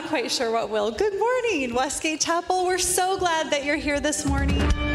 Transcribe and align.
not 0.00 0.08
quite 0.10 0.30
sure 0.30 0.50
what 0.50 0.68
will. 0.68 0.90
Good 0.90 1.18
morning, 1.18 1.72
Westgate 1.72 2.20
Chapel. 2.20 2.66
We're 2.66 2.76
so 2.76 3.16
glad 3.16 3.50
that 3.50 3.64
you're 3.64 3.76
here 3.76 3.98
this 3.98 4.26
morning. 4.26 4.85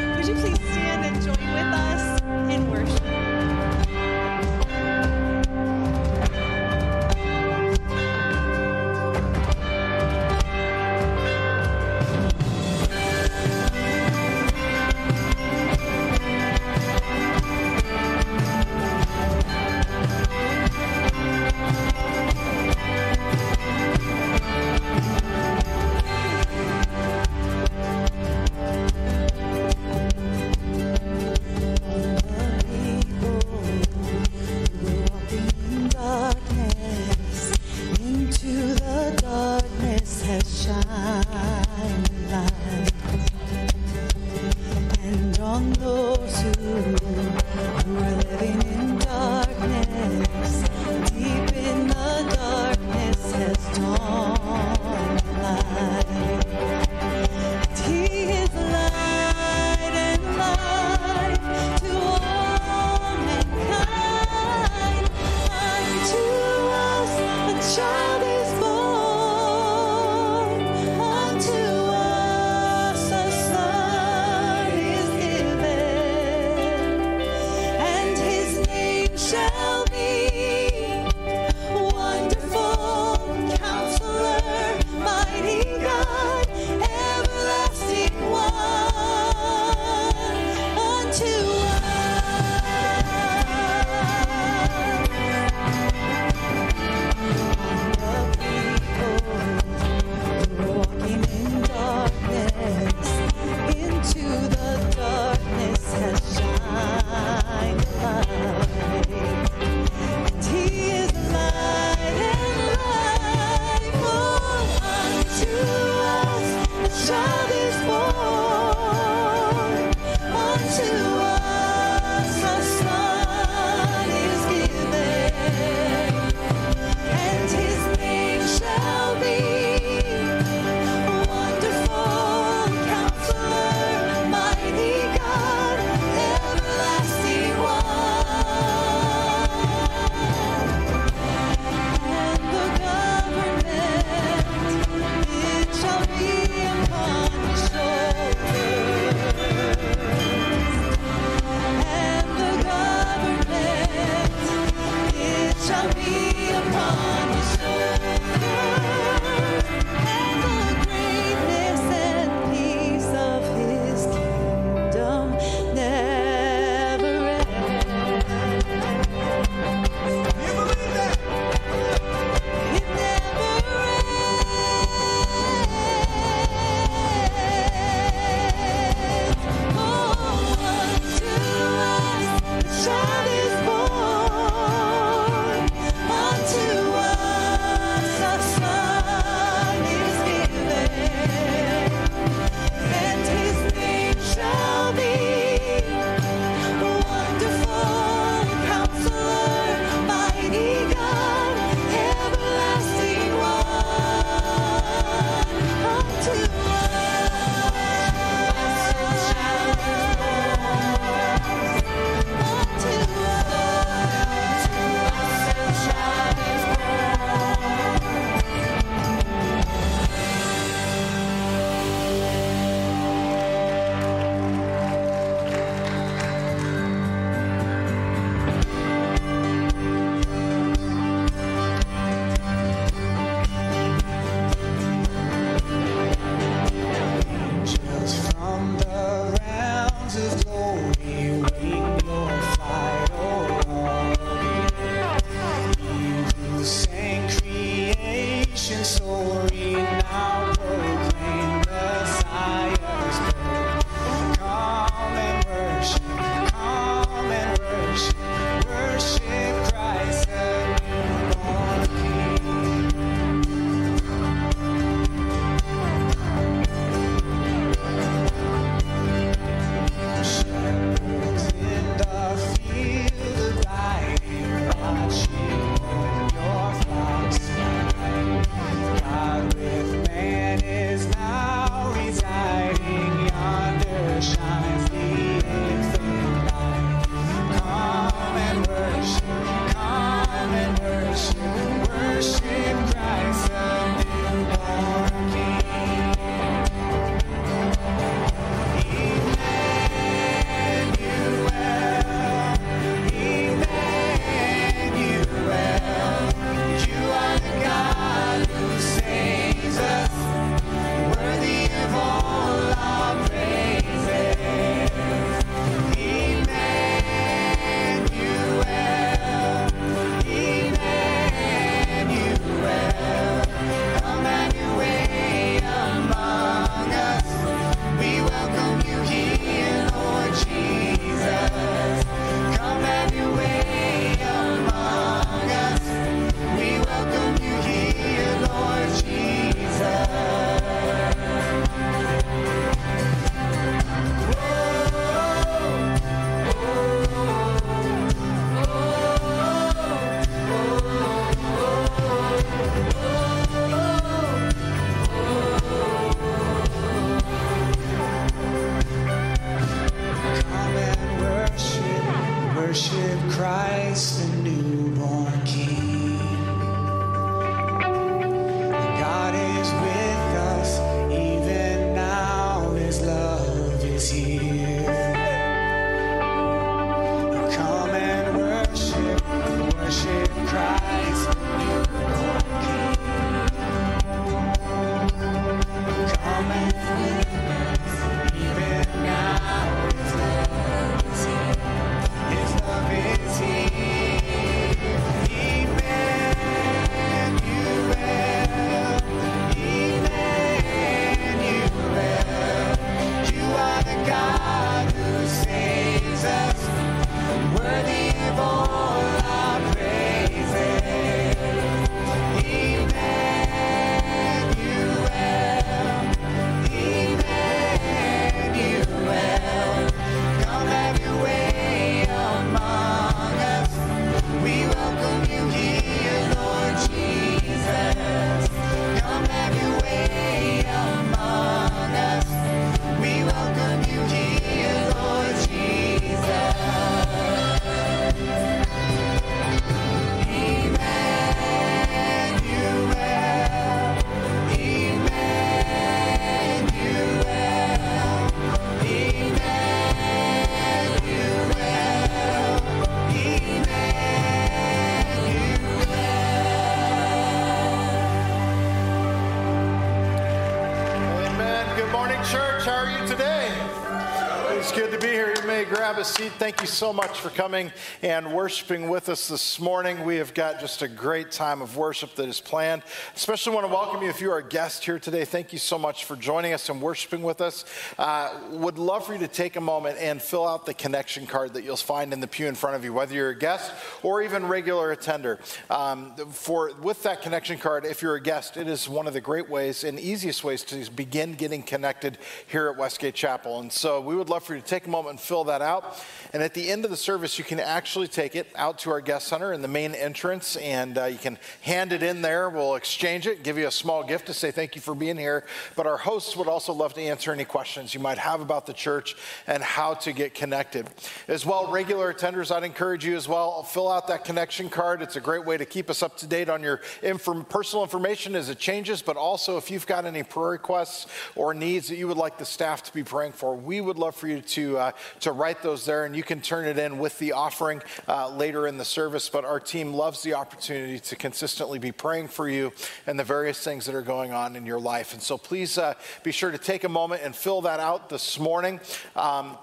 Seat. 466.22 466.32
Thank 466.34 466.62
you 466.62 466.68
so 466.68 466.94
much 466.94 467.20
for 467.20 467.30
coming 467.30 467.72
and 468.04 468.32
worshiping 468.32 468.90
with 468.90 469.10
us 469.10 469.28
this 469.28 469.60
morning. 469.60 470.06
We 470.06 470.18
have 470.18 470.36
got 470.36 470.60
just 470.60 470.84
a 470.84 470.88
great 470.88 471.32
time 471.32 471.63
of 471.63 471.78
worship 471.78 472.13
that 472.16 472.30
is 472.30 472.40
planned. 472.40 472.84
Especially 473.16 473.56
want 473.56 473.66
to 473.66 473.74
welcome 473.74 474.04
you 474.04 474.10
if 474.10 474.22
you 474.22 474.30
are 474.32 474.38
a 474.38 474.48
guest 474.48 474.86
here 474.86 475.00
today. 475.00 475.25
Thank 475.25 475.51
you 475.51 475.58
so 475.58 475.80
much 475.80 476.06
for 476.06 476.16
joining 476.16 476.54
us 476.54 476.70
and 476.70 476.80
worshiping 476.80 477.24
with 477.24 477.42
us. 477.42 477.66
Uh, 477.98 478.30
would 478.51 478.78
love 478.78 479.08
for 479.08 479.13
you 479.13 479.20
to 479.20 479.28
take 479.28 479.56
a 479.56 479.62
moment 479.62 479.98
and 480.00 480.22
fill 480.22 480.48
out 480.48 480.68
the 480.68 480.75
connection 480.75 481.25
card 481.25 481.56
that 481.56 481.63
you'll 481.63 481.75
find 481.75 482.13
in 482.13 482.20
the 482.20 482.28
pew 482.28 482.46
in 482.46 482.54
front 482.54 482.75
of 482.75 482.84
you, 482.84 482.94
whether 482.94 483.16
you're 483.16 483.30
a 483.30 483.38
guest 483.38 483.72
or 484.04 484.22
even 484.22 484.46
regular 484.46 484.92
attender. 484.92 485.40
Um, 485.72 486.13
for 486.30 486.72
with 486.84 487.01
that 487.01 487.24
connection 487.24 487.58
card, 487.58 487.84
if 487.84 488.04
you're 488.04 488.16
a 488.16 488.22
guest, 488.22 488.58
it 488.58 488.68
is 488.68 488.88
one 488.88 489.08
of 489.08 489.13
the 489.13 489.22
great 489.22 489.50
ways 489.50 489.84
and 489.84 490.00
easiest 490.00 490.44
ways 490.44 490.63
to 490.66 490.92
begin 490.92 491.34
getting 491.34 491.63
connected 491.63 492.20
here 492.46 492.70
at 492.70 492.78
Westgate 492.78 493.16
Chapel. 493.16 493.60
And 493.60 493.72
so 493.72 494.00
we 494.00 494.16
would 494.16 494.30
love 494.30 494.44
for 494.44 494.54
you 494.54 494.62
to 494.62 494.68
take 494.68 494.86
a 494.86 494.90
moment 494.90 495.13
and 495.13 495.20
fill 495.20 495.46
that 495.46 495.63
out. 495.63 495.98
And 496.34 496.41
at 496.41 496.53
the 496.53 496.70
end 496.70 496.86
of 496.86 496.91
the 496.91 496.98
service, 496.98 497.38
you 497.38 497.44
can 497.44 497.60
actually 497.60 498.08
take 498.08 498.36
it 498.36 498.48
out 498.56 498.80
to 498.80 498.91
our 498.91 499.01
guest 499.01 499.27
center 499.27 499.53
in 499.53 499.62
the 499.62 499.68
main 499.68 499.94
entrance 499.94 500.56
and 500.58 500.98
uh, 500.98 501.06
you 501.06 501.18
can 501.18 501.38
hand 501.62 501.94
it 501.94 502.03
in 502.03 502.22
there. 502.22 502.50
We'll 502.50 502.75
exchange 502.75 503.27
it, 503.27 503.44
give 503.44 503.58
you 503.58 503.68
a 503.68 503.72
small 503.72 504.03
gift 504.03 504.27
to 504.27 504.34
say 504.34 504.51
thank 504.51 504.75
you 504.75 504.82
for 504.82 504.96
being 504.96 505.18
here. 505.18 505.46
But 505.75 505.88
our 505.88 505.98
hosts 505.98 506.36
would 506.38 506.48
also 506.48 506.74
love 506.74 506.94
to 506.94 507.01
answer 507.01 507.32
any 507.32 507.46
questions 507.46 507.94
you 507.94 508.00
might 508.00 508.18
have 508.18 508.41
about 508.41 508.65
the 508.65 508.74
church 508.74 509.15
and 509.48 509.62
how 509.62 509.96
to 509.96 510.13
get 510.13 510.34
connected. 510.34 510.89
As 511.27 511.46
well, 511.46 511.72
regular 511.72 512.13
attenders, 512.13 512.53
I'd 512.53 512.63
encourage 512.63 513.06
you 513.06 513.15
as 513.15 513.27
well, 513.27 513.63
fill 513.63 513.91
out 513.91 514.08
that 514.08 514.24
connection 514.25 514.70
card. 514.70 515.01
It's 515.01 515.15
a 515.15 515.22
great 515.22 515.46
way 515.46 515.58
to 515.58 515.65
keep 515.65 515.89
us 515.89 516.01
up 516.03 516.18
to 516.18 516.27
date 516.27 516.50
on 516.50 516.62
your 516.63 516.82
inform- 517.01 517.46
personal 517.46 517.84
information 517.84 518.36
as 518.36 518.50
it 518.50 518.60
changes, 518.60 519.01
but 519.01 519.18
also 519.18 519.58
if 519.58 519.70
you've 519.70 519.88
got 519.88 520.06
any 520.06 520.24
prayer 520.24 520.51
requests 520.51 521.08
or 521.36 521.53
needs 521.53 521.88
that 521.89 521.96
you 521.96 522.08
would 522.08 522.18
like 522.18 522.38
the 522.38 522.46
staff 522.46 522.84
to 522.84 522.94
be 522.94 523.03
praying 523.03 523.32
for, 523.32 523.56
we 523.56 523.82
would 523.82 523.98
love 523.98 524.15
for 524.15 524.27
you 524.27 524.41
to, 524.41 524.77
uh, 524.77 524.91
to 525.20 525.32
write 525.32 525.62
those 525.62 525.86
there 525.86 526.00
and 526.05 526.15
you 526.15 526.24
can 526.24 526.41
turn 526.41 526.65
it 526.65 526.77
in 526.77 526.98
with 526.98 527.17
the 527.20 527.34
offering 527.34 527.81
uh, 528.08 528.29
later 528.29 528.67
in 528.67 528.77
the 528.77 528.86
service. 528.86 529.29
But 529.29 529.46
our 529.46 529.60
team 529.60 529.93
loves 529.93 530.24
the 530.24 530.34
opportunity 530.34 531.00
to 531.00 531.15
consistently 531.15 531.79
be 531.79 531.91
praying 531.91 532.29
for 532.29 532.50
you 532.50 532.72
and 533.08 533.20
the 533.20 533.24
various 533.24 533.63
things 533.63 533.86
that 533.86 533.96
are 533.96 534.01
going 534.01 534.31
on 534.31 534.55
in 534.55 534.65
your 534.65 534.79
life. 534.79 535.13
And 535.13 535.22
so 535.22 535.38
please 535.38 535.77
uh, 535.77 535.93
be 536.24 536.31
sure 536.31 536.51
to 536.51 536.58
take 536.58 536.84
a 536.84 536.89
moment 536.89 537.22
and 537.24 537.36
fill 537.36 537.62
that 537.62 537.79
out 537.79 538.10
this 538.10 538.39
morning. 538.39 538.79
Um, 539.15 539.58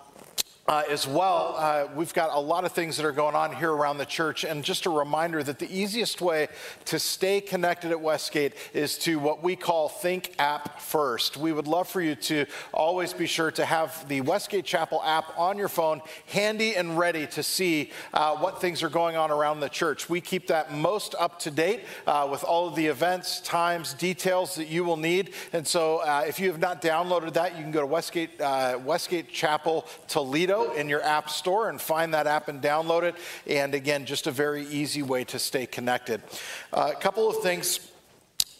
uh, 0.69 0.83
as 0.91 1.07
well, 1.07 1.55
uh, 1.57 1.89
we've 1.95 2.13
got 2.13 2.29
a 2.31 2.39
lot 2.39 2.67
of 2.67 2.73
things 2.73 2.99
that 2.99 3.07
are 3.07 3.13
going 3.13 3.35
on 3.35 3.57
here 3.57 3.73
around 3.73 3.97
the 3.97 4.05
church. 4.05 4.45
And 4.45 4.63
just 4.63 4.85
a 4.85 4.91
reminder 4.91 5.43
that 5.43 5.59
the 5.59 5.71
easiest 5.75 6.21
way 6.21 6.49
to 6.85 6.99
stay 6.99 7.41
connected 7.41 7.91
at 7.91 7.99
Westgate 7.99 8.53
is 8.75 8.99
to 8.99 9.19
what 9.19 9.43
we 9.43 9.57
call 9.57 9.89
Think 9.89 10.35
App 10.39 10.83
First. 10.83 11.39
We 11.39 11.53
would 11.53 11.67
love 11.67 11.89
for 11.89 12.03
you 12.03 12.15
to 12.17 12.45
always 12.75 13.15
be 13.15 13.27
sure 13.27 13.51
to 13.53 13.65
have 13.65 14.07
the 14.09 14.21
Westgate 14.21 14.67
Chapel 14.67 15.03
app 15.03 15.39
on 15.39 15.57
your 15.57 15.69
phone, 15.69 16.03
handy 16.27 16.77
and 16.77 16.99
ready 16.99 17.27
to 17.29 17.43
see 17.43 17.91
uh, 18.13 18.37
what 18.37 18.61
things 18.61 18.83
are 18.83 18.91
going 18.91 19.17
on 19.17 19.31
around 19.31 19.61
the 19.61 19.71
church. 19.71 20.11
We 20.11 20.21
keep 20.21 20.49
that 20.49 20.75
most 20.75 21.15
up 21.19 21.39
to 21.41 21.51
date 21.51 21.81
uh, 22.07 22.29
with 22.31 22.45
all 22.45 22.69
of 22.69 22.75
the 22.75 22.87
events, 22.87 23.41
times, 23.41 23.95
details 23.95 24.57
that 24.57 24.69
you 24.69 24.85
will 24.85 24.99
need. 24.99 25.33
And 25.55 25.67
so 25.67 25.99
uh, 25.99 26.25
if 26.29 26.39
you 26.39 26.51
have 26.51 26.61
not 26.61 26.83
downloaded 26.83 27.33
that, 27.33 27.57
you 27.57 27.63
can 27.63 27.73
go 27.73 27.81
to 27.81 27.87
Westgate, 27.87 28.39
uh, 28.39 28.79
Westgate 28.85 29.31
Chapel 29.31 29.87
Toledo 30.09 30.58
in 30.65 30.89
your 30.89 31.03
app 31.03 31.31
store 31.31 31.69
and 31.69 31.81
find 31.81 32.15
that 32.15 32.27
app 32.27 32.49
and 32.49 32.63
download 32.63 33.03
it. 33.03 33.15
And 33.47 33.75
again, 33.75 34.07
just 34.07 34.27
a 34.27 34.31
very 34.31 34.67
easy 34.67 35.03
way 35.03 35.25
to 35.25 35.39
stay 35.39 35.67
connected. 35.67 36.23
Uh, 36.73 36.93
a 36.95 37.01
couple 37.01 37.29
of 37.29 37.39
things 37.43 37.91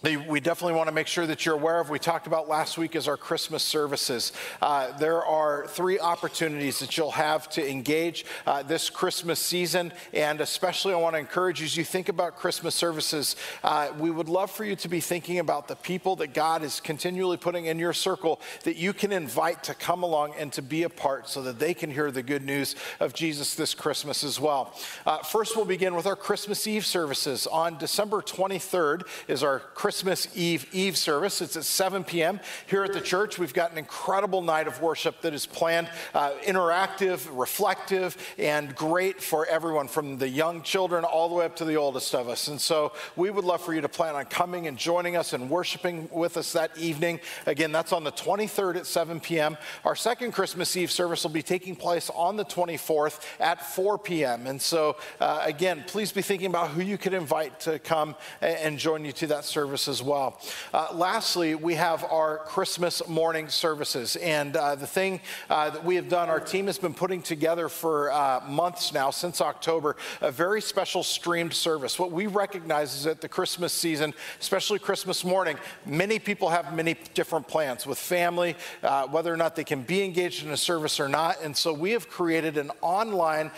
we 0.03 0.39
definitely 0.39 0.75
want 0.75 0.87
to 0.87 0.95
make 0.95 1.09
sure 1.09 1.27
that 1.27 1.45
you're 1.45 1.57
aware 1.57 1.81
of. 1.81 1.89
What 1.89 1.95
we 1.95 1.99
talked 1.99 2.29
about 2.29 2.49
last 2.49 2.79
week 2.79 2.95
is 2.95 3.09
our 3.09 3.17
Christmas 3.17 3.65
services. 3.65 4.33
Uh, 4.63 4.97
there 4.99 5.25
are 5.25 5.67
three 5.67 5.99
opportunities 5.99 6.79
that 6.79 6.97
you'll 6.97 7.11
have 7.11 7.49
to 7.51 7.69
engage 7.69 8.25
uh, 8.47 8.63
this 8.63 8.91
Christmas 8.91 9.41
season, 9.41 9.93
and 10.13 10.41
especially 10.41 10.95
I 10.95 10.99
want 10.99 11.17
to 11.17 11.19
encourage 11.19 11.61
you 11.61 11.65
as 11.65 11.77
you 11.77 11.83
think 11.83 12.09
about 12.09 12.37
Christmas 12.37 12.77
services. 12.77 13.35
Uh, 13.65 13.89
we 13.99 14.13
would 14.13 14.29
love 14.29 14.53
for 14.53 14.65
you 14.65 14.77
to 14.77 14.89
be 14.89 15.01
thinking 15.01 15.41
about 15.41 15.67
the 15.67 15.75
people 15.75 16.15
that 16.17 16.33
God 16.33 16.63
is 16.63 16.79
continually 16.79 17.37
putting 17.37 17.67
in 17.67 17.81
your 17.81 17.93
circle 17.93 18.41
that 18.63 18.77
you 18.77 18.93
can 18.93 19.11
invite 19.11 19.65
to 19.65 19.75
come 19.75 20.05
along 20.05 20.33
and 20.39 20.53
to 20.53 20.63
be 20.63 20.85
a 20.85 20.89
part, 20.89 21.29
so 21.29 21.43
that 21.43 21.59
they 21.59 21.75
can 21.75 21.91
hear 21.91 22.13
the 22.13 22.23
good 22.23 22.45
news 22.45 22.77
of 23.01 23.15
Jesus 23.15 23.57
this 23.57 23.75
Christmas 23.75 24.23
as 24.23 24.39
well. 24.39 24.73
Uh, 25.05 25.19
first, 25.19 25.57
we'll 25.57 25.65
begin 25.65 25.97
with 25.97 26.07
our 26.07 26.17
Christmas 26.17 26.69
Eve 26.69 26.87
services 26.87 27.49
on 27.49 27.79
December 27.79 28.23
23rd. 28.23 29.03
Is 29.27 29.43
our 29.43 29.59
Christmas 29.59 29.88
Christmas 29.89 30.29
Eve 30.37 30.67
Eve 30.75 30.99
service. 30.99 31.41
It's 31.41 31.57
at 31.57 31.65
7 31.65 32.05
p.m. 32.05 32.41
here 32.67 32.85
at 32.85 32.93
the 32.93 33.01
church. 33.01 33.39
We've 33.39 33.55
got 33.55 33.73
an 33.73 33.79
incredible 33.79 34.43
night 34.43 34.67
of 34.67 34.83
worship 34.83 35.23
that 35.23 35.33
is 35.33 35.47
planned, 35.47 35.89
uh, 36.13 36.33
interactive, 36.43 37.27
reflective, 37.33 38.15
and 38.37 38.75
great 38.77 39.23
for 39.23 39.47
everyone 39.47 39.89
from 39.89 40.19
the 40.19 40.29
young 40.29 40.61
children 40.61 41.05
all 41.05 41.31
the 41.31 41.35
way 41.37 41.47
up 41.47 41.57
to 41.57 41.65
the 41.65 41.77
oldest 41.77 42.15
of 42.15 42.29
us. 42.29 42.49
And 42.49 42.61
so 42.61 42.93
we 43.17 43.31
would 43.31 43.47
love 43.47 43.63
for 43.63 43.73
you 43.73 43.81
to 43.81 43.89
plan 43.89 44.15
on 44.15 44.27
coming 44.27 44.67
and 44.67 44.77
joining 44.77 45.17
us 45.17 45.33
and 45.33 45.49
worshiping 45.49 46.07
with 46.13 46.37
us 46.37 46.53
that 46.53 46.77
evening. 46.77 47.19
Again, 47.47 47.73
that's 47.73 47.95
on 47.95 48.05
the 48.05 48.13
23rd 48.13 48.77
at 48.77 48.87
7 48.87 49.21
p.m. 49.21 49.57
Our 49.87 49.97
second 49.97 50.33
Christmas 50.33 50.77
Eve 50.77 50.91
service 50.91 51.23
will 51.23 51.31
be 51.31 51.43
taking 51.43 51.75
place 51.75 52.11
on 52.11 52.37
the 52.37 52.45
24th 52.45 53.23
at 53.41 53.65
4 53.65 53.97
p.m. 53.97 54.49
And 54.49 54.61
so, 54.61 54.99
uh, 55.19 55.41
again, 55.45 55.83
please 55.87 56.13
be 56.13 56.21
thinking 56.21 56.49
about 56.49 56.73
who 56.73 56.83
you 56.83 56.99
could 56.99 57.15
invite 57.15 57.61
to 57.61 57.79
come 57.79 58.17
and 58.43 58.79
join 58.79 59.07
you 59.07 59.13
to 59.13 59.27
that 59.29 59.47
service 59.47 59.78
service 59.79 60.01
as 60.01 60.05
well. 60.05 60.41
Uh, 60.73 60.89
lastly, 60.93 61.55
we 61.55 61.75
have 61.75 62.05
our 62.05 62.39
Christmas 62.39 63.07
morning 63.09 63.49
services. 63.49 64.17
And 64.17 64.57
uh, 64.57 64.75
the 64.75 64.87
thing 64.87 65.21
uh, 65.49 65.71
that 65.71 65.85
we 65.85 65.97
have 65.97 66.09
done, 66.09 66.29
our 66.29 66.41
team 66.41 66.67
has 66.67 66.79
been 66.79 66.95
putting 66.95 67.23
together 67.23 67.69
for 67.69 68.11
uh, 68.13 68.41
months 68.49 68.93
now, 68.93 69.11
since 69.11 69.41
October, 69.41 69.97
a 70.21 70.31
very 70.31 70.61
special 70.61 71.03
streamed 71.03 71.55
service. 71.55 71.99
What 71.99 72.13
we 72.13 72.27
recognize 72.27 72.95
is 72.95 73.05
that 73.05 73.21
the 73.21 73.29
Christmas 73.29 73.73
season, 73.73 74.15
especially 74.41 74.79
Christmas 74.79 75.25
morning, 75.25 75.57
many 75.87 76.19
people 76.19 76.49
have 76.51 76.75
many 76.75 76.97
different 77.15 77.47
plans 77.49 77.87
with 77.87 77.99
family, 77.99 78.57
uh, 78.83 79.07
whether 79.09 79.33
or 79.33 79.37
not 79.37 79.57
they 79.57 79.65
can 79.65 79.83
be 79.83 80.03
engaged 80.03 80.45
in 80.45 80.51
a 80.51 80.57
service 80.57 81.01
or 81.01 81.09
not. 81.09 81.37
And 81.43 81.57
so 81.57 81.73
we 81.73 81.93
have 81.93 82.09
created 82.09 82.59
an 82.59 82.71
online 82.81 83.51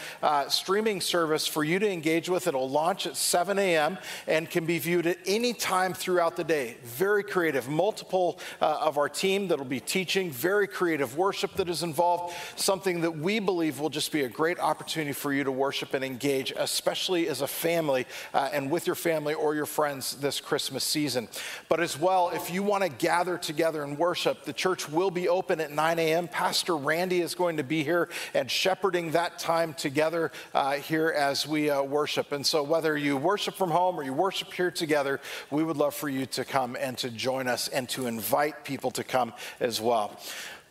streaming 0.48 1.00
service 1.00 1.46
for 1.46 1.64
you 1.64 1.78
to 1.78 1.90
engage 1.90 2.28
with. 2.28 2.46
It'll 2.46 2.68
launch 2.68 3.06
at 3.06 3.16
7 3.16 3.58
a.m. 3.58 3.98
and 4.26 4.50
can 4.50 4.66
be 4.66 4.78
viewed 4.78 5.06
at 5.06 5.18
any 5.26 5.52
time 5.52 5.94
throughout 6.10 6.34
the 6.34 6.42
day. 6.42 6.76
Very 6.82 7.22
creative. 7.22 7.68
Multiple 7.68 8.40
uh, 8.60 8.78
of 8.80 8.98
our 8.98 9.08
team 9.08 9.46
that'll 9.46 9.64
be 9.64 9.78
teaching, 9.78 10.32
very 10.32 10.66
creative 10.66 11.16
worship 11.16 11.54
that 11.54 11.68
is 11.68 11.84
involved, 11.84 12.34
something 12.56 13.02
that 13.02 13.16
we 13.16 13.38
believe 13.38 13.78
will 13.78 13.90
just 13.90 14.10
be 14.10 14.22
a 14.24 14.28
great 14.28 14.58
opportunity 14.58 15.12
for 15.12 15.32
you 15.32 15.44
to 15.44 15.52
worship 15.52 15.94
and 15.94 16.04
engage, 16.04 16.52
especially 16.56 17.28
as 17.28 17.42
a 17.42 17.46
family 17.46 18.06
uh, 18.34 18.50
and 18.52 18.72
with 18.72 18.88
your 18.88 18.96
family 18.96 19.34
or 19.34 19.54
your 19.54 19.66
friends 19.66 20.16
this 20.16 20.40
Christmas 20.40 20.82
season. 20.82 21.28
But 21.68 21.78
as 21.78 21.96
well, 21.96 22.30
if 22.30 22.50
you 22.50 22.64
want 22.64 22.82
to 22.82 22.88
gather 22.88 23.38
together 23.38 23.84
and 23.84 23.96
worship, 23.96 24.42
the 24.42 24.52
church 24.52 24.88
will 24.88 25.12
be 25.12 25.28
open 25.28 25.60
at 25.60 25.70
9 25.70 25.98
a.m. 26.00 26.26
Pastor 26.26 26.76
Randy 26.76 27.20
is 27.20 27.36
going 27.36 27.58
to 27.58 27.62
be 27.62 27.84
here 27.84 28.08
and 28.34 28.50
shepherding 28.50 29.12
that 29.12 29.38
time 29.38 29.74
together 29.74 30.32
uh, 30.54 30.72
here 30.72 31.10
as 31.10 31.46
we 31.46 31.70
uh, 31.70 31.84
worship. 31.84 32.32
And 32.32 32.44
so, 32.44 32.64
whether 32.64 32.96
you 32.96 33.16
worship 33.16 33.54
from 33.54 33.70
home 33.70 33.96
or 33.96 34.02
you 34.02 34.12
worship 34.12 34.52
here 34.52 34.72
together, 34.72 35.20
we 35.52 35.62
would 35.62 35.76
love 35.76 35.90
love 35.90 35.96
for 36.00 36.08
you 36.08 36.24
to 36.24 36.44
come 36.44 36.76
and 36.80 36.96
to 36.98 37.10
join 37.10 37.46
us 37.46 37.68
and 37.68 37.88
to 37.90 38.06
invite 38.06 38.64
people 38.64 38.90
to 38.92 39.04
come 39.04 39.34
as 39.60 39.80
well. 39.80 40.18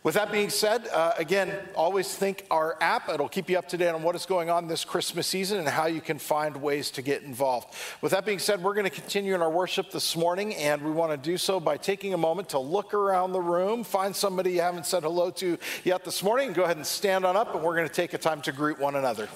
With 0.02 0.14
that 0.14 0.32
being 0.32 0.48
said, 0.48 0.88
uh, 0.88 1.12
again, 1.18 1.54
always 1.74 2.16
think 2.16 2.46
our 2.50 2.76
app. 2.80 3.10
It'll 3.10 3.28
keep 3.28 3.50
you 3.50 3.58
up 3.58 3.68
to 3.68 3.76
date 3.76 3.90
on 3.90 4.02
what 4.02 4.16
is 4.16 4.24
going 4.24 4.48
on 4.48 4.66
this 4.66 4.82
Christmas 4.82 5.26
season 5.26 5.58
and 5.58 5.68
how 5.68 5.86
you 5.86 6.00
can 6.00 6.18
find 6.18 6.56
ways 6.56 6.90
to 6.92 7.02
get 7.02 7.22
involved. 7.22 7.74
With 8.00 8.12
that 8.12 8.24
being 8.24 8.38
said, 8.38 8.62
we're 8.62 8.72
going 8.72 8.88
to 8.88 8.90
continue 8.90 9.34
in 9.34 9.42
our 9.42 9.50
worship 9.50 9.90
this 9.90 10.16
morning, 10.16 10.54
and 10.54 10.80
we 10.80 10.90
want 10.90 11.12
to 11.12 11.30
do 11.30 11.36
so 11.36 11.60
by 11.60 11.76
taking 11.76 12.14
a 12.14 12.18
moment 12.18 12.48
to 12.50 12.58
look 12.58 12.94
around 12.94 13.32
the 13.32 13.42
room, 13.42 13.84
find 13.84 14.16
somebody 14.16 14.52
you 14.52 14.62
haven't 14.62 14.86
said 14.86 15.02
hello 15.02 15.30
to 15.32 15.58
yet 15.84 16.02
this 16.02 16.22
morning, 16.22 16.46
and 16.46 16.56
go 16.56 16.64
ahead 16.64 16.78
and 16.78 16.86
stand 16.86 17.26
on 17.26 17.36
up, 17.36 17.54
and 17.54 17.62
we're 17.62 17.76
going 17.76 17.88
to 17.88 17.94
take 17.94 18.14
a 18.14 18.18
time 18.18 18.40
to 18.42 18.52
greet 18.52 18.78
one 18.78 18.96
another. 18.96 19.28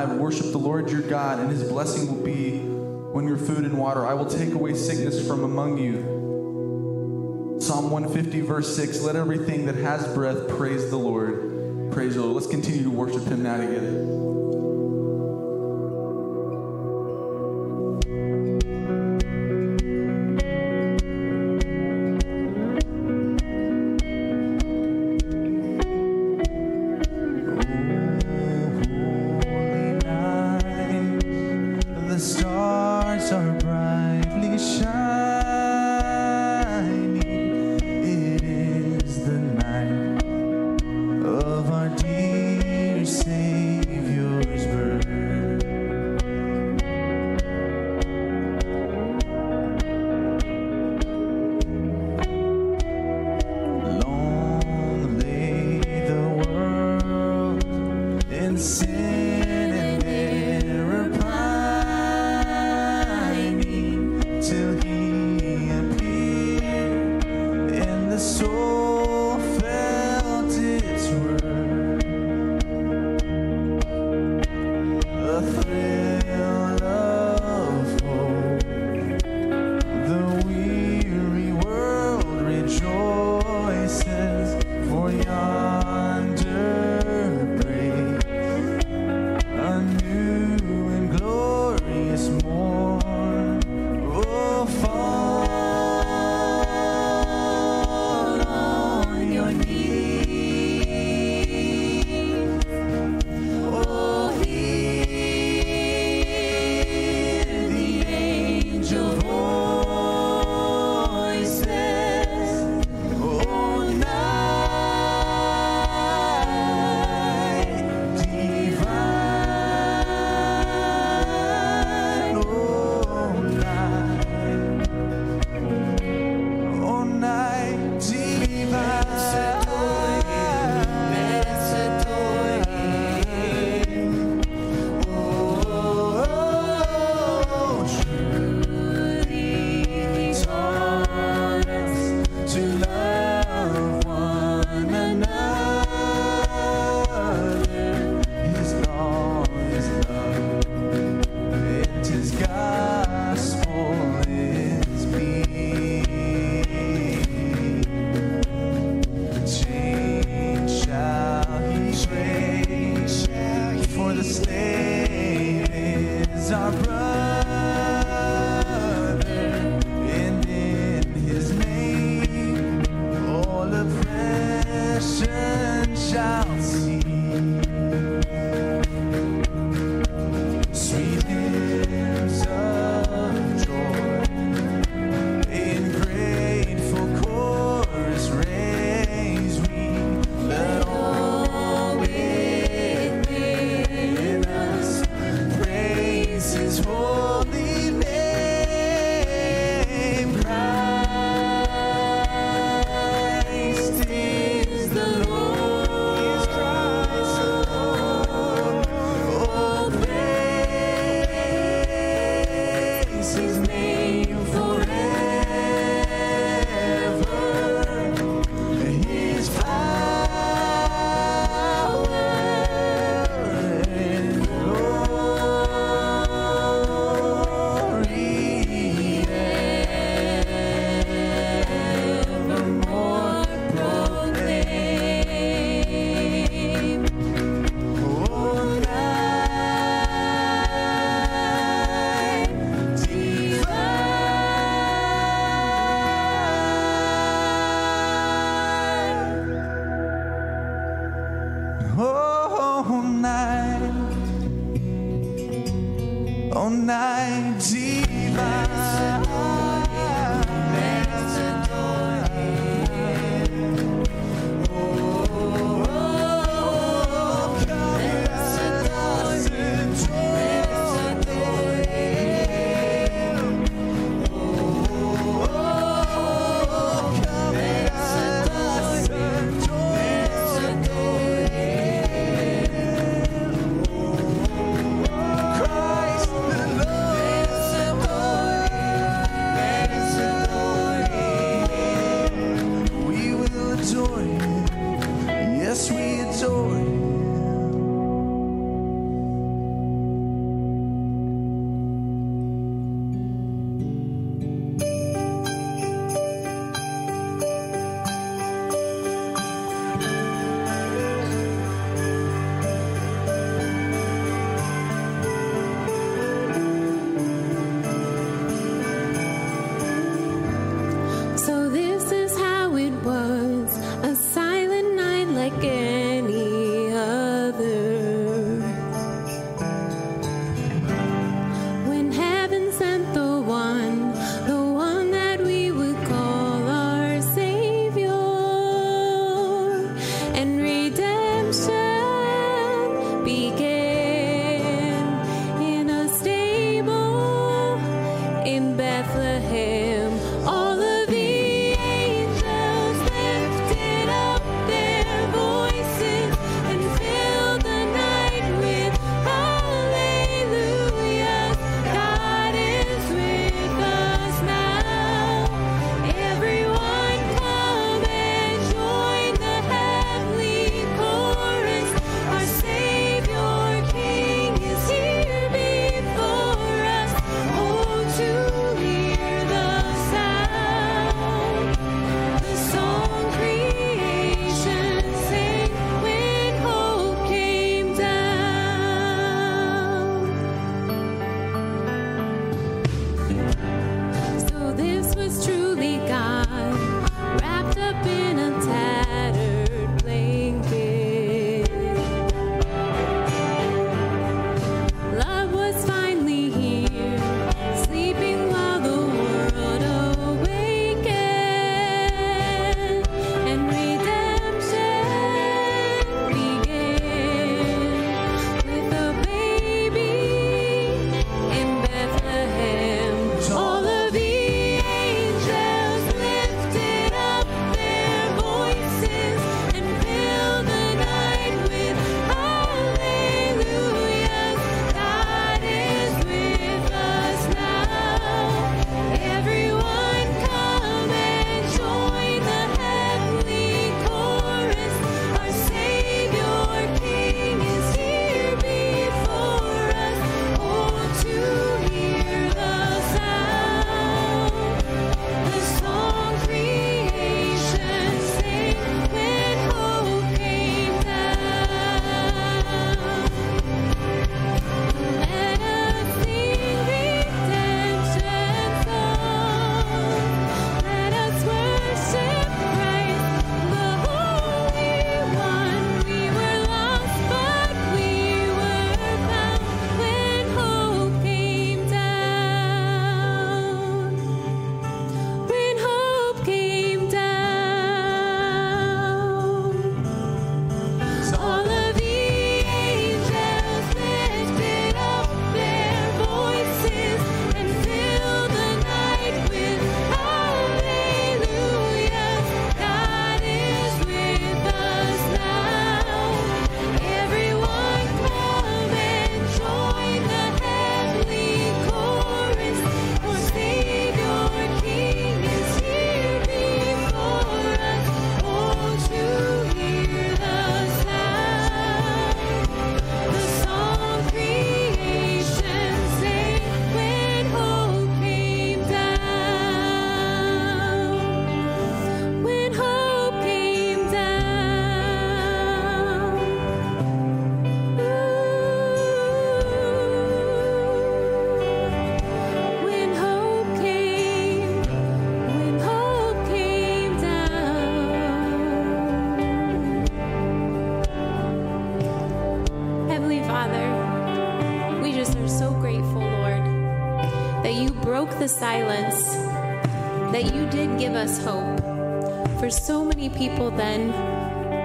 I 0.00 0.06
worship 0.06 0.50
the 0.52 0.58
Lord 0.58 0.90
your 0.90 1.02
God, 1.02 1.40
and 1.40 1.50
his 1.50 1.62
blessing 1.62 2.06
will 2.06 2.24
be 2.24 2.56
when 2.58 3.28
your 3.28 3.36
food 3.36 3.64
and 3.64 3.76
water. 3.76 4.06
I 4.06 4.14
will 4.14 4.24
take 4.24 4.54
away 4.54 4.72
sickness 4.72 5.26
from 5.28 5.44
among 5.44 5.76
you. 5.76 7.58
Psalm 7.60 7.90
150, 7.90 8.40
verse 8.40 8.74
6 8.74 9.02
Let 9.02 9.14
everything 9.14 9.66
that 9.66 9.74
has 9.74 10.10
breath 10.14 10.48
praise 10.48 10.88
the 10.88 10.96
Lord. 10.96 11.92
Praise 11.92 12.14
the 12.14 12.22
Lord. 12.22 12.34
Let's 12.34 12.46
continue 12.46 12.82
to 12.84 12.90
worship 12.90 13.24
him 13.24 13.42
now 13.42 13.58
together. 13.58 14.19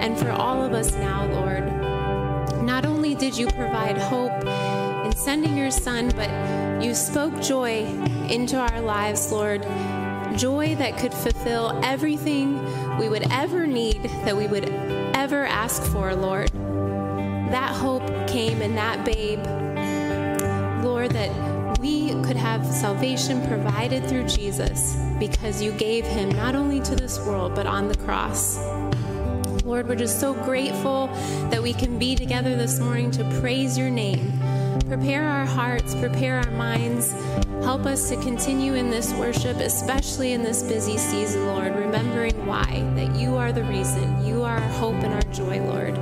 And 0.06 0.16
for 0.16 0.30
all 0.30 0.62
of 0.62 0.72
us 0.72 0.94
now, 0.94 1.26
Lord. 1.32 1.64
Not 2.62 2.86
only 2.86 3.16
did 3.16 3.36
you 3.36 3.48
provide 3.48 3.98
hope 3.98 4.30
in 5.04 5.12
sending 5.16 5.56
your 5.56 5.72
son, 5.72 6.12
but 6.14 6.30
you 6.80 6.94
spoke 6.94 7.42
joy 7.42 7.86
into 8.30 8.56
our 8.56 8.80
lives, 8.82 9.32
Lord. 9.32 9.62
Joy 10.36 10.76
that 10.76 10.96
could 10.96 11.12
fulfill 11.12 11.80
everything 11.82 12.62
we 13.00 13.08
would 13.08 13.26
ever 13.32 13.66
need, 13.66 14.04
that 14.24 14.36
we 14.36 14.46
would 14.46 14.68
ever 15.16 15.44
ask 15.44 15.82
for, 15.82 16.14
Lord. 16.14 16.52
That 17.50 17.74
hope 17.74 18.06
came 18.28 18.62
in 18.62 18.76
that 18.76 19.04
babe, 19.04 19.44
Lord, 20.84 21.10
that 21.10 21.80
we 21.80 22.10
could 22.22 22.36
have 22.36 22.64
salvation 22.64 23.44
provided 23.48 24.06
through 24.08 24.28
Jesus 24.28 24.96
because 25.18 25.60
you 25.60 25.72
gave 25.72 26.04
him 26.04 26.28
not 26.28 26.54
only 26.54 26.80
to 26.82 26.94
this 26.94 27.18
world, 27.26 27.56
but 27.56 27.66
on 27.66 27.88
the 27.88 27.96
cross. 27.96 28.56
Lord, 29.66 29.88
we're 29.88 29.96
just 29.96 30.20
so 30.20 30.32
grateful 30.32 31.08
that 31.50 31.60
we 31.60 31.72
can 31.72 31.98
be 31.98 32.14
together 32.14 32.54
this 32.54 32.78
morning 32.78 33.10
to 33.10 33.24
praise 33.40 33.76
your 33.76 33.90
name. 33.90 34.38
Prepare 34.86 35.28
our 35.28 35.44
hearts, 35.44 35.92
prepare 35.96 36.36
our 36.36 36.50
minds. 36.52 37.10
Help 37.64 37.84
us 37.84 38.08
to 38.10 38.16
continue 38.22 38.74
in 38.74 38.90
this 38.90 39.12
worship, 39.14 39.56
especially 39.56 40.34
in 40.34 40.44
this 40.44 40.62
busy 40.62 40.96
season, 40.96 41.46
Lord, 41.46 41.74
remembering 41.74 42.46
why, 42.46 42.84
that 42.94 43.16
you 43.16 43.34
are 43.34 43.50
the 43.50 43.64
reason. 43.64 44.24
You 44.24 44.44
are 44.44 44.56
our 44.56 44.68
hope 44.68 45.02
and 45.02 45.12
our 45.12 45.32
joy, 45.32 45.58
Lord. 45.62 45.98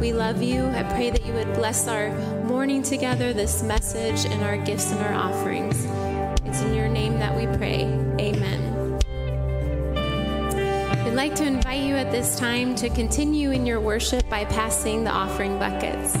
We 0.00 0.12
love 0.12 0.42
you. 0.42 0.66
I 0.66 0.82
pray 0.82 1.10
that 1.10 1.24
you 1.24 1.32
would 1.34 1.54
bless 1.54 1.86
our 1.86 2.10
morning 2.42 2.82
together, 2.82 3.32
this 3.32 3.62
message, 3.62 4.28
and 4.28 4.42
our 4.42 4.56
gifts 4.56 4.90
and 4.90 5.00
our 5.06 5.14
offerings. 5.14 5.84
It's 6.44 6.62
in 6.62 6.74
your 6.74 6.88
name 6.88 7.20
that 7.20 7.36
we 7.36 7.46
pray. 7.56 7.84
Amen. 8.18 8.67
Like 11.18 11.34
to 11.34 11.44
invite 11.44 11.82
you 11.82 11.96
at 11.96 12.12
this 12.12 12.36
time 12.36 12.76
to 12.76 12.88
continue 12.88 13.50
in 13.50 13.66
your 13.66 13.80
worship 13.80 14.28
by 14.28 14.44
passing 14.44 15.02
the 15.02 15.10
offering 15.10 15.58
buckets. 15.58 16.16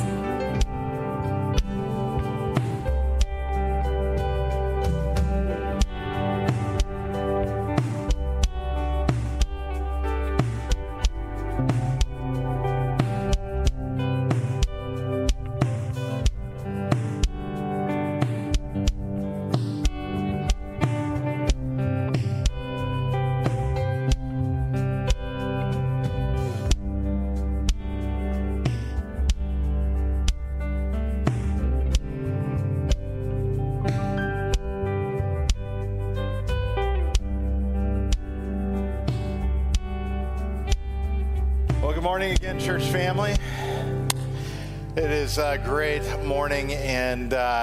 And 47.28 47.34
uh, 47.34 47.57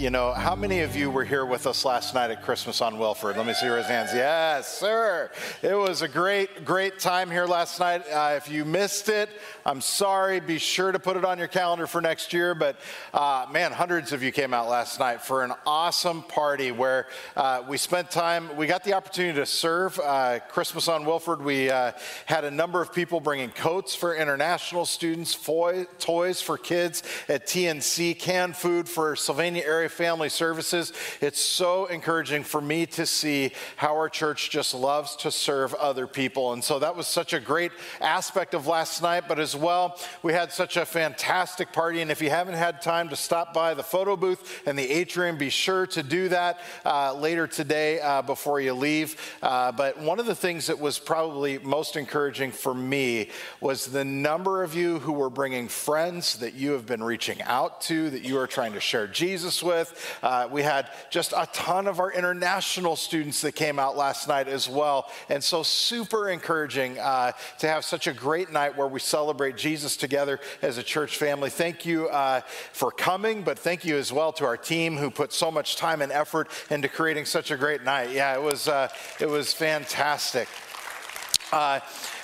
you 0.00 0.08
know, 0.08 0.32
how 0.32 0.56
many 0.56 0.80
of 0.80 0.96
you 0.96 1.10
were 1.10 1.26
here 1.26 1.44
with 1.44 1.66
us 1.66 1.84
last 1.84 2.14
night 2.14 2.30
at 2.30 2.42
Christmas 2.42 2.80
on 2.80 2.98
Wilford? 2.98 3.36
Let 3.36 3.44
me 3.44 3.52
see 3.52 3.66
your 3.66 3.82
hands. 3.82 4.12
Yes, 4.14 4.78
sir. 4.78 5.30
It 5.60 5.74
was 5.74 6.00
a 6.00 6.08
great, 6.08 6.64
great 6.64 6.98
time 6.98 7.30
here 7.30 7.44
last 7.44 7.78
night. 7.78 8.02
Uh, 8.10 8.32
if 8.34 8.50
you 8.50 8.64
missed 8.64 9.10
it, 9.10 9.28
I'm 9.66 9.82
sorry. 9.82 10.40
Be 10.40 10.56
sure 10.56 10.90
to 10.90 10.98
put 10.98 11.18
it 11.18 11.24
on 11.26 11.36
your 11.36 11.48
calendar 11.48 11.86
for 11.86 12.00
next 12.00 12.32
year. 12.32 12.54
But 12.54 12.80
uh, 13.12 13.44
man, 13.52 13.72
hundreds 13.72 14.14
of 14.14 14.22
you 14.22 14.32
came 14.32 14.54
out 14.54 14.70
last 14.70 14.98
night 14.98 15.20
for 15.20 15.44
an 15.44 15.52
awesome 15.66 16.22
party 16.22 16.72
where 16.72 17.06
uh, 17.36 17.62
we 17.68 17.76
spent 17.76 18.10
time. 18.10 18.56
We 18.56 18.66
got 18.66 18.84
the 18.84 18.94
opportunity 18.94 19.38
to 19.38 19.44
serve 19.44 19.98
uh, 19.98 20.38
Christmas 20.48 20.88
on 20.88 21.04
Wilford. 21.04 21.42
We 21.42 21.68
uh, 21.68 21.92
had 22.24 22.44
a 22.44 22.50
number 22.50 22.80
of 22.80 22.94
people 22.94 23.20
bringing 23.20 23.50
coats 23.50 23.94
for 23.94 24.16
international 24.16 24.86
students, 24.86 25.34
toys 25.98 26.40
for 26.40 26.56
kids 26.56 27.02
at 27.28 27.46
TNC, 27.46 28.18
canned 28.18 28.56
food 28.56 28.88
for 28.88 29.14
Sylvania 29.14 29.62
Area 29.66 29.89
Family 29.90 30.28
Services. 30.28 30.92
It's 31.20 31.40
so 31.40 31.86
encouraging 31.86 32.44
for 32.44 32.60
me 32.60 32.86
to 32.86 33.04
see 33.04 33.52
how 33.76 33.94
our 33.94 34.08
church 34.08 34.50
just 34.50 34.74
loves 34.74 35.16
to 35.16 35.30
serve 35.30 35.74
other 35.74 36.06
people. 36.06 36.52
And 36.52 36.64
so 36.64 36.78
that 36.78 36.96
was 36.96 37.06
such 37.06 37.32
a 37.32 37.40
great 37.40 37.72
aspect 38.00 38.54
of 38.54 38.66
last 38.66 39.02
night. 39.02 39.24
But 39.28 39.38
as 39.38 39.54
well, 39.54 39.98
we 40.22 40.32
had 40.32 40.52
such 40.52 40.76
a 40.76 40.86
fantastic 40.86 41.72
party. 41.72 42.00
And 42.00 42.10
if 42.10 42.22
you 42.22 42.30
haven't 42.30 42.54
had 42.54 42.82
time 42.82 43.08
to 43.10 43.16
stop 43.16 43.52
by 43.52 43.74
the 43.74 43.82
photo 43.82 44.16
booth 44.16 44.62
and 44.66 44.78
the 44.78 44.90
atrium, 44.90 45.36
be 45.36 45.50
sure 45.50 45.86
to 45.88 46.02
do 46.02 46.28
that 46.28 46.60
uh, 46.84 47.14
later 47.14 47.46
today 47.46 48.00
uh, 48.00 48.22
before 48.22 48.60
you 48.60 48.72
leave. 48.72 49.16
Uh, 49.42 49.72
but 49.72 49.98
one 50.00 50.18
of 50.18 50.26
the 50.26 50.34
things 50.34 50.66
that 50.66 50.78
was 50.78 50.98
probably 50.98 51.58
most 51.58 51.96
encouraging 51.96 52.52
for 52.52 52.74
me 52.74 53.28
was 53.60 53.86
the 53.86 54.04
number 54.04 54.62
of 54.62 54.74
you 54.74 54.98
who 55.00 55.12
were 55.12 55.30
bringing 55.30 55.68
friends 55.68 56.38
that 56.38 56.54
you 56.54 56.72
have 56.72 56.86
been 56.86 57.02
reaching 57.02 57.40
out 57.42 57.80
to, 57.82 58.10
that 58.10 58.22
you 58.22 58.38
are 58.38 58.46
trying 58.46 58.72
to 58.72 58.80
share 58.80 59.06
Jesus 59.06 59.62
with. 59.62 59.79
Uh, 60.22 60.48
we 60.50 60.62
had 60.62 60.90
just 61.10 61.32
a 61.36 61.48
ton 61.52 61.86
of 61.86 62.00
our 62.00 62.12
international 62.12 62.96
students 62.96 63.40
that 63.42 63.52
came 63.52 63.78
out 63.78 63.96
last 63.96 64.28
night 64.28 64.48
as 64.48 64.68
well. 64.68 65.10
And 65.28 65.42
so, 65.42 65.62
super 65.62 66.28
encouraging 66.28 66.98
uh, 66.98 67.32
to 67.58 67.68
have 67.68 67.84
such 67.84 68.06
a 68.06 68.12
great 68.12 68.50
night 68.50 68.76
where 68.76 68.88
we 68.88 69.00
celebrate 69.00 69.56
Jesus 69.56 69.96
together 69.96 70.40
as 70.62 70.78
a 70.78 70.82
church 70.82 71.16
family. 71.16 71.50
Thank 71.50 71.86
you 71.86 72.08
uh, 72.08 72.40
for 72.72 72.90
coming, 72.90 73.42
but 73.42 73.58
thank 73.58 73.84
you 73.84 73.96
as 73.96 74.12
well 74.12 74.32
to 74.34 74.44
our 74.44 74.56
team 74.56 74.96
who 74.96 75.10
put 75.10 75.32
so 75.32 75.50
much 75.50 75.76
time 75.76 76.02
and 76.02 76.12
effort 76.12 76.48
into 76.70 76.88
creating 76.88 77.24
such 77.24 77.50
a 77.50 77.56
great 77.56 77.82
night. 77.82 78.10
Yeah, 78.10 78.34
it 78.34 78.42
was, 78.42 78.68
uh, 78.68 78.88
it 79.20 79.28
was 79.28 79.52
fantastic. 79.52 80.48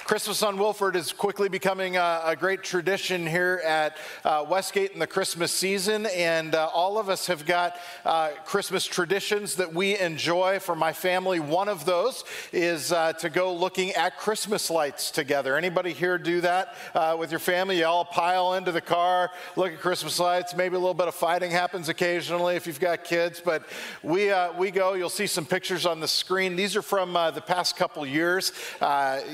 Christmas 0.07 0.45
on 0.45 0.57
Wilford 0.57 0.95
is 0.95 1.11
quickly 1.13 1.49
becoming 1.49 1.97
a, 1.97 2.23
a 2.27 2.37
great 2.37 2.63
tradition 2.63 3.27
here 3.27 3.61
at 3.65 3.97
uh, 4.25 4.45
Westgate 4.49 4.93
in 4.93 5.01
the 5.01 5.07
Christmas 5.07 5.51
season, 5.51 6.07
and 6.07 6.55
uh, 6.55 6.71
all 6.73 6.97
of 6.97 7.09
us 7.09 7.27
have 7.27 7.45
got 7.45 7.75
uh, 8.05 8.29
Christmas 8.45 8.87
traditions 8.87 9.57
that 9.57 9.75
we 9.75 9.99
enjoy. 9.99 10.61
For 10.61 10.77
my 10.77 10.93
family, 10.93 11.41
one 11.41 11.69
of 11.69 11.85
those 11.85 12.23
is 12.53 12.93
uh, 12.93 13.15
to 13.15 13.29
go 13.29 13.53
looking 13.53 13.91
at 13.95 14.17
Christmas 14.17 14.71
lights 14.71 15.11
together. 15.11 15.57
Anybody 15.57 15.93
here 15.93 16.19
do 16.19 16.41
that 16.43 16.77
uh, 16.95 17.17
with 17.19 17.33
your 17.33 17.41
family? 17.41 17.79
You 17.79 17.87
all 17.87 18.05
pile 18.05 18.55
into 18.55 18.71
the 18.71 18.81
car, 18.81 19.33
look 19.57 19.73
at 19.73 19.81
Christmas 19.81 20.21
lights. 20.21 20.55
Maybe 20.55 20.77
a 20.77 20.79
little 20.79 20.95
bit 20.95 21.09
of 21.09 21.17
fighting 21.17 21.51
happens 21.51 21.89
occasionally 21.89 22.55
if 22.55 22.69
you've 22.69 22.79
got 22.79 23.03
kids, 23.03 23.43
but 23.45 23.65
we 24.05 24.31
uh, 24.31 24.53
we 24.57 24.71
go. 24.71 24.95
You'll 24.95 25.11
see 25.11 25.27
some 25.27 25.47
pictures 25.47 25.85
on 25.85 25.99
the 25.99 26.07
screen. 26.07 26.55
These 26.55 26.77
are 26.77 26.83
from 26.83 27.15
the 27.15 27.43
past 27.45 27.77
couple 27.77 28.07
years. 28.07 28.53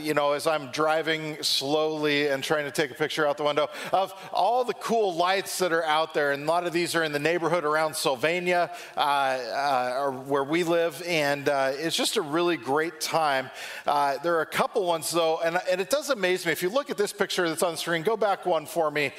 you 0.01 0.15
know, 0.15 0.33
as 0.33 0.47
I'm 0.47 0.62
I'm 0.62 0.70
driving 0.70 1.42
slowly 1.42 2.29
and 2.29 2.42
trying 2.42 2.66
to 2.66 2.70
take 2.70 2.92
a 2.92 2.94
picture 2.94 3.27
out 3.27 3.37
the 3.37 3.42
window 3.42 3.68
of 3.92 4.14
all 4.33 4.62
the 4.62 4.75
cool 4.75 5.12
lights 5.12 5.59
that 5.59 5.72
are 5.72 5.85
out 5.85 6.14
there. 6.14 6.31
And 6.31 6.44
a 6.44 6.46
lot 6.46 6.68
of 6.68 6.72
these 6.72 6.94
are 6.94 7.03
in 7.03 7.11
the 7.11 7.18
neighborhood 7.18 7.64
around 7.64 7.96
Sylvania, 7.96 8.70
uh, 8.96 9.01
uh, 9.01 10.11
where 10.12 10.44
we 10.44 10.62
live. 10.62 11.03
And 11.05 11.48
uh, 11.48 11.72
it's 11.75 11.96
just 11.96 12.16
a 12.16 12.22
really 12.22 12.57
great 12.57 13.01
time. 13.01 13.51
Uh, 13.88 14.18
there 14.22 14.37
are 14.37 14.42
a 14.42 14.46
couple 14.46 14.87
ones, 14.87 15.11
though, 15.11 15.40
and, 15.44 15.59
and, 15.68 15.81
it 15.81 15.90
does 15.90 16.11
amaze 16.11 16.46
me. 16.46 16.53
If 16.53 16.62
you 16.62 16.70
look 16.70 16.90
at 16.90 16.96
this 16.96 17.12
picture 17.12 17.48
that's 17.48 17.64
on 17.64 17.72
the 17.72 17.79
screen, 17.79 18.03
go 18.03 18.16
back 18.16 18.46
one 18.46 18.66
for 18.66 18.88
me. 18.88 19.12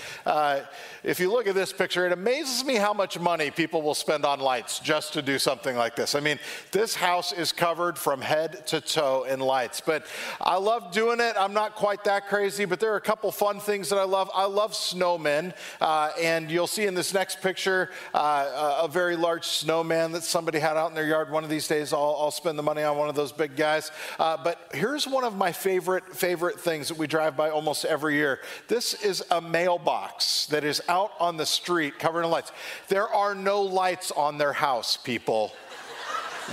If 1.04 1.20
you 1.20 1.30
look 1.30 1.48
at 1.48 1.56
this 1.56 1.74
picture, 1.74 2.06
it 2.06 2.14
amazes 2.14 2.64
me 2.64 2.76
how 2.76 2.94
much 2.94 3.20
money 3.20 3.52
people 3.52 3.82
will 3.82 3.94
spend 3.94 4.24
on 4.24 4.40
lights 4.40 4.80
just 4.80 5.12
to 5.14 5.22
do 5.22 5.38
something 5.38 5.76
like 5.76 5.98
this. 5.98 6.16
I 6.16 6.22
mean, 6.22 6.40
this 6.72 6.96
house 6.96 7.34
is 7.34 7.52
covered 7.52 7.98
from 7.98 8.22
head 8.22 8.66
to 8.68 8.80
toe 8.80 9.26
in 9.26 9.42
lights, 9.42 9.82
but 9.82 10.06
I 10.40 10.56
love 10.56 10.94
doing 10.94 11.20
it. 11.20 11.36
I'm 11.38 11.54
not 11.54 11.76
quite 11.76 12.06
that 12.06 12.30
crazy, 12.30 12.64
but 12.64 12.80
there 12.80 12.94
are 12.94 12.98
a 12.98 13.02
couple 13.02 13.34
fun 13.34 13.60
things 13.60 13.90
that 13.90 13.98
I 13.98 14.06
love. 14.06 14.32
I 14.34 14.46
love 14.46 14.72
snowmen, 14.72 15.54
uh, 15.82 16.12
and 16.22 16.50
you'll 16.50 16.68
see 16.68 16.86
in 16.86 16.94
this 16.94 17.14
next 17.14 17.42
picture 17.42 17.90
uh, 18.14 18.80
a 18.84 18.88
very 18.88 19.18
large 19.18 19.46
snowman 19.46 20.14
that 20.14 20.24
somebody 20.24 20.60
had 20.60 20.78
out 20.78 20.88
in 20.88 20.96
their 20.96 21.08
yard. 21.08 21.30
One 21.30 21.44
of 21.44 21.50
these 21.50 21.68
days, 21.68 21.92
I'll, 21.92 22.16
I'll 22.18 22.32
spend 22.32 22.58
the 22.58 22.64
money 22.64 22.84
on 22.84 22.98
one 22.98 23.10
of 23.10 23.16
those 23.16 23.34
big 23.34 23.58
guys. 23.58 23.92
Uh, 24.18 24.38
but 24.42 24.70
here's 24.74 25.06
one 25.06 25.26
of 25.26 25.36
my 25.36 25.52
favorite 25.52 26.16
favorite 26.16 26.62
things 26.62 26.88
that 26.88 26.98
we 26.98 27.08
drive 27.08 27.36
by 27.36 27.50
almost 27.50 27.84
every 27.84 28.16
year. 28.16 28.40
This 28.70 28.94
is 29.04 29.22
a 29.32 29.42
mailbox 29.42 30.46
that 30.46 30.64
is 30.64 30.82
out 30.94 31.12
on 31.20 31.38
the 31.38 31.46
street 31.46 31.98
covered 31.98 32.24
in 32.24 32.30
lights. 32.30 32.52
There 32.88 33.08
are 33.08 33.34
no 33.34 33.62
lights 33.62 34.12
on 34.12 34.38
their 34.38 34.54
house, 34.54 34.96
people. 34.96 35.52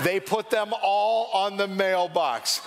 they 0.03 0.19
put 0.21 0.51
them 0.51 0.73
all 0.83 1.31
on 1.33 1.57
the 1.57 1.69
mailbox. 1.69 2.63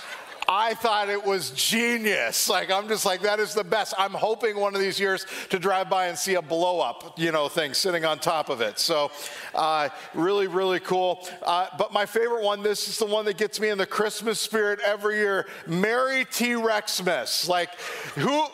I 0.46 0.74
thought 0.74 1.08
it 1.08 1.24
was 1.24 1.50
genius. 1.52 2.48
Like, 2.50 2.70
I'm 2.70 2.86
just 2.86 3.06
like, 3.06 3.22
that 3.22 3.40
is 3.40 3.54
the 3.54 3.64
best. 3.64 3.94
I'm 3.96 4.12
hoping 4.12 4.60
one 4.60 4.74
of 4.74 4.80
these 4.80 5.00
years 5.00 5.26
to 5.48 5.58
drive 5.58 5.88
by 5.88 6.08
and 6.08 6.18
see 6.18 6.34
a 6.34 6.42
blow 6.42 6.80
up, 6.80 7.18
you 7.18 7.32
know, 7.32 7.48
thing 7.48 7.72
sitting 7.74 8.04
on 8.04 8.18
top 8.18 8.50
of 8.50 8.60
it. 8.60 8.78
So, 8.78 9.10
uh, 9.54 9.88
really, 10.12 10.46
really 10.46 10.80
cool. 10.80 11.26
Uh, 11.42 11.68
but 11.78 11.92
my 11.92 12.04
favorite 12.06 12.44
one, 12.44 12.62
this 12.62 12.88
is 12.88 12.98
the 12.98 13.06
one 13.06 13.24
that 13.24 13.38
gets 13.38 13.58
me 13.58 13.70
in 13.70 13.78
the 13.78 13.86
Christmas 13.86 14.38
spirit 14.38 14.80
every 14.84 15.16
year 15.16 15.46
Merry 15.66 16.26
T 16.26 16.48
Rexmas. 16.50 17.48
Like, 17.48 17.70
who, 18.16 18.44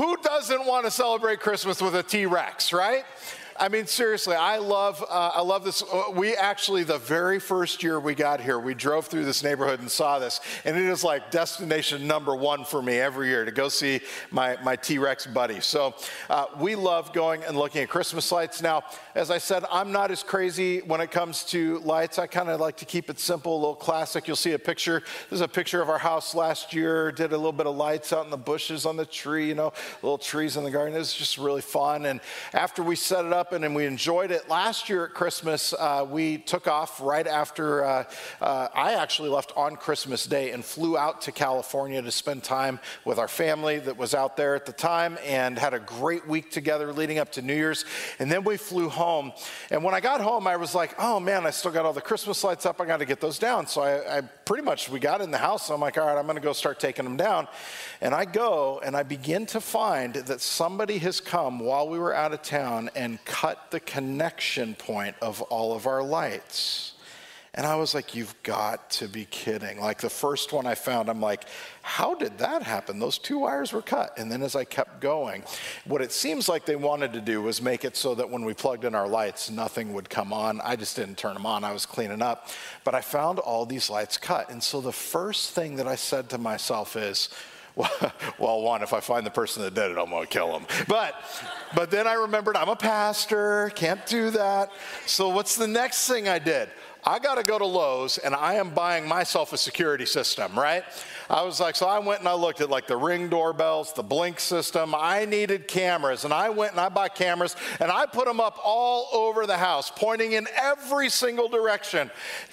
who 0.00 0.16
doesn't 0.22 0.64
want 0.64 0.86
to 0.86 0.90
celebrate 0.90 1.40
Christmas 1.40 1.82
with 1.82 1.94
a 1.94 2.02
T 2.02 2.24
Rex, 2.24 2.72
right? 2.72 3.04
I 3.60 3.68
mean, 3.68 3.86
seriously, 3.86 4.34
I 4.34 4.56
love, 4.56 5.04
uh, 5.06 5.32
I 5.34 5.42
love 5.42 5.64
this. 5.64 5.82
Uh, 5.82 6.04
we 6.14 6.34
actually, 6.34 6.82
the 6.82 6.96
very 6.96 7.38
first 7.38 7.82
year 7.82 8.00
we 8.00 8.14
got 8.14 8.40
here, 8.40 8.58
we 8.58 8.72
drove 8.72 9.06
through 9.06 9.26
this 9.26 9.42
neighborhood 9.42 9.80
and 9.80 9.90
saw 9.90 10.18
this, 10.18 10.40
and 10.64 10.78
it 10.78 10.86
is 10.86 11.04
like 11.04 11.30
destination 11.30 12.06
number 12.06 12.34
one 12.34 12.64
for 12.64 12.80
me 12.80 12.98
every 12.98 13.28
year 13.28 13.44
to 13.44 13.50
go 13.50 13.68
see 13.68 14.00
my, 14.30 14.56
my 14.62 14.76
T 14.76 14.96
Rex 14.96 15.26
buddy. 15.26 15.60
So 15.60 15.94
uh, 16.30 16.46
we 16.58 16.74
love 16.74 17.12
going 17.12 17.44
and 17.44 17.54
looking 17.54 17.82
at 17.82 17.90
Christmas 17.90 18.32
lights. 18.32 18.62
Now, 18.62 18.82
as 19.14 19.30
I 19.30 19.36
said, 19.36 19.66
I'm 19.70 19.92
not 19.92 20.10
as 20.10 20.22
crazy 20.22 20.78
when 20.80 21.02
it 21.02 21.10
comes 21.10 21.44
to 21.50 21.80
lights. 21.80 22.18
I 22.18 22.26
kind 22.26 22.48
of 22.48 22.60
like 22.60 22.78
to 22.78 22.86
keep 22.86 23.10
it 23.10 23.20
simple, 23.20 23.54
a 23.54 23.60
little 23.60 23.74
classic. 23.74 24.26
You'll 24.26 24.36
see 24.36 24.52
a 24.52 24.58
picture. 24.58 25.02
This 25.28 25.36
is 25.36 25.40
a 25.42 25.48
picture 25.48 25.82
of 25.82 25.90
our 25.90 25.98
house 25.98 26.34
last 26.34 26.72
year. 26.72 27.12
Did 27.12 27.34
a 27.34 27.36
little 27.36 27.52
bit 27.52 27.66
of 27.66 27.76
lights 27.76 28.10
out 28.14 28.24
in 28.24 28.30
the 28.30 28.38
bushes 28.38 28.86
on 28.86 28.96
the 28.96 29.04
tree, 29.04 29.48
you 29.48 29.54
know, 29.54 29.74
little 30.00 30.16
trees 30.16 30.56
in 30.56 30.64
the 30.64 30.70
garden. 30.70 30.94
It 30.94 30.98
was 30.98 31.12
just 31.12 31.36
really 31.36 31.60
fun. 31.60 32.06
And 32.06 32.22
after 32.54 32.82
we 32.82 32.96
set 32.96 33.26
it 33.26 33.34
up, 33.34 33.49
and 33.52 33.74
we 33.74 33.84
enjoyed 33.84 34.30
it. 34.30 34.48
Last 34.48 34.88
year 34.88 35.04
at 35.04 35.14
Christmas, 35.14 35.72
uh, 35.72 36.06
we 36.08 36.38
took 36.38 36.68
off 36.68 37.00
right 37.00 37.26
after 37.26 37.84
uh, 37.84 38.04
uh, 38.40 38.68
I 38.74 38.94
actually 38.94 39.28
left 39.28 39.52
on 39.56 39.76
Christmas 39.76 40.26
Day 40.26 40.52
and 40.52 40.64
flew 40.64 40.96
out 40.96 41.20
to 41.22 41.32
California 41.32 42.00
to 42.00 42.10
spend 42.10 42.42
time 42.44 42.78
with 43.04 43.18
our 43.18 43.28
family 43.28 43.78
that 43.80 43.96
was 43.96 44.14
out 44.14 44.36
there 44.36 44.54
at 44.54 44.66
the 44.66 44.72
time 44.72 45.18
and 45.24 45.58
had 45.58 45.74
a 45.74 45.80
great 45.80 46.26
week 46.26 46.50
together 46.50 46.92
leading 46.92 47.18
up 47.18 47.32
to 47.32 47.42
New 47.42 47.54
Year's. 47.54 47.84
And 48.18 48.30
then 48.30 48.44
we 48.44 48.56
flew 48.56 48.88
home. 48.88 49.32
And 49.70 49.82
when 49.82 49.94
I 49.94 50.00
got 50.00 50.20
home, 50.20 50.46
I 50.46 50.56
was 50.56 50.74
like, 50.74 50.94
oh 50.98 51.18
man, 51.18 51.46
I 51.46 51.50
still 51.50 51.72
got 51.72 51.84
all 51.84 51.92
the 51.92 52.00
Christmas 52.00 52.42
lights 52.44 52.66
up. 52.66 52.80
I 52.80 52.86
got 52.86 52.98
to 52.98 53.06
get 53.06 53.20
those 53.20 53.38
down. 53.38 53.66
So 53.66 53.82
I, 53.82 54.18
I 54.18 54.20
pretty 54.20 54.62
much, 54.62 54.88
we 54.88 55.00
got 55.00 55.20
in 55.20 55.30
the 55.30 55.38
house. 55.38 55.68
And 55.68 55.74
I'm 55.74 55.80
like, 55.80 55.98
all 55.98 56.06
right, 56.06 56.16
I'm 56.16 56.24
going 56.24 56.36
to 56.36 56.42
go 56.42 56.52
start 56.52 56.80
taking 56.80 57.04
them 57.04 57.16
down. 57.16 57.48
And 58.00 58.14
I 58.14 58.24
go 58.24 58.80
and 58.84 58.96
I 58.96 59.02
begin 59.02 59.46
to 59.46 59.60
find 59.60 60.14
that 60.14 60.40
somebody 60.40 60.98
has 60.98 61.20
come 61.20 61.58
while 61.58 61.88
we 61.88 61.98
were 61.98 62.14
out 62.14 62.32
of 62.32 62.42
town 62.42 62.90
and 62.94 63.22
cut 63.40 63.70
the 63.70 63.80
connection 63.80 64.74
point 64.74 65.16
of 65.22 65.40
all 65.42 65.72
of 65.72 65.86
our 65.86 66.02
lights. 66.02 66.92
And 67.54 67.66
I 67.66 67.74
was 67.76 67.94
like, 67.94 68.14
you've 68.14 68.40
got 68.42 68.90
to 68.90 69.08
be 69.08 69.24
kidding. 69.24 69.80
Like 69.80 69.98
the 69.98 70.10
first 70.10 70.52
one 70.52 70.66
I 70.66 70.74
found, 70.74 71.08
I'm 71.08 71.22
like, 71.22 71.44
how 71.80 72.14
did 72.14 72.36
that 72.38 72.62
happen? 72.62 72.98
Those 72.98 73.16
two 73.16 73.38
wires 73.38 73.72
were 73.72 73.82
cut. 73.82 74.18
And 74.18 74.30
then 74.30 74.42
as 74.42 74.54
I 74.54 74.64
kept 74.64 75.00
going, 75.00 75.42
what 75.86 76.02
it 76.02 76.12
seems 76.12 76.50
like 76.50 76.66
they 76.66 76.76
wanted 76.76 77.14
to 77.14 77.20
do 77.22 77.40
was 77.40 77.62
make 77.62 77.84
it 77.84 77.96
so 77.96 78.14
that 78.14 78.28
when 78.28 78.44
we 78.44 78.52
plugged 78.52 78.84
in 78.84 78.94
our 78.94 79.08
lights, 79.08 79.50
nothing 79.50 79.94
would 79.94 80.10
come 80.10 80.34
on. 80.34 80.60
I 80.60 80.76
just 80.76 80.94
didn't 80.94 81.16
turn 81.16 81.34
them 81.34 81.46
on, 81.46 81.64
I 81.64 81.72
was 81.72 81.86
cleaning 81.86 82.22
up. 82.22 82.48
But 82.84 82.94
I 82.94 83.00
found 83.00 83.38
all 83.38 83.64
these 83.64 83.88
lights 83.88 84.18
cut. 84.18 84.50
And 84.50 84.62
so 84.62 84.82
the 84.82 84.92
first 84.92 85.52
thing 85.52 85.76
that 85.76 85.88
I 85.88 85.96
said 85.96 86.28
to 86.30 86.38
myself 86.38 86.94
is, 86.94 87.30
well, 88.38 88.62
one, 88.62 88.82
if 88.82 88.92
I 88.92 89.00
find 89.00 89.24
the 89.24 89.30
person 89.30 89.62
that 89.62 89.74
did 89.74 89.90
it, 89.90 89.98
I'm 89.98 90.10
going 90.10 90.22
to 90.22 90.28
kill 90.28 90.58
him. 90.58 90.66
But, 90.88 91.14
but 91.74 91.90
then 91.90 92.06
I 92.06 92.14
remembered 92.14 92.56
I'm 92.56 92.68
a 92.68 92.76
pastor, 92.76 93.70
can't 93.74 94.04
do 94.06 94.30
that. 94.30 94.72
So 95.06 95.28
what's 95.28 95.56
the 95.56 95.68
next 95.68 96.06
thing 96.06 96.28
I 96.28 96.38
did? 96.38 96.68
I 97.04 97.18
got 97.18 97.36
to 97.36 97.42
go 97.42 97.58
to 97.58 97.64
Lowe's 97.64 98.18
and 98.18 98.34
I 98.34 98.54
am 98.54 98.70
buying 98.70 99.08
myself 99.08 99.52
a 99.52 99.56
security 99.58 100.06
system, 100.06 100.58
right? 100.58 100.84
I 101.30 101.42
was 101.42 101.60
like, 101.60 101.76
so 101.76 101.86
I 101.86 101.98
went 101.98 102.20
and 102.20 102.28
I 102.28 102.34
looked 102.34 102.60
at 102.60 102.68
like 102.68 102.86
the 102.86 102.96
ring 102.96 103.28
doorbells, 103.28 103.92
the 103.92 104.02
blink 104.02 104.40
system. 104.40 104.94
I 104.94 105.24
needed 105.24 105.68
cameras 105.68 106.24
and 106.24 106.34
I 106.34 106.50
went 106.50 106.72
and 106.72 106.80
I 106.80 106.88
bought 106.88 107.14
cameras 107.14 107.56
and 107.78 107.90
I 107.90 108.06
put 108.06 108.26
them 108.26 108.40
up 108.40 108.58
all 108.62 109.08
over 109.12 109.46
the 109.46 109.56
house, 109.56 109.90
pointing 109.94 110.32
in 110.32 110.46
every 110.56 111.08
single 111.08 111.48
direction, 111.48 112.10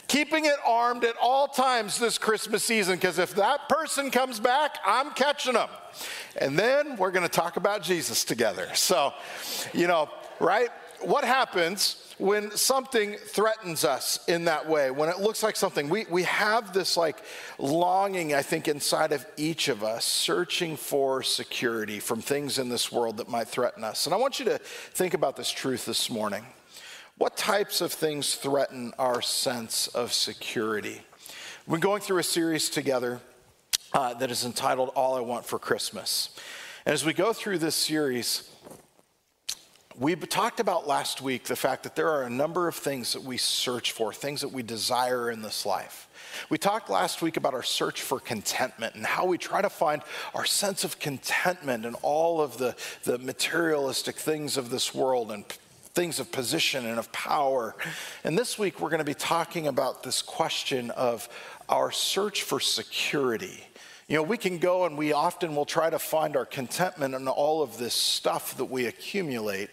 keeping 0.08 0.46
it 0.46 0.58
armed 0.66 1.04
at 1.04 1.16
all 1.22 1.48
times 1.48 2.00
this 2.00 2.18
Christmas 2.18 2.64
season 2.64 2.96
because 2.96 3.20
if 3.20 3.36
that 3.36 3.68
person 3.68 4.12
comes 4.12 4.40
back, 4.40 4.78
I'm 4.86 5.12
catching 5.12 5.54
them. 5.54 5.70
And 6.40 6.58
then 6.58 6.98
we're 6.98 7.12
going 7.12 7.28
to 7.28 7.32
talk 7.32 7.58
about 7.58 7.82
Jesus 7.82 8.24
together. 8.24 8.70
So, 8.76 9.14
you 9.74 9.88
know, 9.88 10.10
right? 10.40 10.70
What 11.02 11.24
happens? 11.24 12.08
when 12.18 12.50
something 12.52 13.14
threatens 13.14 13.86
us 13.86 14.20
in 14.28 14.46
that 14.46 14.68
way, 14.68 14.90
when 14.90 15.10
it 15.10 15.20
looks 15.20 15.44
like 15.44 15.56
something, 15.56 15.88
we, 15.88 16.06
we 16.10 16.24
have 16.24 16.74
this 16.74 16.98
like 16.98 17.18
longing, 17.60 18.34
I 18.34 18.42
think, 18.42 18.68
inside 18.68 19.12
of 19.12 19.26
each 19.38 19.68
of 19.68 19.84
us, 19.84 20.04
searching 20.04 20.78
for 20.78 21.22
security 21.22 22.00
from 22.00 22.22
things 22.22 22.58
in 22.58 22.70
this 22.70 22.92
world 22.92 23.18
that 23.18 23.30
might 23.30 23.48
threaten 23.48 23.84
us. 23.84 24.08
And 24.08 24.16
I 24.16 24.18
want 24.18 24.40
you 24.40 24.46
to 24.46 24.58
think 24.58 25.14
about 25.14 25.36
this 25.36 25.52
truth 25.52 25.86
this 25.86 26.10
morning. 26.10 26.44
What 27.18 27.38
types 27.38 27.82
of 27.82 27.92
things 27.94 28.36
threaten 28.36 28.94
our 28.98 29.22
sense 29.22 29.88
of 29.88 30.12
security? 30.12 31.02
We're 31.68 31.78
going 31.78 32.02
through 32.02 32.20
a 32.20 32.24
series 32.24 32.70
together 32.70 33.20
uh, 33.94 34.16
that 34.16 34.32
is 34.32 34.44
entitled 34.44 34.90
All 34.96 35.16
I 35.16 35.22
Want 35.22 35.46
for 35.46 35.60
Christmas. 35.60 36.30
And 36.86 36.94
as 36.94 37.06
we 37.06 37.14
go 37.14 37.34
through 37.34 37.60
this 37.60 37.76
series, 37.76 38.50
we 40.00 40.16
talked 40.16 40.60
about 40.60 40.88
last 40.88 41.22
week 41.22 41.46
the 41.46 41.56
fact 41.56 41.82
that 41.84 41.96
there 41.96 42.10
are 42.10 42.24
a 42.24 42.30
number 42.30 42.68
of 42.68 42.76
things 42.76 43.14
that 43.14 43.24
we 43.24 43.38
search 43.38 43.94
for, 43.94 44.14
things 44.14 44.42
that 44.42 44.50
we 44.50 44.62
desire 44.62 45.32
in 45.32 45.42
this 45.42 45.66
life. 45.66 46.08
We 46.50 46.60
talked 46.60 46.90
last 46.92 47.24
week 47.24 47.36
about 47.36 47.56
our 47.56 47.64
search 47.64 48.04
for 48.04 48.20
contentment 48.20 48.94
and 48.94 49.04
how 49.04 49.26
we 49.26 49.40
try 49.40 49.60
to 49.60 49.72
find 49.72 50.04
our 50.36 50.46
sense 50.46 50.84
of 50.84 51.00
contentment 51.00 51.84
in 51.84 51.96
all 51.96 52.42
of 52.42 52.60
the, 52.60 52.76
the 53.06 53.18
materialistic 53.18 54.18
things 54.18 54.56
of 54.56 54.70
this 54.70 54.94
world 54.94 55.32
and 55.32 55.46
things 55.48 56.20
of 56.20 56.32
position 56.32 56.86
and 56.86 57.00
of 57.00 57.12
power. 57.12 57.76
And 58.24 58.38
this 58.38 58.60
week 58.60 58.80
we're 58.80 58.90
going 58.90 59.00
to 59.00 59.04
be 59.04 59.16
talking 59.16 59.66
about 59.66 60.04
this 60.04 60.22
question 60.22 60.92
of 60.92 61.28
our 61.70 61.90
search 61.92 62.44
for 62.44 62.60
security. 62.60 63.64
You 64.08 64.18
know, 64.18 64.24
we 64.24 64.38
can 64.38 64.60
go 64.60 64.86
and 64.86 64.96
we 64.96 65.12
often 65.12 65.56
will 65.56 65.66
try 65.66 65.90
to 65.90 65.98
find 65.98 66.38
our 66.38 66.46
contentment 66.46 67.16
in 67.16 67.28
all 67.28 67.64
of 67.64 67.80
this 67.80 67.96
stuff 67.96 68.56
that 68.58 68.66
we 68.66 68.86
accumulate. 68.86 69.72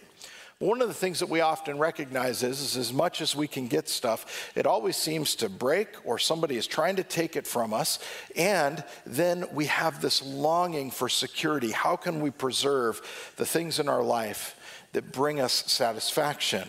One 0.61 0.80
of 0.80 0.88
the 0.88 0.94
things 0.94 1.18
that 1.18 1.28
we 1.28 1.40
often 1.40 1.78
recognize 1.78 2.42
is, 2.42 2.61
is 2.61 2.76
as 2.76 2.92
much 2.92 3.20
as 3.20 3.34
we 3.34 3.48
can 3.48 3.66
get 3.66 3.88
stuff, 3.88 4.52
it 4.55 4.66
always 4.66 4.96
seems 4.96 5.34
to 5.36 5.48
break 5.48 5.88
or 6.05 6.18
somebody 6.18 6.57
is 6.57 6.66
trying 6.66 6.96
to 6.96 7.02
take 7.02 7.34
it 7.34 7.46
from 7.46 7.74
us. 7.74 7.98
And 8.36 8.84
then 9.05 9.46
we 9.52 9.66
have 9.66 10.00
this 10.00 10.22
longing 10.22 10.92
for 10.92 11.09
security. 11.09 11.72
How 11.72 11.96
can 11.96 12.20
we 12.20 12.30
preserve 12.30 13.02
the 13.36 13.44
things 13.44 13.80
in 13.80 13.88
our 13.88 14.02
life 14.02 14.57
that 14.92 15.12
bring 15.12 15.40
us 15.40 15.64
satisfaction? 15.66 16.68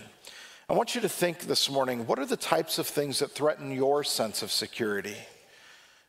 I 0.68 0.74
want 0.74 0.96
you 0.96 1.02
to 1.02 1.10
think 1.10 1.42
this 1.42 1.70
morning 1.70 2.08
what 2.08 2.18
are 2.18 2.26
the 2.26 2.36
types 2.36 2.80
of 2.80 2.88
things 2.88 3.20
that 3.20 3.32
threaten 3.32 3.72
your 3.72 4.04
sense 4.04 4.42
of 4.42 4.52
security? 4.52 5.18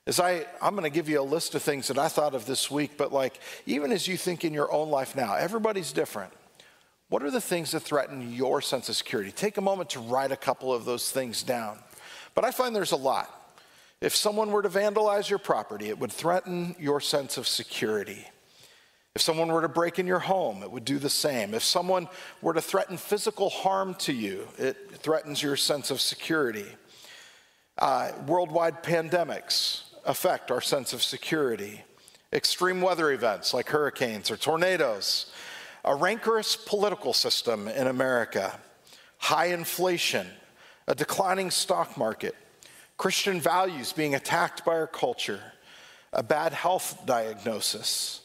As 0.07 0.19
I, 0.19 0.47
I'm 0.63 0.75
going 0.75 0.85
to 0.85 0.91
give 0.91 1.11
you 1.11 1.21
a 1.21 1.23
list 1.23 1.55
of 1.55 1.63
things 1.63 1.89
that 1.89 1.99
I 1.99 2.09
thought 2.09 2.35
of 2.35 2.47
this 2.47 2.71
week, 2.71 2.93
but 2.97 3.13
like, 3.13 3.39
even 3.67 3.93
as 3.93 4.09
you 4.09 4.17
think 4.17 4.45
in 4.45 4.55
your 4.55 4.73
own 4.73 4.89
life 4.89 5.15
now, 5.15 5.35
everybody's 5.35 5.93
different. 5.93 6.33
What 7.09 7.23
are 7.23 7.31
the 7.31 7.41
things 7.41 7.71
that 7.71 7.81
threaten 7.81 8.33
your 8.33 8.61
sense 8.61 8.89
of 8.89 8.97
security? 8.97 9.31
Take 9.31 9.59
a 9.59 9.61
moment 9.61 9.91
to 9.91 10.01
write 10.01 10.33
a 10.33 10.37
couple 10.37 10.73
of 10.73 10.85
those 10.85 11.11
things 11.11 11.43
down. 11.45 11.79
But 12.35 12.45
I 12.45 12.51
find 12.51 12.75
there's 12.75 12.93
a 12.93 12.97
lot. 12.97 13.31
If 14.01 14.15
someone 14.15 14.51
were 14.51 14.63
to 14.63 14.69
vandalize 14.69 15.31
your 15.31 15.39
property, 15.39 15.89
it 15.89 15.99
would 15.99 16.13
threaten 16.13 16.75
your 16.79 17.01
sense 17.01 17.39
of 17.39 17.47
security. 17.47 18.27
If 19.15 19.23
someone 19.23 19.49
were 19.49 19.63
to 19.63 19.69
break 19.69 19.99
in 19.99 20.07
your 20.07 20.19
home, 20.19 20.63
it 20.63 20.71
would 20.71 20.85
do 20.85 20.99
the 20.99 21.09
same. 21.09 21.55
If 21.55 21.63
someone 21.63 22.09
were 22.43 22.53
to 22.53 22.61
threaten 22.61 22.99
physical 22.99 23.49
harm 23.49 23.95
to 24.01 24.13
you, 24.13 24.49
it 24.59 24.77
threatens 24.97 25.43
your 25.43 25.57
sense 25.57 25.91
of 25.91 26.01
security. 26.01 26.67
Uh, 27.79 28.11
worldwide 28.27 28.83
pandemics 28.83 29.85
affect 30.05 30.51
our 30.51 30.61
sense 30.61 30.93
of 30.93 31.03
security. 31.03 31.83
Extreme 32.33 32.83
weather 32.83 33.13
events 33.13 33.55
like 33.55 33.69
hurricanes 33.69 34.31
or 34.31 34.37
tornadoes 34.37 35.33
a 35.87 35.95
rancorous 35.95 36.57
political 36.57 37.13
system 37.13 37.69
in 37.69 37.87
America, 37.87 38.59
high 39.19 39.47
inflation, 39.47 40.27
a 40.89 40.95
declining 40.95 41.51
stock 41.51 41.97
market, 41.97 42.35
Christian 42.97 43.41
values 43.41 43.93
being 43.93 44.17
attacked 44.17 44.65
by 44.65 44.73
our 44.73 44.89
culture, 44.89 45.41
a 46.13 46.25
bad 46.25 46.53
health 46.53 47.07
diagnosis, 47.07 48.23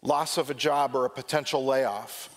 loss 0.00 0.38
of 0.38 0.48
a 0.48 0.54
job 0.54 0.94
or 0.94 1.04
a 1.04 1.10
potential 1.10 1.64
layoff, 1.66 2.30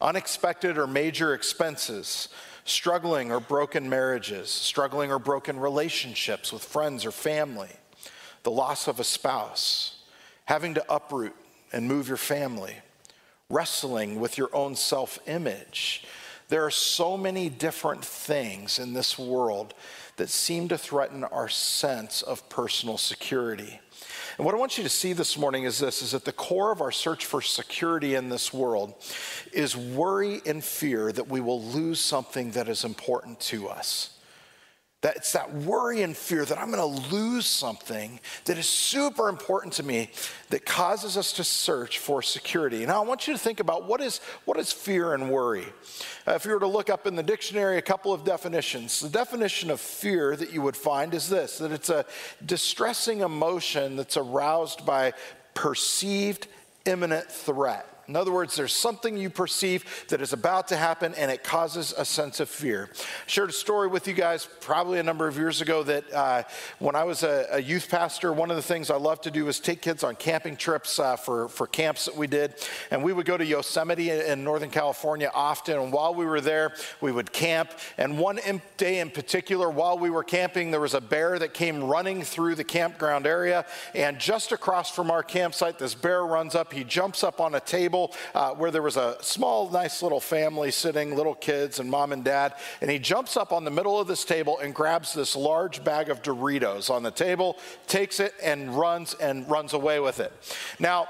unexpected 0.00 0.78
or 0.78 0.86
major 0.86 1.34
expenses, 1.34 2.28
struggling 2.64 3.32
or 3.32 3.40
broken 3.40 3.88
marriages, 3.88 4.48
struggling 4.48 5.10
or 5.10 5.18
broken 5.18 5.58
relationships 5.58 6.52
with 6.52 6.62
friends 6.62 7.04
or 7.04 7.10
family, 7.10 7.70
the 8.44 8.50
loss 8.50 8.86
of 8.86 9.00
a 9.00 9.04
spouse, 9.04 10.04
having 10.44 10.74
to 10.74 10.92
uproot 10.92 11.34
and 11.72 11.88
move 11.88 12.06
your 12.06 12.16
family 12.16 12.76
wrestling 13.50 14.20
with 14.20 14.38
your 14.38 14.48
own 14.54 14.76
self 14.76 15.18
image, 15.26 16.04
There 16.48 16.64
are 16.64 16.70
so 16.70 17.16
many 17.16 17.48
different 17.48 18.04
things 18.04 18.78
in 18.78 18.94
this 18.94 19.18
world 19.18 19.74
that 20.16 20.28
seem 20.28 20.68
to 20.68 20.78
threaten 20.78 21.24
our 21.24 21.48
sense 21.48 22.22
of 22.22 22.48
personal 22.48 22.98
security. 22.98 23.80
And 24.36 24.44
what 24.46 24.54
I 24.54 24.58
want 24.58 24.78
you 24.78 24.84
to 24.84 24.90
see 24.90 25.12
this 25.12 25.36
morning 25.36 25.64
is 25.64 25.78
this 25.78 26.02
is 26.02 26.14
at 26.14 26.24
the 26.24 26.32
core 26.32 26.72
of 26.72 26.80
our 26.80 26.92
search 26.92 27.26
for 27.26 27.42
security 27.42 28.14
in 28.14 28.28
this 28.28 28.52
world 28.52 28.94
is 29.52 29.76
worry 29.76 30.40
and 30.46 30.64
fear 30.64 31.12
that 31.12 31.28
we 31.28 31.40
will 31.40 31.62
lose 31.62 32.00
something 32.00 32.52
that 32.52 32.68
is 32.68 32.84
important 32.84 33.40
to 33.40 33.68
us. 33.68 34.19
That 35.02 35.16
it's 35.16 35.32
that 35.32 35.54
worry 35.54 36.02
and 36.02 36.14
fear 36.14 36.44
that 36.44 36.58
I'm 36.58 36.70
going 36.70 36.78
to 36.78 37.14
lose 37.14 37.46
something 37.46 38.20
that 38.44 38.58
is 38.58 38.68
super 38.68 39.30
important 39.30 39.72
to 39.74 39.82
me 39.82 40.10
that 40.50 40.66
causes 40.66 41.16
us 41.16 41.32
to 41.34 41.44
search 41.44 41.98
for 41.98 42.20
security. 42.20 42.84
Now, 42.84 43.02
I 43.02 43.06
want 43.06 43.26
you 43.26 43.32
to 43.32 43.38
think 43.38 43.60
about 43.60 43.88
what 43.88 44.02
is, 44.02 44.20
what 44.44 44.58
is 44.58 44.70
fear 44.70 45.14
and 45.14 45.30
worry. 45.30 45.64
Uh, 46.28 46.32
if 46.32 46.44
you 46.44 46.52
were 46.52 46.60
to 46.60 46.66
look 46.66 46.90
up 46.90 47.06
in 47.06 47.16
the 47.16 47.22
dictionary 47.22 47.78
a 47.78 47.82
couple 47.82 48.12
of 48.12 48.24
definitions, 48.24 49.00
the 49.00 49.08
definition 49.08 49.70
of 49.70 49.80
fear 49.80 50.36
that 50.36 50.52
you 50.52 50.60
would 50.60 50.76
find 50.76 51.14
is 51.14 51.30
this 51.30 51.56
that 51.58 51.72
it's 51.72 51.88
a 51.88 52.04
distressing 52.44 53.20
emotion 53.20 53.96
that's 53.96 54.18
aroused 54.18 54.84
by 54.84 55.14
perceived 55.54 56.46
imminent 56.84 57.30
threat. 57.30 57.86
In 58.10 58.16
other 58.16 58.32
words, 58.32 58.56
there's 58.56 58.72
something 58.72 59.16
you 59.16 59.30
perceive 59.30 59.84
that 60.08 60.20
is 60.20 60.32
about 60.32 60.66
to 60.68 60.76
happen 60.76 61.14
and 61.14 61.30
it 61.30 61.44
causes 61.44 61.94
a 61.96 62.04
sense 62.04 62.40
of 62.40 62.48
fear. 62.48 62.90
I 62.92 63.28
shared 63.28 63.50
a 63.50 63.52
story 63.52 63.86
with 63.86 64.08
you 64.08 64.14
guys 64.14 64.48
probably 64.58 64.98
a 64.98 65.02
number 65.04 65.28
of 65.28 65.36
years 65.36 65.60
ago 65.60 65.84
that 65.84 66.12
uh, 66.12 66.42
when 66.80 66.96
I 66.96 67.04
was 67.04 67.22
a, 67.22 67.46
a, 67.52 67.62
youth 67.62 67.88
pastor, 67.88 68.32
one 68.32 68.50
of 68.50 68.56
the 68.56 68.64
things 68.64 68.90
I 68.90 68.96
loved 68.96 69.22
to 69.24 69.30
do 69.30 69.44
was 69.44 69.60
take 69.60 69.80
kids 69.80 70.02
on 70.02 70.16
camping 70.16 70.56
trips 70.56 70.98
uh, 70.98 71.14
for, 71.14 71.48
for 71.50 71.68
camps 71.68 72.06
that 72.06 72.16
we 72.16 72.26
did. 72.26 72.54
And 72.90 73.04
we 73.04 73.12
would 73.12 73.26
go 73.26 73.36
to 73.36 73.46
Yosemite 73.46 74.10
in 74.10 74.42
Northern 74.42 74.70
California 74.70 75.30
often. 75.32 75.78
And 75.78 75.92
while 75.92 76.12
we 76.12 76.24
were 76.24 76.40
there, 76.40 76.74
we 77.00 77.12
would 77.12 77.32
camp. 77.32 77.70
And 77.96 78.18
one 78.18 78.40
day 78.76 78.98
in 78.98 79.10
particular, 79.10 79.70
while 79.70 79.96
we 79.96 80.10
were 80.10 80.24
camping, 80.24 80.72
there 80.72 80.80
was 80.80 80.94
a 80.94 81.00
bear 81.00 81.38
that 81.38 81.54
came 81.54 81.84
running 81.84 82.22
through 82.22 82.56
the 82.56 82.64
campground 82.64 83.24
area. 83.24 83.66
And 83.94 84.18
just 84.18 84.50
across 84.50 84.90
from 84.90 85.12
our 85.12 85.22
campsite, 85.22 85.78
this 85.78 85.94
bear 85.94 86.26
runs 86.26 86.56
up. 86.56 86.72
He 86.72 86.82
jumps 86.82 87.22
up 87.22 87.40
on 87.40 87.54
a 87.54 87.60
table 87.60 87.99
table 88.08 88.16
uh, 88.34 88.54
where 88.54 88.70
there 88.70 88.82
was 88.82 88.96
a 88.96 89.16
small, 89.20 89.70
nice 89.70 90.02
little 90.02 90.20
family 90.20 90.70
sitting, 90.70 91.16
little 91.16 91.34
kids 91.34 91.80
and 91.80 91.90
mom 91.90 92.12
and 92.12 92.24
dad. 92.24 92.54
And 92.80 92.90
he 92.90 92.98
jumps 92.98 93.36
up 93.36 93.52
on 93.52 93.64
the 93.64 93.70
middle 93.70 93.98
of 93.98 94.06
this 94.06 94.24
table 94.24 94.58
and 94.58 94.74
grabs 94.74 95.12
this 95.12 95.36
large 95.36 95.82
bag 95.84 96.08
of 96.08 96.22
Doritos 96.22 96.90
on 96.90 97.02
the 97.02 97.10
table, 97.10 97.58
takes 97.86 98.20
it, 98.20 98.34
and 98.42 98.74
runs 98.76 99.14
and 99.14 99.48
runs 99.50 99.72
away 99.72 100.00
with 100.00 100.20
it. 100.20 100.32
Now, 100.78 101.08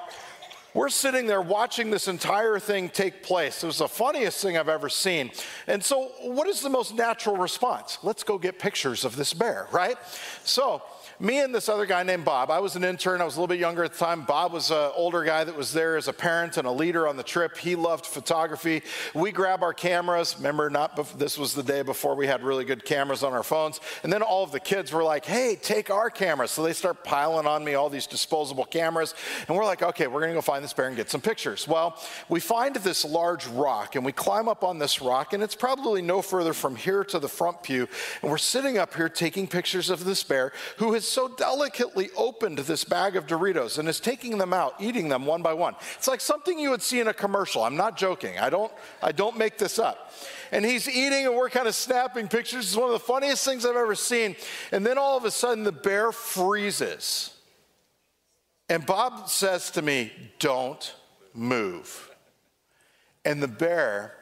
we're 0.73 0.89
sitting 0.89 1.27
there 1.27 1.43
watching 1.43 1.91
this 1.91 2.07
entire 2.07 2.61
thing 2.61 2.91
take 2.91 3.25
place. 3.25 3.65
It 3.65 3.67
was 3.67 3.79
the 3.79 3.89
funniest 3.89 4.41
thing 4.41 4.57
I've 4.57 4.69
ever 4.69 4.89
seen. 4.89 5.33
And 5.67 5.83
so, 5.83 6.13
what 6.23 6.47
is 6.47 6.61
the 6.61 6.71
most 6.71 6.95
natural 6.95 7.37
response? 7.37 7.99
Let's 8.05 8.23
go 8.23 8.39
get 8.39 8.61
pictures 8.61 9.05
of 9.05 9.17
this 9.17 9.35
bear, 9.35 9.67
right? 9.73 9.97
So, 10.45 10.81
me 11.21 11.39
and 11.39 11.55
this 11.55 11.69
other 11.69 11.85
guy 11.85 12.03
named 12.03 12.25
Bob. 12.25 12.51
I 12.51 12.61
was 12.61 12.77
an 12.77 12.85
intern. 12.85 13.21
I 13.21 13.25
was 13.25 13.37
a 13.37 13.41
little 13.41 13.55
bit 13.55 13.61
younger 13.61 13.85
at 13.85 13.93
the 13.93 13.99
time. 13.99 14.23
Bob 14.23 14.55
was 14.55 14.71
an 14.71 14.91
older 14.95 15.23
guy 15.23 15.45
that 15.45 15.55
was 15.55 15.71
there 15.75 15.99
as 15.99 16.09
a 16.09 16.15
parent 16.15 16.57
and 16.57 16.67
a 16.67 16.71
leader 16.71 17.07
on 17.07 17.19
the 17.19 17.23
trip. 17.23 17.59
He 17.59 17.77
loved 17.77 18.07
photography. 18.07 18.83
We 19.15 19.31
grab 19.31 19.63
our 19.63 19.75
cameras. 19.75 20.37
Remember, 20.39 20.71
not 20.71 20.97
bef- 20.97 21.19
this 21.19 21.37
was 21.37 21.53
the 21.53 21.63
day 21.63 21.83
before 21.83 22.15
we 22.15 22.27
had 22.27 22.43
really 22.43 22.65
good 22.65 22.87
cameras 22.87 23.23
on 23.23 23.35
our 23.35 23.43
phones. 23.43 23.81
And 24.03 24.11
then 24.11 24.23
all 24.23 24.43
of 24.45 24.51
the 24.51 24.61
kids 24.61 24.93
were 24.93 25.05
like, 25.05 25.27
"Hey, 25.27 25.57
take 25.57 25.91
our 25.91 26.09
cameras." 26.09 26.53
So 26.53 26.63
they 26.63 26.73
start 26.73 27.05
piling 27.05 27.47
on 27.47 27.63
me 27.65 27.75
all 27.75 27.91
these 27.91 28.07
disposable 28.07 28.65
cameras, 28.65 29.15
and 29.47 29.55
we're 29.55 29.67
like, 29.67 29.83
"Okay, 29.83 30.07
we're 30.07 30.21
gonna 30.21 30.33
go 30.33 30.41
find 30.41 30.65
this 30.65 30.73
bear 30.73 30.87
and 30.87 30.97
get 30.97 31.11
some 31.11 31.21
pictures." 31.21 31.69
Well, 31.69 31.99
we 32.31 32.41
find 32.41 32.75
this 32.77 33.05
large 33.05 33.47
rock, 33.49 33.95
and 33.95 34.07
we 34.07 34.13
climb 34.13 34.49
up 34.49 34.65
on 34.65 34.79
this 34.79 35.03
rock, 35.03 35.35
and 35.35 35.43
it's 35.43 35.55
probably 35.55 36.01
no 36.01 36.23
further 36.23 36.55
from 36.55 36.77
here 36.77 37.05
to 37.05 37.19
the 37.19 37.29
front 37.29 37.63
pew, 37.63 37.89
and 38.23 38.31
we're 38.31 38.39
sitting 38.39 38.79
up 38.79 38.95
here 38.95 39.11
taking 39.11 39.47
pictures 39.47 39.91
of 39.91 40.05
this 40.05 40.23
bear 40.23 40.53
who 40.79 40.95
has 40.95 41.10
so 41.11 41.29
delicately 41.29 42.11
opened 42.17 42.59
this 42.59 42.85
bag 42.85 43.17
of 43.17 43.27
Doritos 43.27 43.79
and 43.79 43.89
is 43.89 44.01
taking 44.01 44.39
them 44.39 44.53
out, 44.53 44.75
eating 44.81 45.09
them 45.09 45.27
one 45.27 45.43
by 45.43 45.53
one. 45.53 45.75
It's 45.97 46.09
like 46.09 46.21
something 46.21 46.59
you 46.59 46.71
would 46.71 46.83
see 46.83 47.01
in 47.01 47.09
a 47.09 47.15
commercial. 47.15 47.63
I'm 47.63 47.77
not 47.77 47.97
joking. 47.97 48.39
I 48.39 48.51
don't, 48.51 48.73
I 49.03 49.13
don't 49.13 49.37
make 49.37 49.59
this 49.59 49.79
up. 49.79 50.13
And 50.53 50.65
he's 50.65 50.89
eating, 50.89 51.27
and 51.27 51.35
we're 51.35 51.51
kind 51.51 51.69
of 51.69 51.75
snapping 51.75 52.29
pictures. 52.29 52.67
It's 52.67 52.77
one 52.77 52.89
of 52.89 52.93
the 52.93 52.99
funniest 52.99 53.45
things 53.45 53.67
I've 53.67 53.77
ever 53.77 53.95
seen. 53.95 54.37
And 54.73 54.85
then 54.87 54.99
all 54.99 55.17
of 55.17 55.25
a 55.25 55.31
sudden, 55.31 55.65
the 55.65 55.73
bear 55.73 56.13
freezes. 56.13 57.37
And 58.69 58.87
Bob 58.87 59.29
says 59.29 59.71
to 59.73 59.83
me, 59.83 60.13
Don't 60.39 60.95
move. 61.35 62.11
And 63.25 63.43
the 63.43 63.49
bear 63.49 64.15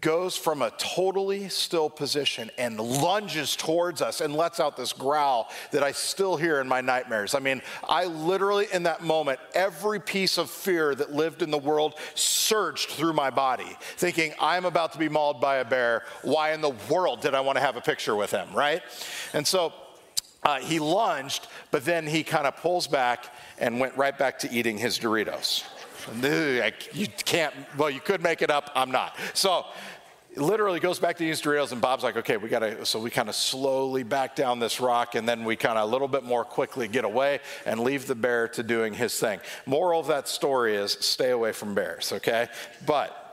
goes 0.00 0.36
from 0.36 0.62
a 0.62 0.70
totally 0.78 1.48
still 1.48 1.90
position 1.90 2.50
and 2.56 2.78
lunges 2.78 3.56
towards 3.56 4.00
us 4.00 4.20
and 4.20 4.34
lets 4.34 4.60
out 4.60 4.76
this 4.76 4.92
growl 4.92 5.50
that 5.72 5.82
I 5.82 5.92
still 5.92 6.36
hear 6.36 6.60
in 6.60 6.68
my 6.68 6.80
nightmares. 6.80 7.34
I 7.34 7.40
mean, 7.40 7.62
I 7.88 8.04
literally, 8.04 8.66
in 8.72 8.84
that 8.84 9.02
moment, 9.02 9.40
every 9.54 10.00
piece 10.00 10.38
of 10.38 10.50
fear 10.50 10.94
that 10.94 11.12
lived 11.12 11.42
in 11.42 11.50
the 11.50 11.58
world 11.58 11.94
surged 12.14 12.90
through 12.90 13.12
my 13.12 13.30
body, 13.30 13.76
thinking, 13.96 14.32
I'm 14.40 14.64
about 14.64 14.92
to 14.92 14.98
be 14.98 15.08
mauled 15.08 15.40
by 15.40 15.56
a 15.56 15.64
bear. 15.64 16.04
Why 16.22 16.52
in 16.52 16.60
the 16.60 16.74
world 16.88 17.20
did 17.20 17.34
I 17.34 17.40
want 17.40 17.56
to 17.56 17.62
have 17.62 17.76
a 17.76 17.80
picture 17.80 18.14
with 18.14 18.30
him, 18.30 18.48
right? 18.54 18.82
And 19.32 19.46
so, 19.46 19.72
uh, 20.44 20.60
he 20.60 20.78
lunged, 20.78 21.48
but 21.70 21.84
then 21.84 22.06
he 22.06 22.22
kind 22.22 22.46
of 22.46 22.56
pulls 22.56 22.86
back 22.86 23.34
and 23.58 23.80
went 23.80 23.96
right 23.96 24.16
back 24.16 24.38
to 24.40 24.52
eating 24.52 24.78
his 24.78 24.98
Doritos. 24.98 25.64
You 26.92 27.06
can't, 27.24 27.54
well, 27.76 27.90
you 27.90 28.00
could 28.00 28.22
make 28.22 28.42
it 28.42 28.50
up. 28.50 28.70
I'm 28.74 28.90
not. 28.90 29.16
So, 29.34 29.66
literally 30.36 30.78
goes 30.78 30.98
back 30.98 31.16
to 31.16 31.24
these 31.24 31.42
Doritos, 31.42 31.72
and 31.72 31.80
Bob's 31.80 32.04
like, 32.04 32.16
okay, 32.16 32.36
we 32.36 32.48
got 32.48 32.60
to, 32.60 32.86
so 32.86 33.00
we 33.00 33.10
kind 33.10 33.28
of 33.28 33.34
slowly 33.34 34.02
back 34.02 34.36
down 34.36 34.60
this 34.60 34.80
rock, 34.80 35.14
and 35.14 35.28
then 35.28 35.44
we 35.44 35.56
kind 35.56 35.78
of 35.78 35.88
a 35.88 35.92
little 35.92 36.08
bit 36.08 36.22
more 36.22 36.44
quickly 36.44 36.86
get 36.86 37.04
away 37.04 37.40
and 37.66 37.80
leave 37.80 38.06
the 38.06 38.14
bear 38.14 38.48
to 38.48 38.62
doing 38.62 38.94
his 38.94 39.18
thing. 39.18 39.40
Moral 39.66 40.00
of 40.00 40.06
that 40.08 40.28
story 40.28 40.76
is 40.76 40.92
stay 40.92 41.30
away 41.30 41.52
from 41.52 41.74
bears, 41.74 42.12
okay? 42.12 42.48
But, 42.86 43.24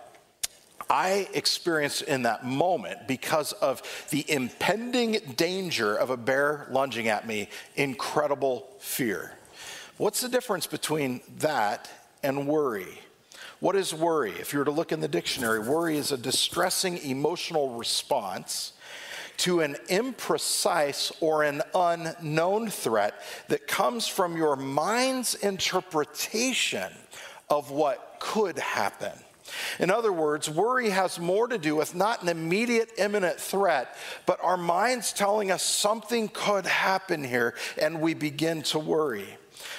I 0.89 1.28
experienced 1.34 2.03
in 2.03 2.24
that 2.24 2.45
moment, 2.45 3.07
because 3.07 3.53
of 3.53 3.82
the 4.11 4.30
impending 4.32 5.20
danger 5.36 5.95
of 5.95 6.11
a 6.11 6.18
bear 6.18 6.68
lunging 6.70 7.07
at 7.07 7.28
me, 7.28 7.49
incredible 7.76 8.68
fear. 8.80 9.34
What's 9.97 10.22
the 10.22 10.30
difference 10.30 10.68
between 10.68 11.22
that 11.39 11.89
and 12.26 12.48
worry? 12.48 13.00
What 13.60 13.76
is 13.76 13.94
worry? 13.94 14.32
If 14.32 14.52
you 14.52 14.60
were 14.60 14.66
to 14.66 14.72
look 14.72 14.92
in 14.92 15.00
the 15.00 15.08
dictionary, 15.08 15.60
worry 15.60 15.98
is 15.98 16.12
a 16.12 16.18
distressing 16.18 16.98
emotional 16.98 17.70
response 17.76 18.74
to 19.38 19.62
an 19.62 19.76
imprecise 19.90 21.12
or 21.22 21.44
an 21.44 21.62
unknown 21.74 22.70
threat 22.70 23.22
that 23.48 23.68
comes 23.68 24.08
from 24.08 24.36
your 24.36 24.56
mind's 24.56 25.36
interpretation 25.36 26.92
of 27.50 27.72
what 27.72 28.18
could 28.20 28.58
happen. 28.58 29.12
In 29.80 29.92
other 29.92 30.12
words, 30.12 30.50
worry 30.50 30.90
has 30.90 31.20
more 31.20 31.48
to 31.48 31.58
do 31.58 31.76
with 31.76 31.94
not 31.94 32.24
an 32.24 32.30
immediate 32.30 32.92
imminent 32.98 33.40
threat, 33.40 33.96
but 34.26 34.44
our 34.44 34.58
minds 34.58 35.14
telling 35.14 35.52
us 35.52 35.64
something 35.64 36.30
could 36.30 36.66
happen 36.66 37.24
here, 37.24 37.54
and 37.80 38.02
we 38.02 38.14
begin 38.14 38.64
to 38.64 38.80
worry. 38.80 39.38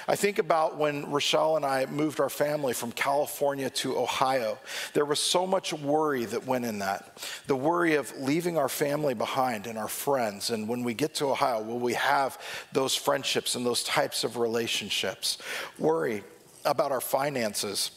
I 0.09 0.15
think 0.15 0.39
about 0.39 0.77
when 0.77 1.11
Rochelle 1.11 1.57
and 1.57 1.65
I 1.65 1.85
moved 1.85 2.21
our 2.21 2.29
family 2.29 2.73
from 2.73 2.93
California 2.93 3.69
to 3.71 3.97
Ohio. 3.97 4.57
There 4.93 5.03
was 5.03 5.19
so 5.19 5.45
much 5.45 5.73
worry 5.73 6.23
that 6.25 6.45
went 6.45 6.63
in 6.63 6.79
that. 6.79 7.21
The 7.47 7.57
worry 7.57 7.95
of 7.95 8.17
leaving 8.17 8.57
our 8.57 8.69
family 8.69 9.13
behind 9.13 9.67
and 9.67 9.77
our 9.77 9.89
friends. 9.89 10.49
And 10.49 10.69
when 10.69 10.83
we 10.83 10.93
get 10.93 11.15
to 11.15 11.25
Ohio, 11.25 11.61
will 11.61 11.79
we 11.79 11.93
have 11.95 12.37
those 12.71 12.95
friendships 12.95 13.55
and 13.55 13.65
those 13.65 13.83
types 13.83 14.23
of 14.23 14.37
relationships? 14.37 15.39
Worry 15.77 16.23
about 16.63 16.93
our 16.93 17.01
finances 17.01 17.91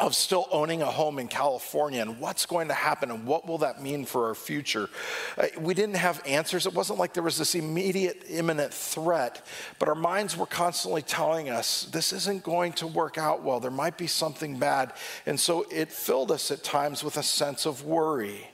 of 0.00 0.14
still 0.14 0.48
owning 0.50 0.82
a 0.82 0.86
home 0.86 1.20
in 1.20 1.28
California 1.28 2.02
and 2.02 2.18
what's 2.18 2.46
going 2.46 2.66
to 2.68 2.74
happen 2.74 3.12
and 3.12 3.24
what 3.24 3.46
will 3.46 3.58
that 3.58 3.80
mean 3.80 4.04
for 4.04 4.26
our 4.26 4.34
future. 4.34 4.90
Uh, 5.38 5.46
we 5.60 5.72
didn't 5.72 5.94
have 5.94 6.20
answers. 6.26 6.66
It 6.66 6.74
wasn't 6.74 6.98
like 6.98 7.14
there 7.14 7.22
was 7.22 7.38
this 7.38 7.54
immediate, 7.54 8.24
imminent 8.28 8.74
threat, 8.74 9.46
but 9.78 9.88
our 9.88 9.94
minds 9.94 10.36
were 10.36 10.46
constantly 10.46 11.02
telling 11.02 11.48
us 11.48 11.84
this 11.84 12.12
isn't 12.12 12.42
going 12.42 12.72
to 12.74 12.88
work 12.88 13.18
out 13.18 13.44
well. 13.44 13.60
There 13.60 13.70
might 13.70 13.96
be 13.96 14.08
something 14.08 14.58
bad. 14.58 14.92
And 15.26 15.38
so 15.38 15.64
it 15.70 15.92
filled 15.92 16.32
us 16.32 16.50
at 16.50 16.64
times 16.64 17.04
with 17.04 17.16
a 17.16 17.22
sense 17.22 17.64
of 17.64 17.84
worry. 17.84 18.48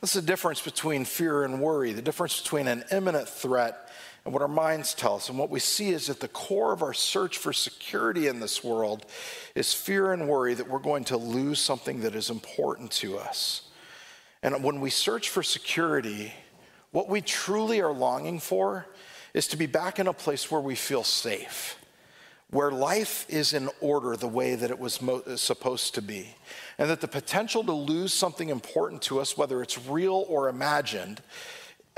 That's 0.00 0.14
the 0.14 0.22
difference 0.22 0.60
between 0.60 1.04
fear 1.04 1.44
and 1.44 1.60
worry, 1.60 1.92
the 1.92 2.02
difference 2.02 2.40
between 2.40 2.66
an 2.66 2.82
imminent 2.90 3.28
threat 3.28 3.88
and 4.24 4.32
what 4.32 4.42
our 4.42 4.48
minds 4.48 4.94
tell 4.94 5.16
us. 5.16 5.28
And 5.28 5.38
what 5.38 5.50
we 5.50 5.60
see 5.60 5.90
is 5.90 6.08
at 6.08 6.20
the 6.20 6.28
core 6.28 6.72
of 6.72 6.82
our 6.82 6.92
search 6.92 7.38
for 7.38 7.52
security 7.52 8.28
in 8.28 8.40
this 8.40 8.62
world 8.62 9.06
is 9.54 9.74
fear 9.74 10.12
and 10.12 10.28
worry 10.28 10.54
that 10.54 10.68
we're 10.68 10.78
going 10.78 11.04
to 11.04 11.16
lose 11.16 11.60
something 11.60 12.00
that 12.00 12.14
is 12.14 12.30
important 12.30 12.90
to 12.92 13.18
us. 13.18 13.62
And 14.42 14.62
when 14.62 14.80
we 14.80 14.90
search 14.90 15.28
for 15.28 15.42
security, 15.42 16.32
what 16.90 17.08
we 17.08 17.20
truly 17.20 17.80
are 17.80 17.92
longing 17.92 18.40
for 18.40 18.86
is 19.34 19.48
to 19.48 19.56
be 19.56 19.66
back 19.66 19.98
in 19.98 20.06
a 20.06 20.12
place 20.12 20.50
where 20.50 20.60
we 20.60 20.74
feel 20.74 21.04
safe 21.04 21.76
where 22.52 22.70
life 22.70 23.24
is 23.30 23.54
in 23.54 23.68
order 23.80 24.14
the 24.14 24.28
way 24.28 24.54
that 24.54 24.70
it 24.70 24.78
was 24.78 25.00
mo- 25.00 25.22
supposed 25.36 25.94
to 25.94 26.02
be, 26.02 26.34
and 26.78 26.90
that 26.90 27.00
the 27.00 27.08
potential 27.08 27.64
to 27.64 27.72
lose 27.72 28.12
something 28.12 28.50
important 28.50 29.00
to 29.00 29.18
us, 29.18 29.38
whether 29.38 29.62
it's 29.62 29.86
real 29.86 30.26
or 30.28 30.50
imagined, 30.50 31.22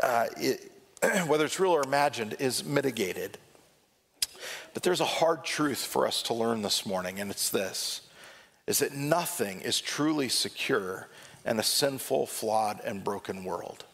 uh, 0.01 0.27
it, 0.37 0.71
whether 1.27 1.45
it's 1.45 1.61
real 1.61 1.73
or 1.73 1.83
imagined, 1.83 2.37
is 2.39 2.65
mitigated. 2.65 3.39
But 4.73 4.83
there's 4.83 5.01
a 5.01 5.05
hard 5.05 5.45
truth 5.45 5.85
for 5.85 6.07
us 6.07 6.23
to 6.25 6.35
learn 6.35 6.63
this 6.63 6.85
morning, 6.85 7.21
and 7.21 7.31
it's 7.31 7.49
this 7.49 8.03
is 8.67 8.79
that 8.79 8.95
nothing 8.95 9.61
is 9.61 9.79
truly 9.79 10.27
secure 10.27 11.07
in 11.45 11.59
a 11.59 11.63
sinful, 11.63 12.25
flawed, 12.25 12.81
and 12.83 13.05
broken 13.05 13.45
world. 13.45 13.85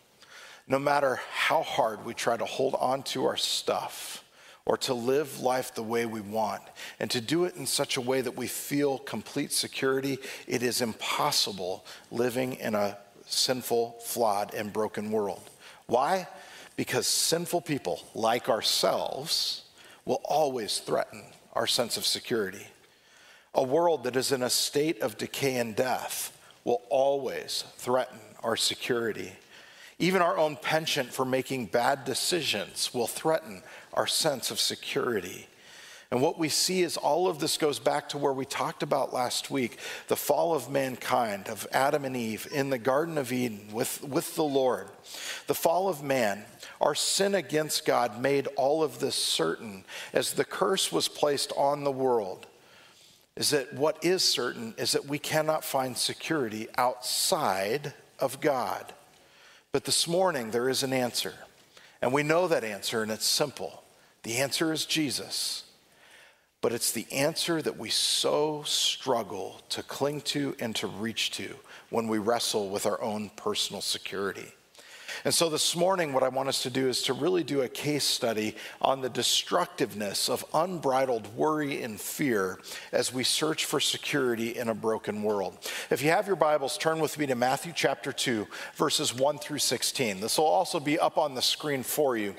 No 0.68 0.78
matter 0.78 1.18
how 1.32 1.62
hard 1.62 2.04
we 2.04 2.14
try 2.14 2.36
to 2.36 2.44
hold 2.44 2.76
on 2.76 3.02
to 3.04 3.24
our 3.24 3.36
stuff, 3.36 4.22
or 4.70 4.76
to 4.76 4.94
live 4.94 5.40
life 5.40 5.74
the 5.74 5.82
way 5.82 6.06
we 6.06 6.20
want 6.20 6.62
and 7.00 7.10
to 7.10 7.20
do 7.20 7.44
it 7.44 7.56
in 7.56 7.66
such 7.66 7.96
a 7.96 8.00
way 8.00 8.20
that 8.20 8.36
we 8.36 8.46
feel 8.46 8.98
complete 8.98 9.52
security, 9.52 10.18
it 10.46 10.62
is 10.62 10.80
impossible 10.80 11.84
living 12.12 12.52
in 12.54 12.76
a 12.76 12.96
sinful, 13.26 13.96
flawed, 14.04 14.54
and 14.54 14.72
broken 14.72 15.10
world. 15.10 15.42
Why? 15.86 16.28
Because 16.80 17.06
sinful 17.06 17.60
people 17.60 18.00
like 18.14 18.48
ourselves 18.48 19.64
will 20.06 20.22
always 20.24 20.78
threaten 20.78 21.24
our 21.52 21.66
sense 21.66 21.98
of 21.98 22.06
security. 22.06 22.68
A 23.54 23.62
world 23.62 24.04
that 24.04 24.16
is 24.16 24.32
in 24.32 24.42
a 24.42 24.48
state 24.48 25.02
of 25.02 25.18
decay 25.18 25.56
and 25.56 25.76
death 25.76 26.34
will 26.64 26.80
always 26.88 27.66
threaten 27.76 28.18
our 28.42 28.56
security. 28.56 29.32
Even 29.98 30.22
our 30.22 30.38
own 30.38 30.56
penchant 30.56 31.12
for 31.12 31.26
making 31.26 31.66
bad 31.66 32.06
decisions 32.06 32.94
will 32.94 33.06
threaten 33.06 33.62
our 33.92 34.06
sense 34.06 34.50
of 34.50 34.58
security. 34.58 35.48
And 36.10 36.22
what 36.22 36.38
we 36.38 36.48
see 36.48 36.80
is 36.80 36.96
all 36.96 37.28
of 37.28 37.40
this 37.40 37.58
goes 37.58 37.78
back 37.78 38.08
to 38.08 38.18
where 38.18 38.32
we 38.32 38.46
talked 38.46 38.82
about 38.82 39.12
last 39.12 39.50
week 39.50 39.76
the 40.08 40.16
fall 40.16 40.54
of 40.54 40.70
mankind, 40.70 41.48
of 41.48 41.66
Adam 41.72 42.06
and 42.06 42.16
Eve 42.16 42.48
in 42.50 42.70
the 42.70 42.78
Garden 42.78 43.18
of 43.18 43.34
Eden 43.34 43.68
with, 43.70 44.02
with 44.02 44.34
the 44.34 44.42
Lord. 44.42 44.88
The 45.46 45.54
fall 45.54 45.90
of 45.90 46.02
man, 46.02 46.42
our 46.80 46.94
sin 46.94 47.34
against 47.34 47.84
God 47.84 48.20
made 48.20 48.46
all 48.56 48.82
of 48.82 49.00
this 49.00 49.14
certain 49.14 49.84
as 50.12 50.32
the 50.32 50.44
curse 50.44 50.90
was 50.90 51.08
placed 51.08 51.52
on 51.56 51.84
the 51.84 51.90
world. 51.90 52.46
Is 53.36 53.50
that 53.50 53.74
what 53.74 54.04
is 54.04 54.22
certain 54.22 54.74
is 54.76 54.92
that 54.92 55.06
we 55.06 55.18
cannot 55.18 55.64
find 55.64 55.96
security 55.96 56.68
outside 56.76 57.92
of 58.18 58.40
God. 58.40 58.92
But 59.72 59.84
this 59.84 60.08
morning, 60.08 60.50
there 60.50 60.68
is 60.68 60.82
an 60.82 60.92
answer. 60.92 61.34
And 62.02 62.12
we 62.12 62.22
know 62.22 62.48
that 62.48 62.64
answer, 62.64 63.02
and 63.02 63.12
it's 63.12 63.26
simple. 63.26 63.82
The 64.22 64.38
answer 64.38 64.72
is 64.72 64.84
Jesus. 64.84 65.64
But 66.60 66.72
it's 66.72 66.92
the 66.92 67.10
answer 67.12 67.62
that 67.62 67.78
we 67.78 67.88
so 67.88 68.62
struggle 68.64 69.60
to 69.70 69.82
cling 69.82 70.20
to 70.22 70.54
and 70.58 70.74
to 70.76 70.86
reach 70.86 71.30
to 71.32 71.54
when 71.88 72.08
we 72.08 72.18
wrestle 72.18 72.68
with 72.68 72.84
our 72.84 73.00
own 73.00 73.30
personal 73.36 73.80
security. 73.80 74.52
And 75.24 75.34
so 75.34 75.50
this 75.50 75.76
morning, 75.76 76.14
what 76.14 76.22
I 76.22 76.28
want 76.28 76.48
us 76.48 76.62
to 76.62 76.70
do 76.70 76.88
is 76.88 77.02
to 77.02 77.12
really 77.12 77.44
do 77.44 77.60
a 77.60 77.68
case 77.68 78.04
study 78.04 78.56
on 78.80 79.02
the 79.02 79.10
destructiveness 79.10 80.30
of 80.30 80.44
unbridled 80.54 81.36
worry 81.36 81.82
and 81.82 82.00
fear 82.00 82.58
as 82.90 83.12
we 83.12 83.22
search 83.22 83.66
for 83.66 83.80
security 83.80 84.56
in 84.56 84.68
a 84.68 84.74
broken 84.74 85.22
world. 85.22 85.58
If 85.90 86.02
you 86.02 86.10
have 86.10 86.26
your 86.26 86.36
Bibles, 86.36 86.78
turn 86.78 87.00
with 87.00 87.18
me 87.18 87.26
to 87.26 87.34
Matthew 87.34 87.72
chapter 87.74 88.12
2, 88.12 88.46
verses 88.76 89.14
1 89.14 89.38
through 89.38 89.58
16. 89.58 90.20
This 90.20 90.38
will 90.38 90.46
also 90.46 90.80
be 90.80 90.98
up 90.98 91.18
on 91.18 91.34
the 91.34 91.42
screen 91.42 91.82
for 91.82 92.16
you. 92.16 92.34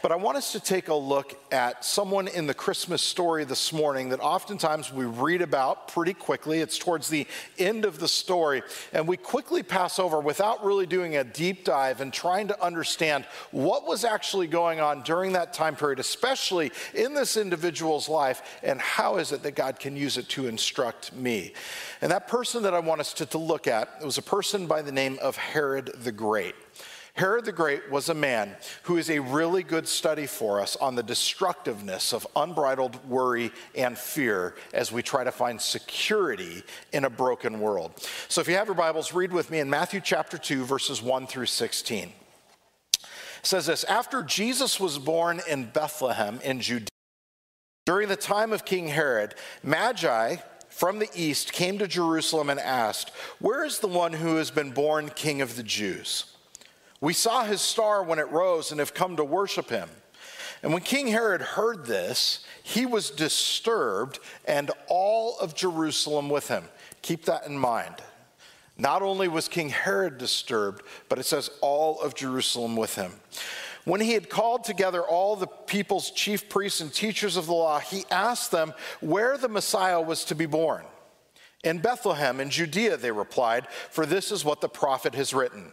But 0.00 0.10
I 0.10 0.16
want 0.16 0.38
us 0.38 0.52
to 0.52 0.60
take 0.60 0.88
a 0.88 0.94
look 0.94 1.38
at 1.52 1.84
someone 1.84 2.28
in 2.28 2.46
the 2.46 2.54
Christmas 2.54 3.02
story 3.02 3.44
this 3.44 3.74
morning 3.74 4.08
that 4.08 4.20
oftentimes 4.20 4.90
we 4.90 5.04
read 5.04 5.42
about 5.42 5.88
pretty 5.88 6.14
quickly. 6.14 6.60
It's 6.60 6.78
towards 6.78 7.08
the 7.08 7.26
end 7.58 7.84
of 7.84 7.98
the 7.98 8.08
story, 8.08 8.62
and 8.94 9.06
we 9.06 9.18
quickly 9.18 9.62
pass 9.62 9.98
over 9.98 10.18
without 10.18 10.64
really 10.64 10.86
doing 10.86 11.16
a 11.16 11.24
deep 11.24 11.64
dive 11.64 12.00
and 12.00 12.12
trying 12.22 12.46
to 12.46 12.62
understand 12.62 13.24
what 13.50 13.84
was 13.84 14.04
actually 14.04 14.46
going 14.46 14.78
on 14.78 15.02
during 15.02 15.32
that 15.32 15.52
time 15.52 15.74
period, 15.74 15.98
especially 15.98 16.70
in 16.94 17.14
this 17.14 17.36
individual's 17.36 18.08
life, 18.08 18.60
and 18.62 18.80
how 18.80 19.16
is 19.16 19.32
it 19.32 19.42
that 19.42 19.56
God 19.56 19.80
can 19.80 19.96
use 19.96 20.16
it 20.16 20.28
to 20.28 20.46
instruct 20.46 21.12
me. 21.12 21.52
And 22.00 22.12
that 22.12 22.28
person 22.28 22.62
that 22.62 22.74
I 22.74 22.78
want 22.78 23.00
us 23.00 23.12
to, 23.14 23.26
to 23.26 23.38
look 23.38 23.66
at 23.66 24.04
was 24.04 24.18
a 24.18 24.22
person 24.22 24.68
by 24.68 24.82
the 24.82 24.92
name 24.92 25.18
of 25.20 25.36
Herod 25.36 25.86
the 26.04 26.12
Great. 26.12 26.54
Herod 27.14 27.44
the 27.44 27.52
Great 27.52 27.90
was 27.90 28.08
a 28.08 28.14
man 28.14 28.56
who 28.84 28.96
is 28.96 29.10
a 29.10 29.18
really 29.18 29.62
good 29.62 29.86
study 29.86 30.26
for 30.26 30.60
us 30.62 30.76
on 30.76 30.94
the 30.94 31.02
destructiveness 31.02 32.14
of 32.14 32.26
unbridled 32.34 33.06
worry 33.06 33.52
and 33.74 33.98
fear 33.98 34.54
as 34.72 34.90
we 34.90 35.02
try 35.02 35.22
to 35.22 35.30
find 35.30 35.60
security 35.60 36.62
in 36.92 37.04
a 37.04 37.10
broken 37.10 37.60
world. 37.60 37.92
So 38.28 38.40
if 38.40 38.48
you 38.48 38.54
have 38.54 38.66
your 38.66 38.74
Bibles, 38.74 39.12
read 39.12 39.30
with 39.30 39.50
me 39.50 39.58
in 39.58 39.68
Matthew 39.68 40.00
chapter 40.00 40.38
2, 40.38 40.64
verses 40.64 41.02
1 41.02 41.26
through 41.26 41.46
16. 41.46 42.08
It 42.08 43.08
says 43.42 43.66
this 43.66 43.84
After 43.84 44.22
Jesus 44.22 44.80
was 44.80 44.98
born 44.98 45.42
in 45.46 45.66
Bethlehem 45.66 46.40
in 46.42 46.60
Judea, 46.60 46.88
during 47.84 48.08
the 48.08 48.16
time 48.16 48.54
of 48.54 48.64
King 48.64 48.88
Herod, 48.88 49.34
Magi 49.62 50.36
from 50.70 50.98
the 50.98 51.10
east 51.14 51.52
came 51.52 51.76
to 51.78 51.86
Jerusalem 51.86 52.48
and 52.48 52.58
asked, 52.58 53.10
Where 53.38 53.66
is 53.66 53.80
the 53.80 53.86
one 53.86 54.14
who 54.14 54.36
has 54.36 54.50
been 54.50 54.70
born 54.70 55.10
king 55.10 55.42
of 55.42 55.56
the 55.56 55.62
Jews? 55.62 56.31
We 57.02 57.12
saw 57.12 57.42
his 57.44 57.60
star 57.60 58.04
when 58.04 58.20
it 58.20 58.30
rose 58.30 58.70
and 58.70 58.78
have 58.78 58.94
come 58.94 59.16
to 59.16 59.24
worship 59.24 59.68
him. 59.68 59.90
And 60.62 60.72
when 60.72 60.82
King 60.82 61.08
Herod 61.08 61.42
heard 61.42 61.84
this, 61.84 62.44
he 62.62 62.86
was 62.86 63.10
disturbed, 63.10 64.20
and 64.46 64.70
all 64.86 65.36
of 65.40 65.56
Jerusalem 65.56 66.30
with 66.30 66.46
him. 66.46 66.64
Keep 67.02 67.24
that 67.24 67.48
in 67.48 67.58
mind. 67.58 67.96
Not 68.78 69.02
only 69.02 69.26
was 69.26 69.48
King 69.48 69.70
Herod 69.70 70.16
disturbed, 70.16 70.82
but 71.08 71.18
it 71.18 71.26
says 71.26 71.50
all 71.60 72.00
of 72.00 72.14
Jerusalem 72.14 72.76
with 72.76 72.94
him. 72.94 73.12
When 73.84 74.00
he 74.00 74.12
had 74.12 74.30
called 74.30 74.62
together 74.62 75.02
all 75.02 75.34
the 75.34 75.48
people's 75.48 76.12
chief 76.12 76.48
priests 76.48 76.80
and 76.80 76.94
teachers 76.94 77.36
of 77.36 77.46
the 77.46 77.52
law, 77.52 77.80
he 77.80 78.04
asked 78.12 78.52
them 78.52 78.74
where 79.00 79.36
the 79.36 79.48
Messiah 79.48 80.00
was 80.00 80.24
to 80.26 80.36
be 80.36 80.46
born. 80.46 80.84
In 81.64 81.80
Bethlehem, 81.80 82.38
in 82.38 82.50
Judea, 82.50 82.96
they 82.96 83.10
replied, 83.10 83.66
for 83.90 84.06
this 84.06 84.30
is 84.30 84.44
what 84.44 84.60
the 84.60 84.68
prophet 84.68 85.16
has 85.16 85.34
written. 85.34 85.72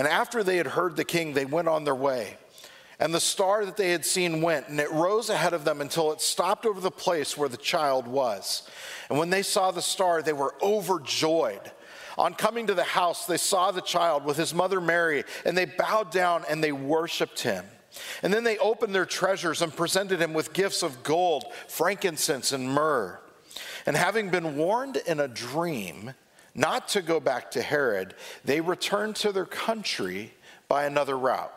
And 0.00 0.08
after 0.08 0.42
they 0.42 0.56
had 0.56 0.66
heard 0.66 0.96
the 0.96 1.04
king, 1.04 1.34
they 1.34 1.44
went 1.44 1.68
on 1.68 1.84
their 1.84 1.94
way. 1.94 2.38
And 2.98 3.12
the 3.12 3.20
star 3.20 3.66
that 3.66 3.76
they 3.76 3.90
had 3.90 4.06
seen 4.06 4.40
went, 4.40 4.68
and 4.68 4.80
it 4.80 4.90
rose 4.90 5.28
ahead 5.28 5.52
of 5.52 5.66
them 5.66 5.82
until 5.82 6.10
it 6.12 6.22
stopped 6.22 6.64
over 6.64 6.80
the 6.80 6.90
place 6.90 7.36
where 7.36 7.50
the 7.50 7.58
child 7.58 8.08
was. 8.08 8.66
And 9.10 9.18
when 9.18 9.28
they 9.28 9.42
saw 9.42 9.72
the 9.72 9.82
star, 9.82 10.22
they 10.22 10.32
were 10.32 10.54
overjoyed. 10.62 11.70
On 12.16 12.32
coming 12.32 12.66
to 12.68 12.74
the 12.74 12.82
house, 12.82 13.26
they 13.26 13.36
saw 13.36 13.72
the 13.72 13.82
child 13.82 14.24
with 14.24 14.38
his 14.38 14.54
mother 14.54 14.80
Mary, 14.80 15.24
and 15.44 15.54
they 15.54 15.66
bowed 15.66 16.10
down 16.10 16.44
and 16.48 16.64
they 16.64 16.72
worshiped 16.72 17.40
him. 17.40 17.66
And 18.22 18.32
then 18.32 18.42
they 18.42 18.56
opened 18.56 18.94
their 18.94 19.04
treasures 19.04 19.60
and 19.60 19.70
presented 19.70 20.18
him 20.18 20.32
with 20.32 20.54
gifts 20.54 20.82
of 20.82 21.02
gold, 21.02 21.44
frankincense, 21.68 22.52
and 22.52 22.72
myrrh. 22.72 23.20
And 23.84 23.98
having 23.98 24.30
been 24.30 24.56
warned 24.56 24.96
in 24.96 25.20
a 25.20 25.28
dream, 25.28 26.14
not 26.54 26.88
to 26.88 27.02
go 27.02 27.20
back 27.20 27.50
to 27.52 27.62
Herod, 27.62 28.14
they 28.44 28.60
returned 28.60 29.16
to 29.16 29.32
their 29.32 29.46
country 29.46 30.32
by 30.68 30.84
another 30.84 31.16
route. 31.18 31.52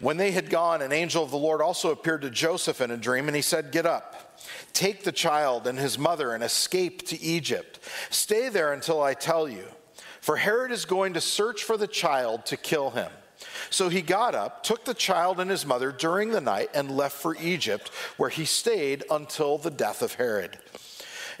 When 0.00 0.16
they 0.16 0.32
had 0.32 0.50
gone, 0.50 0.82
an 0.82 0.92
angel 0.92 1.22
of 1.22 1.30
the 1.30 1.36
Lord 1.36 1.60
also 1.60 1.92
appeared 1.92 2.22
to 2.22 2.30
Joseph 2.30 2.80
in 2.80 2.90
a 2.90 2.96
dream, 2.96 3.28
and 3.28 3.36
he 3.36 3.42
said, 3.42 3.70
Get 3.70 3.86
up, 3.86 4.40
take 4.72 5.04
the 5.04 5.12
child 5.12 5.68
and 5.68 5.78
his 5.78 5.96
mother, 5.96 6.34
and 6.34 6.42
escape 6.42 7.06
to 7.08 7.20
Egypt. 7.22 7.78
Stay 8.10 8.48
there 8.48 8.72
until 8.72 9.00
I 9.00 9.14
tell 9.14 9.48
you, 9.48 9.64
for 10.20 10.36
Herod 10.36 10.72
is 10.72 10.84
going 10.84 11.14
to 11.14 11.20
search 11.20 11.62
for 11.62 11.76
the 11.76 11.86
child 11.86 12.46
to 12.46 12.56
kill 12.56 12.90
him. 12.90 13.10
So 13.70 13.88
he 13.88 14.02
got 14.02 14.34
up, 14.34 14.64
took 14.64 14.84
the 14.84 14.94
child 14.94 15.38
and 15.38 15.50
his 15.50 15.64
mother 15.64 15.92
during 15.92 16.30
the 16.30 16.40
night, 16.40 16.70
and 16.74 16.90
left 16.90 17.16
for 17.16 17.36
Egypt, 17.36 17.90
where 18.16 18.30
he 18.30 18.44
stayed 18.44 19.04
until 19.10 19.56
the 19.56 19.70
death 19.70 20.02
of 20.02 20.14
Herod. 20.14 20.58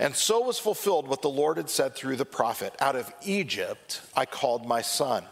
And 0.02 0.16
so 0.16 0.40
was 0.40 0.58
fulfilled 0.58 1.06
what 1.06 1.22
the 1.22 1.30
Lord 1.30 1.58
had 1.58 1.70
said 1.70 1.94
through 1.94 2.16
the 2.16 2.24
prophet 2.24 2.74
Out 2.80 2.96
of 2.96 3.14
Egypt 3.24 4.02
I 4.16 4.26
called 4.26 4.66
my 4.66 4.82
son. 4.82 5.22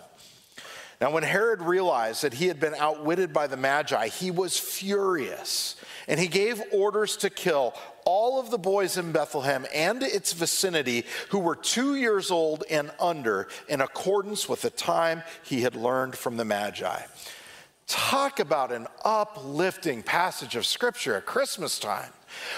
Now, 1.01 1.11
when 1.11 1.25
Herod 1.25 1.61
realized 1.61 2.23
that 2.23 2.35
he 2.35 2.47
had 2.47 2.61
been 2.61 2.75
outwitted 2.75 3.33
by 3.33 3.49
the 3.49 3.57
Magi, 3.57 4.07
he 4.07 4.31
was 4.31 4.59
furious 4.59 5.75
and 6.07 6.21
he 6.21 6.29
gave 6.29 6.63
orders 6.73 7.17
to 7.17 7.31
kill 7.31 7.75
all 8.05 8.39
of 8.39 8.53
the 8.53 8.59
boys 8.59 8.97
in 8.97 9.11
Bethlehem 9.11 9.67
and 9.75 10.05
its 10.05 10.33
vicinity 10.33 11.05
who 11.31 11.41
were 11.41 11.57
two 11.57 11.97
years 11.97 12.31
old 12.31 12.63
and 12.71 12.93
under, 13.01 13.49
in 13.69 13.81
accordance 13.81 14.49
with 14.49 14.63
the 14.63 14.71
time 14.71 15.25
he 15.43 15.63
had 15.63 15.75
learned 15.75 16.15
from 16.15 16.37
the 16.37 16.45
Magi. 16.45 17.03
Talk 17.89 18.39
about 18.39 18.71
an 18.71 18.87
uplifting 19.05 20.05
passage 20.05 20.55
of 20.55 20.65
scripture 20.65 21.17
at 21.17 21.27
Christmas 21.27 21.81
time. 21.81 22.13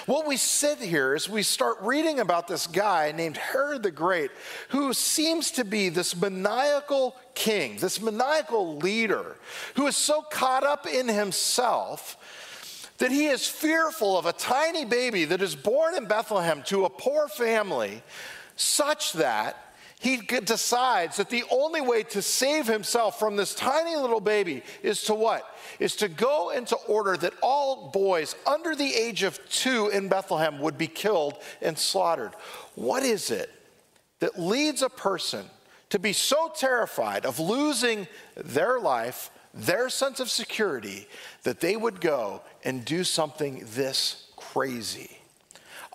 What 0.05 0.27
we 0.27 0.37
sit 0.37 0.79
here 0.79 1.15
is 1.15 1.29
we 1.29 1.43
start 1.43 1.77
reading 1.81 2.19
about 2.19 2.47
this 2.47 2.67
guy 2.67 3.11
named 3.11 3.37
Herod 3.37 3.83
the 3.83 3.91
Great, 3.91 4.31
who 4.69 4.93
seems 4.93 5.51
to 5.51 5.65
be 5.65 5.89
this 5.89 6.15
maniacal 6.15 7.15
king, 7.35 7.77
this 7.77 8.01
maniacal 8.01 8.77
leader, 8.77 9.37
who 9.75 9.87
is 9.87 9.95
so 9.95 10.21
caught 10.21 10.63
up 10.63 10.85
in 10.87 11.07
himself 11.07 12.17
that 12.97 13.11
he 13.11 13.27
is 13.27 13.47
fearful 13.47 14.17
of 14.17 14.25
a 14.25 14.33
tiny 14.33 14.85
baby 14.85 15.25
that 15.25 15.41
is 15.41 15.55
born 15.55 15.95
in 15.95 16.05
Bethlehem 16.05 16.63
to 16.63 16.85
a 16.85 16.89
poor 16.89 17.27
family, 17.27 18.03
such 18.55 19.13
that 19.13 19.62
he 20.03 20.17
decides 20.17 21.15
that 21.15 21.29
the 21.29 21.45
only 21.49 21.79
way 21.79 22.03
to 22.03 22.21
save 22.21 22.67
himself 22.67 23.17
from 23.17 23.37
this 23.37 23.55
tiny 23.55 23.95
little 23.95 24.19
baby 24.19 24.61
is 24.81 25.03
to 25.03 25.13
what? 25.13 25.47
Is 25.79 25.95
to 25.95 26.09
go 26.09 26.49
into 26.49 26.75
order 26.89 27.15
that 27.15 27.33
all 27.41 27.89
boys 27.89 28.35
under 28.45 28.75
the 28.75 28.93
age 28.93 29.23
of 29.23 29.39
two 29.49 29.87
in 29.87 30.09
Bethlehem 30.09 30.59
would 30.59 30.77
be 30.77 30.87
killed 30.87 31.37
and 31.61 31.79
slaughtered. 31.79 32.33
What 32.75 33.03
is 33.03 33.31
it 33.31 33.49
that 34.19 34.37
leads 34.37 34.81
a 34.81 34.89
person 34.89 35.45
to 35.91 35.99
be 35.99 36.11
so 36.11 36.51
terrified 36.53 37.25
of 37.25 37.39
losing 37.39 38.05
their 38.35 38.81
life, 38.81 39.31
their 39.53 39.87
sense 39.87 40.19
of 40.19 40.29
security, 40.29 41.07
that 41.43 41.61
they 41.61 41.77
would 41.77 42.01
go 42.01 42.41
and 42.65 42.83
do 42.83 43.05
something 43.05 43.63
this 43.73 44.27
crazy? 44.35 45.22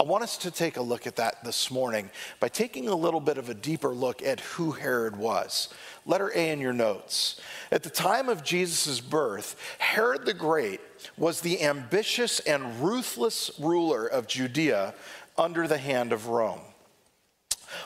I 0.00 0.04
want 0.04 0.22
us 0.22 0.36
to 0.38 0.52
take 0.52 0.76
a 0.76 0.82
look 0.82 1.08
at 1.08 1.16
that 1.16 1.42
this 1.42 1.72
morning 1.72 2.08
by 2.38 2.48
taking 2.48 2.86
a 2.86 2.94
little 2.94 3.18
bit 3.18 3.36
of 3.36 3.48
a 3.48 3.54
deeper 3.54 3.88
look 3.88 4.22
at 4.22 4.38
who 4.38 4.70
Herod 4.70 5.16
was. 5.16 5.74
Letter 6.06 6.30
A 6.36 6.50
in 6.50 6.60
your 6.60 6.72
notes. 6.72 7.40
At 7.72 7.82
the 7.82 7.90
time 7.90 8.28
of 8.28 8.44
Jesus' 8.44 9.00
birth, 9.00 9.56
Herod 9.78 10.24
the 10.24 10.34
Great 10.34 10.80
was 11.16 11.40
the 11.40 11.62
ambitious 11.62 12.38
and 12.38 12.80
ruthless 12.80 13.50
ruler 13.58 14.06
of 14.06 14.28
Judea 14.28 14.94
under 15.36 15.66
the 15.66 15.78
hand 15.78 16.12
of 16.12 16.28
Rome. 16.28 16.60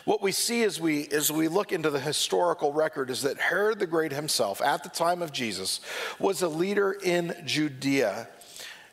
What 0.04 0.22
we 0.22 0.32
see 0.32 0.64
as 0.64 0.78
we, 0.78 1.08
as 1.08 1.32
we 1.32 1.48
look 1.48 1.72
into 1.72 1.88
the 1.88 1.98
historical 1.98 2.74
record 2.74 3.08
is 3.08 3.22
that 3.22 3.38
Herod 3.38 3.78
the 3.78 3.86
Great 3.86 4.12
himself, 4.12 4.60
at 4.60 4.82
the 4.82 4.90
time 4.90 5.22
of 5.22 5.32
Jesus, 5.32 5.80
was 6.18 6.42
a 6.42 6.48
leader 6.48 6.92
in 6.92 7.34
Judea 7.46 8.28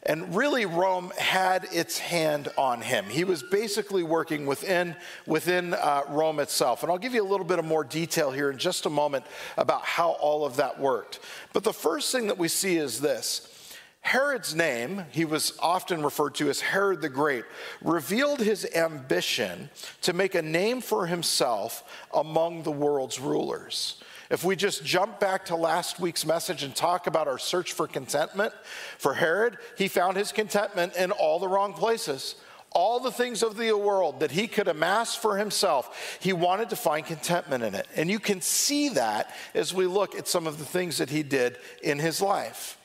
and 0.03 0.33
really, 0.33 0.65
Rome 0.65 1.11
had 1.17 1.67
its 1.73 1.99
hand 1.99 2.47
on 2.57 2.81
him. 2.81 3.05
He 3.05 3.25
was 3.25 3.43
basically 3.43 4.01
working 4.01 4.45
within, 4.45 4.95
within 5.25 5.73
uh, 5.73 6.03
Rome 6.07 6.39
itself. 6.39 6.83
And 6.83 6.91
I'll 6.91 6.97
give 6.97 7.13
you 7.13 7.21
a 7.21 7.27
little 7.27 7.45
bit 7.45 7.59
of 7.59 7.65
more 7.65 7.83
detail 7.83 8.31
here 8.31 8.49
in 8.49 8.57
just 8.57 8.85
a 8.85 8.89
moment 8.89 9.25
about 9.57 9.83
how 9.83 10.11
all 10.11 10.45
of 10.45 10.55
that 10.55 10.79
worked. 10.79 11.19
But 11.51 11.65
the 11.65 11.73
first 11.73 12.13
thing 12.13 12.27
that 12.27 12.37
we 12.37 12.47
see 12.47 12.77
is 12.77 13.01
this 13.01 13.75
Herod's 13.99 14.55
name, 14.55 15.03
he 15.11 15.25
was 15.25 15.57
often 15.59 16.01
referred 16.01 16.35
to 16.35 16.49
as 16.49 16.61
Herod 16.61 17.01
the 17.01 17.09
Great, 17.09 17.43
revealed 17.81 18.39
his 18.39 18.65
ambition 18.73 19.69
to 20.03 20.13
make 20.13 20.33
a 20.33 20.41
name 20.41 20.79
for 20.79 21.07
himself 21.07 21.83
among 22.13 22.63
the 22.63 22.71
world's 22.71 23.19
rulers. 23.19 24.01
If 24.29 24.43
we 24.43 24.55
just 24.55 24.85
jump 24.85 25.19
back 25.19 25.45
to 25.45 25.55
last 25.55 25.99
week's 25.99 26.25
message 26.25 26.61
and 26.63 26.75
talk 26.75 27.07
about 27.07 27.27
our 27.27 27.39
search 27.39 27.73
for 27.73 27.87
contentment, 27.87 28.53
for 28.97 29.15
Herod, 29.15 29.57
he 29.77 29.87
found 29.87 30.17
his 30.17 30.31
contentment 30.31 30.95
in 30.95 31.11
all 31.11 31.39
the 31.39 31.47
wrong 31.47 31.73
places. 31.73 32.35
All 32.71 32.99
the 32.99 33.11
things 33.11 33.41
of 33.41 33.57
the 33.57 33.73
world 33.73 34.19
that 34.19 34.29
he 34.29 34.47
could 34.47 34.67
amass 34.67 35.15
for 35.15 35.37
himself, 35.37 36.19
he 36.21 36.33
wanted 36.33 36.69
to 36.69 36.75
find 36.75 37.03
contentment 37.03 37.63
in 37.63 37.73
it. 37.73 37.87
And 37.95 38.11
you 38.11 38.19
can 38.19 38.41
see 38.41 38.89
that 38.89 39.35
as 39.55 39.73
we 39.73 39.87
look 39.87 40.13
at 40.15 40.27
some 40.27 40.45
of 40.45 40.59
the 40.59 40.65
things 40.65 40.99
that 40.99 41.09
he 41.09 41.23
did 41.23 41.57
in 41.81 41.97
his 41.97 42.21
life. 42.21 42.78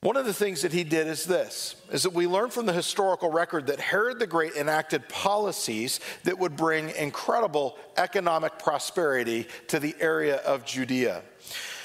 One 0.00 0.16
of 0.16 0.26
the 0.26 0.34
things 0.34 0.62
that 0.62 0.72
he 0.72 0.84
did 0.84 1.08
is 1.08 1.24
this 1.24 1.74
is 1.90 2.04
that 2.04 2.12
we 2.12 2.28
learn 2.28 2.50
from 2.50 2.66
the 2.66 2.72
historical 2.72 3.32
record 3.32 3.66
that 3.66 3.80
Herod 3.80 4.20
the 4.20 4.28
Great 4.28 4.54
enacted 4.54 5.08
policies 5.08 5.98
that 6.22 6.38
would 6.38 6.54
bring 6.56 6.90
incredible 6.90 7.76
economic 7.96 8.60
prosperity 8.60 9.48
to 9.66 9.80
the 9.80 9.96
area 9.98 10.36
of 10.36 10.64
Judea. 10.64 11.22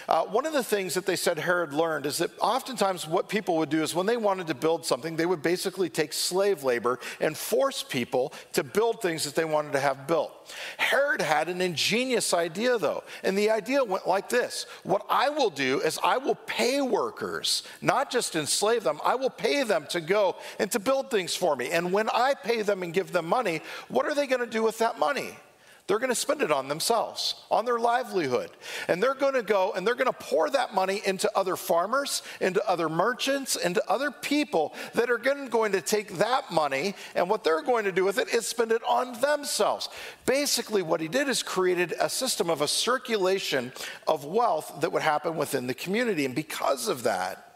Uh, 0.08 0.24
one 0.26 0.45
of 0.45 0.54
the 0.54 0.64
things 0.64 0.93
that 0.93 1.06
they 1.06 1.16
said 1.16 1.38
Herod 1.38 1.74
learned 1.74 2.06
is 2.06 2.18
that 2.18 2.32
oftentimes 2.39 3.08
what 3.08 3.30
people 3.30 3.58
would 3.58 3.70
do 3.70 3.82
is 3.84 3.95
when 3.95 4.06
they 4.06 4.18
wanted 4.18 4.47
to 4.47 4.54
build 4.54 4.86
something, 4.86 5.16
they 5.16 5.26
would 5.26 5.41
basically 5.41 5.89
take 5.89 6.14
slave 6.14 6.64
labor 6.64 6.99
and 7.20 7.38
force 7.38 7.84
people 7.84 8.34
to 8.54 8.64
build 8.64 9.01
things 9.01 9.24
that 9.24 9.36
they 9.36 9.45
wanted 9.45 9.74
to 9.74 9.80
have 9.80 10.08
built. 10.08 10.54
Herod 10.78 11.22
had 11.22 11.49
an 11.49 11.62
ingenious 11.62 12.34
idea 12.34 12.78
though, 12.78 13.04
and 13.24 13.38
the 13.38 13.49
idea 13.49 13.84
went 13.84 14.08
like 14.08 14.30
this 14.30 14.66
What 14.84 15.06
I 15.10 15.30
will 15.30 15.49
do 15.49 15.80
is 15.82 15.99
I 16.04 16.18
will 16.18 16.36
pay 16.36 16.82
workers, 16.82 17.64
not 17.82 18.12
just 18.12 18.36
enslave 18.36 18.84
them, 18.84 18.99
I 19.04 19.16
will 19.16 19.30
pay 19.30 19.64
them 19.64 19.86
to 19.89 20.01
go 20.01 20.36
and 20.60 20.72
to 20.72 20.80
build 20.80 21.10
things 21.10 21.36
for 21.36 21.56
me. 21.56 21.72
And 21.72 21.91
when 21.93 22.10
I 22.10 22.34
pay 22.34 22.62
them 22.62 22.84
and 22.84 22.93
give 22.93 23.12
them 23.12 23.26
money, 23.26 23.62
what 23.88 24.06
are 24.06 24.16
they 24.16 24.28
going 24.28 24.41
to 24.41 24.47
do 24.47 24.64
with 24.64 24.78
that 24.80 24.99
money? 24.99 25.38
They're 25.86 26.00
going 26.00 26.10
to 26.10 26.16
spend 26.16 26.42
it 26.42 26.52
on 26.52 26.70
themselves, 26.70 27.36
on 27.52 27.66
their 27.66 27.78
livelihood. 27.78 28.50
And 28.88 29.04
they're 29.04 29.14
going 29.14 29.34
to 29.34 29.44
go 29.44 29.74
and 29.76 29.86
they're 29.86 29.96
going 29.96 30.08
to 30.08 30.14
pour 30.14 30.50
that 30.50 30.74
money 30.74 31.02
into 31.06 31.30
other 31.38 31.58
farmers, 31.58 32.22
into 32.40 32.66
other 32.68 32.88
merchants, 32.88 33.58
into 33.58 33.84
other 33.90 34.10
people 34.10 34.74
that 34.94 35.10
are 35.10 35.18
going 35.18 35.74
to 35.74 35.82
take 35.82 36.18
that 36.20 36.52
money 36.52 36.96
and 37.16 37.30
what 37.30 37.44
they're 37.44 37.62
going 37.62 37.84
to 37.84 37.92
do 37.92 38.06
with 38.06 38.18
it 38.18 38.34
is 38.34 38.48
spend 38.48 38.72
it 38.72 38.82
on 38.88 39.20
themselves. 39.20 39.90
Basically, 40.26 40.82
what 40.82 41.02
he 41.02 41.10
did 41.10 41.28
is 41.28 41.44
created 41.44 41.94
a 42.00 42.10
system 42.10 42.50
of 42.50 42.62
a 42.62 42.68
circulation 42.68 43.74
of 44.08 44.24
wealth 44.24 44.74
that 44.80 44.94
would 44.94 45.02
happen 45.02 45.36
within 45.36 45.68
the 45.68 45.74
community. 45.74 46.24
And 46.24 46.34
because 46.34 46.88
of 46.88 47.04
that, 47.04 47.53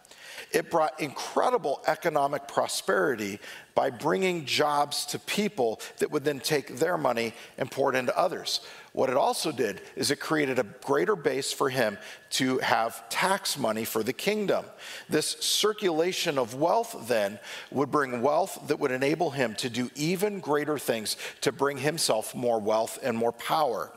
it 0.52 0.72
brought 0.72 1.00
incredible 1.00 1.82
economic 1.88 2.48
prosperity 2.48 3.40
by 3.76 3.90
bringing 3.90 4.46
jobs 4.46 5.06
to 5.08 5.20
people 5.20 5.80
that 6.00 6.12
would 6.12 6.24
then 6.24 6.40
take 6.40 6.80
their 6.80 6.98
money 6.98 7.34
and 7.58 7.70
pour 7.70 7.94
it 7.94 7.98
into 7.98 8.18
others. 8.18 8.62
What 8.98 9.12
it 9.12 9.16
also 9.16 9.52
did 9.52 9.82
is 9.96 10.10
it 10.10 10.20
created 10.20 10.58
a 10.58 10.64
greater 10.64 11.16
base 11.16 11.54
for 11.54 11.70
him 11.70 12.00
to 12.32 12.58
have 12.58 13.08
tax 13.10 13.56
money 13.56 13.86
for 13.86 14.02
the 14.02 14.12
kingdom. 14.12 14.66
This 15.08 15.38
circulation 15.40 16.40
of 16.40 16.56
wealth 16.56 17.06
then 17.08 17.38
would 17.70 17.92
bring 17.92 18.24
wealth 18.24 18.60
that 18.66 18.80
would 18.80 18.90
enable 18.90 19.30
him 19.30 19.54
to 19.56 19.70
do 19.70 19.92
even 19.94 20.40
greater 20.40 20.80
things 20.80 21.16
to 21.42 21.52
bring 21.52 21.78
himself 21.78 22.34
more 22.34 22.60
wealth 22.60 22.98
and 23.04 23.16
more 23.16 23.32
power. 23.34 23.92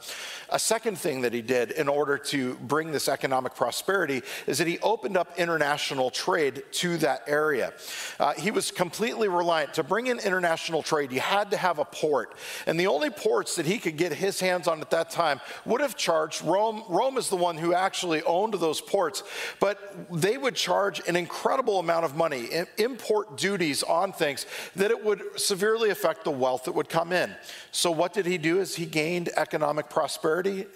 A 0.51 0.59
second 0.59 0.99
thing 0.99 1.23
that 1.23 1.33
he 1.33 1.43
did 1.43 1.71
in 1.71 1.89
order 1.89 2.19
to 2.19 2.57
bring 2.57 2.93
this 2.93 3.09
economic 3.09 3.55
prosperity 3.55 4.21
is 4.47 4.59
that 4.59 4.67
he 4.67 4.79
opened 4.81 5.17
up 5.17 5.39
international 5.39 6.11
trade 6.11 6.63
to 6.73 6.99
that 6.99 7.23
area. 7.27 7.73
Uh, 8.19 8.35
he 8.35 8.51
was 8.51 8.71
completely 8.71 9.29
reliant 9.29 9.75
to 9.75 9.83
bring 9.83 10.09
in 10.09 10.19
international 10.19 10.83
trade. 10.83 11.11
You 11.13 11.21
had 11.21 11.53
to 11.53 11.57
have 11.57 11.79
a 11.79 11.85
port, 11.85 12.35
and 12.67 12.79
the 12.79 12.89
only 12.89 13.11
ports 13.11 13.57
that 13.57 13.65
he 13.65 13.79
could 13.79 13.97
get 13.97 14.13
his 14.13 14.41
hands 14.41 14.69
on 14.69 14.81
at 14.81 14.90
that 14.91 15.11
time 15.11 15.41
would 15.65 15.81
have 15.81 15.97
charged 15.97 16.43
Rome. 16.43 16.85
Rome 16.89 17.17
is 17.17 17.29
the 17.29 17.37
one 17.37 17.57
who 17.57 17.75
actually 17.75 18.23
owned 18.23 18.55
those 18.55 18.81
ports, 18.81 19.23
but 19.59 20.11
they 20.11 20.37
would 20.37 20.55
charge 20.55 21.01
an 21.09 21.17
incredible 21.17 21.79
amount 21.79 22.05
of 22.05 22.17
money, 22.17 22.49
import 22.79 23.37
duties 23.37 23.83
on 23.83 24.13
things 24.13 24.47
that 24.77 24.91
it 24.91 25.05
would 25.05 25.23
severely 25.41 25.91
affect 25.91 26.25
the 26.25 26.31
wealth 26.31 26.65
that 26.65 26.73
would 26.73 26.89
come 26.89 27.13
in. 27.13 27.35
So 27.73 27.91
what 27.91 28.13
did 28.13 28.27
he 28.27 28.39
do? 28.39 28.61
Is 28.61 28.77
he 28.77 28.87
gained 28.87 29.31
economic 29.37 29.89
prosperity 29.89 30.67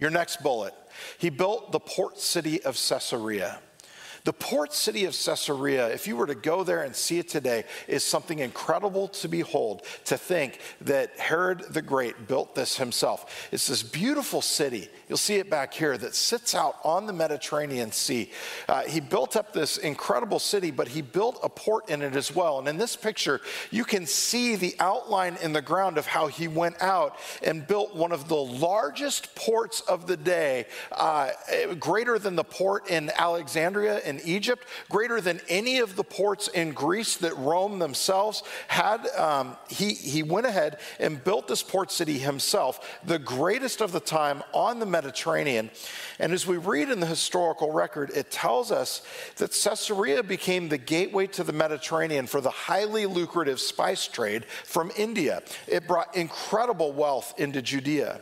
your 0.00 0.10
next 0.10 0.42
bullet. 0.42 0.74
He 1.18 1.30
built 1.30 1.72
the 1.72 1.80
port 1.80 2.18
city 2.18 2.62
of 2.62 2.74
Caesarea. 2.74 3.60
The 4.26 4.32
port 4.32 4.74
city 4.74 5.04
of 5.04 5.12
Caesarea, 5.12 5.86
if 5.90 6.08
you 6.08 6.16
were 6.16 6.26
to 6.26 6.34
go 6.34 6.64
there 6.64 6.82
and 6.82 6.96
see 6.96 7.20
it 7.20 7.28
today, 7.28 7.62
is 7.86 8.02
something 8.02 8.40
incredible 8.40 9.06
to 9.08 9.28
behold. 9.28 9.82
To 10.06 10.18
think 10.18 10.58
that 10.80 11.16
Herod 11.16 11.60
the 11.70 11.80
Great 11.80 12.26
built 12.26 12.56
this 12.56 12.76
himself. 12.76 13.48
It's 13.52 13.68
this 13.68 13.84
beautiful 13.84 14.42
city. 14.42 14.88
You'll 15.08 15.16
see 15.16 15.36
it 15.36 15.48
back 15.48 15.72
here 15.72 15.96
that 15.96 16.16
sits 16.16 16.56
out 16.56 16.74
on 16.82 17.06
the 17.06 17.12
Mediterranean 17.12 17.92
Sea. 17.92 18.32
Uh, 18.68 18.82
he 18.82 18.98
built 18.98 19.36
up 19.36 19.52
this 19.52 19.78
incredible 19.78 20.40
city, 20.40 20.72
but 20.72 20.88
he 20.88 21.02
built 21.02 21.38
a 21.44 21.48
port 21.48 21.88
in 21.88 22.02
it 22.02 22.16
as 22.16 22.34
well. 22.34 22.58
And 22.58 22.66
in 22.66 22.78
this 22.78 22.96
picture, 22.96 23.40
you 23.70 23.84
can 23.84 24.06
see 24.06 24.56
the 24.56 24.74
outline 24.80 25.36
in 25.40 25.52
the 25.52 25.62
ground 25.62 25.98
of 25.98 26.06
how 26.06 26.26
he 26.26 26.48
went 26.48 26.82
out 26.82 27.16
and 27.44 27.64
built 27.64 27.94
one 27.94 28.10
of 28.10 28.26
the 28.26 28.34
largest 28.34 29.36
ports 29.36 29.82
of 29.82 30.08
the 30.08 30.16
day, 30.16 30.66
uh, 30.90 31.30
greater 31.78 32.18
than 32.18 32.34
the 32.34 32.42
port 32.42 32.90
in 32.90 33.12
Alexandria 33.16 34.00
in 34.00 34.15
in 34.16 34.26
Egypt, 34.26 34.66
greater 34.88 35.20
than 35.20 35.40
any 35.48 35.78
of 35.78 35.96
the 35.96 36.04
ports 36.04 36.48
in 36.48 36.72
Greece 36.72 37.16
that 37.16 37.36
Rome 37.36 37.78
themselves 37.78 38.42
had. 38.68 39.06
Um, 39.16 39.56
he, 39.68 39.94
he 39.94 40.22
went 40.22 40.46
ahead 40.46 40.78
and 40.98 41.22
built 41.22 41.48
this 41.48 41.62
port 41.62 41.90
city 41.90 42.18
himself, 42.18 42.98
the 43.04 43.18
greatest 43.18 43.80
of 43.80 43.92
the 43.92 44.00
time 44.00 44.42
on 44.52 44.78
the 44.78 44.86
Mediterranean. 44.86 45.70
And 46.18 46.32
as 46.32 46.46
we 46.46 46.56
read 46.56 46.90
in 46.90 47.00
the 47.00 47.06
historical 47.06 47.72
record, 47.72 48.10
it 48.14 48.30
tells 48.30 48.72
us 48.72 49.02
that 49.36 49.52
Caesarea 49.52 50.22
became 50.22 50.68
the 50.68 50.78
gateway 50.78 51.26
to 51.28 51.44
the 51.44 51.52
Mediterranean 51.52 52.26
for 52.26 52.40
the 52.40 52.50
highly 52.50 53.06
lucrative 53.06 53.60
spice 53.60 54.06
trade 54.06 54.44
from 54.64 54.90
India. 54.96 55.42
It 55.66 55.86
brought 55.86 56.16
incredible 56.16 56.92
wealth 56.92 57.34
into 57.38 57.62
Judea. 57.62 58.20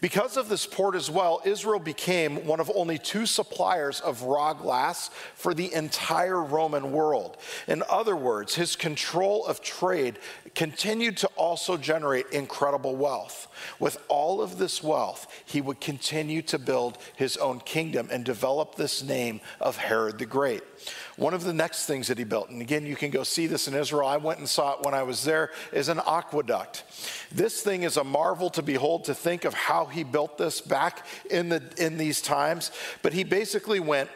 Because 0.00 0.36
of 0.36 0.48
this 0.48 0.66
port 0.66 0.94
as 0.94 1.10
well, 1.10 1.42
Israel 1.44 1.78
became 1.78 2.46
one 2.46 2.58
of 2.58 2.70
only 2.74 2.96
two 2.96 3.26
suppliers 3.26 4.00
of 4.00 4.22
raw 4.22 4.54
glass 4.54 5.10
for 5.34 5.52
the 5.52 5.72
entire 5.74 6.42
Roman 6.42 6.90
world. 6.92 7.36
In 7.68 7.82
other 7.88 8.16
words, 8.16 8.54
his 8.54 8.76
control 8.76 9.44
of 9.44 9.60
trade 9.60 10.18
continued 10.54 11.16
to 11.18 11.26
also 11.36 11.76
generate 11.76 12.26
incredible 12.32 12.96
wealth. 12.96 13.48
With 13.78 13.98
all 14.08 14.42
of 14.42 14.58
this 14.58 14.82
wealth, 14.82 15.26
he 15.44 15.60
would 15.60 15.80
continue 15.80 16.42
to 16.42 16.58
build 16.58 16.98
his 17.16 17.36
own 17.36 17.60
kingdom 17.60 18.08
and 18.10 18.24
develop 18.24 18.74
this 18.74 19.02
name 19.02 19.40
of 19.60 19.76
Herod 19.76 20.18
the 20.18 20.26
Great. 20.26 20.62
One 21.16 21.34
of 21.34 21.44
the 21.44 21.52
next 21.52 21.86
things 21.86 22.08
that 22.08 22.18
he 22.18 22.24
built, 22.24 22.50
and 22.50 22.62
again, 22.62 22.86
you 22.86 22.96
can 22.96 23.10
go 23.10 23.22
see 23.22 23.46
this 23.46 23.68
in 23.68 23.74
Israel. 23.74 24.08
I 24.08 24.16
went 24.16 24.38
and 24.38 24.48
saw 24.48 24.74
it 24.74 24.84
when 24.84 24.94
I 24.94 25.02
was 25.02 25.24
there, 25.24 25.50
is 25.72 25.88
an 25.88 26.00
aqueduct. 26.06 26.84
This 27.30 27.62
thing 27.62 27.82
is 27.82 27.96
a 27.96 28.04
marvel 28.04 28.50
to 28.50 28.62
behold 28.62 29.04
to 29.04 29.14
think 29.14 29.44
of 29.44 29.54
how 29.54 29.86
he 29.86 30.04
built 30.04 30.38
this 30.38 30.60
back 30.60 31.06
in, 31.30 31.48
the, 31.48 31.62
in 31.76 31.96
these 31.98 32.22
times. 32.22 32.72
But 33.02 33.12
he 33.12 33.24
basically 33.24 33.80
went 33.80 34.10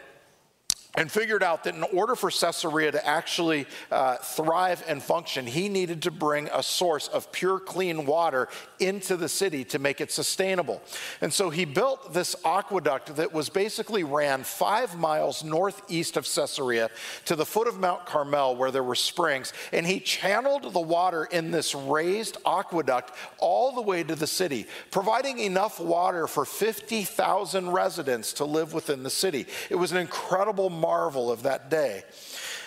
and 0.95 1.11
figured 1.11 1.43
out 1.43 1.63
that 1.65 1.75
in 1.75 1.83
order 1.83 2.15
for 2.15 2.29
Caesarea 2.29 2.91
to 2.91 3.05
actually 3.05 3.67
uh, 3.91 4.17
thrive 4.17 4.83
and 4.87 5.01
function, 5.01 5.45
he 5.45 5.69
needed 5.69 6.01
to 6.03 6.11
bring 6.11 6.49
a 6.53 6.63
source 6.63 7.07
of 7.09 7.31
pure, 7.31 7.59
clean 7.59 8.05
water 8.05 8.47
into 8.79 9.17
the 9.17 9.29
city 9.29 9.63
to 9.65 9.79
make 9.79 10.01
it 10.01 10.11
sustainable. 10.11 10.81
And 11.21 11.33
so 11.33 11.49
he 11.49 11.65
built 11.65 12.13
this 12.13 12.35
aqueduct 12.45 13.15
that 13.17 13.33
was 13.33 13.49
basically 13.49 14.03
ran 14.03 14.43
five 14.43 14.97
miles 14.97 15.43
northeast 15.43 16.17
of 16.17 16.25
Caesarea 16.25 16.89
to 17.25 17.35
the 17.35 17.45
foot 17.45 17.67
of 17.67 17.79
Mount 17.79 18.05
Carmel 18.05 18.55
where 18.55 18.71
there 18.71 18.83
were 18.83 18.95
springs. 18.95 19.53
And 19.71 19.85
he 19.85 19.99
channeled 19.99 20.73
the 20.73 20.79
water 20.79 21.25
in 21.25 21.51
this 21.51 21.75
raised 21.75 22.37
aqueduct 22.45 23.11
all 23.39 23.73
the 23.73 23.81
way 23.81 24.03
to 24.03 24.15
the 24.15 24.27
city, 24.27 24.67
providing 24.91 25.39
enough 25.39 25.79
water 25.79 26.27
for 26.27 26.45
50,000 26.45 27.69
residents 27.69 28.33
to 28.33 28.45
live 28.45 28.73
within 28.73 29.03
the 29.03 29.09
city. 29.09 29.45
It 29.69 29.75
was 29.75 29.91
an 29.91 29.97
incredible 29.97 30.69
marvel 30.85 31.31
of 31.31 31.41
that 31.43 31.71
day. 31.71 32.03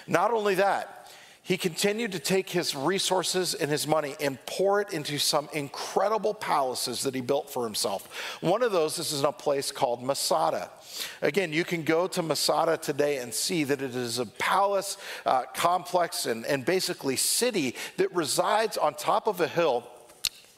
Not 0.09 0.33
only 0.33 0.57
that, 0.57 0.99
he 1.49 1.57
continued 1.57 2.13
to 2.13 2.19
take 2.19 2.51
his 2.51 2.75
resources 2.75 3.55
and 3.55 3.71
his 3.71 3.87
money 3.87 4.15
and 4.21 4.45
pour 4.45 4.83
it 4.83 4.93
into 4.93 5.19
some 5.19 5.49
incredible 5.55 6.35
palaces 6.35 7.03
that 7.05 7.15
he 7.15 7.23
built 7.23 7.49
for 7.49 7.65
himself. 7.65 8.03
One 8.43 8.63
of 8.63 8.73
those 8.73 8.99
is 8.99 9.21
in 9.21 9.25
a 9.25 9.33
place 9.33 9.73
called 9.73 10.03
Masada. 10.03 10.69
Again, 11.23 11.53
you 11.53 11.65
can 11.65 11.85
go 11.85 12.07
to 12.09 12.23
Masada 12.23 12.77
today 12.77 13.19
and 13.19 13.33
see 13.33 13.65
that 13.65 13.81
it 13.81 13.95
is 13.95 14.19
a 14.19 14.27
palace 14.27 14.99
uh, 15.25 15.45
complex 15.55 16.27
and, 16.27 16.45
and 16.45 16.67
basically 16.67 17.17
city 17.17 17.77
that 17.97 18.15
resides 18.15 18.77
on 18.77 18.95
top 18.95 19.27
of 19.27 19.41
a 19.41 19.49
hill 19.49 19.87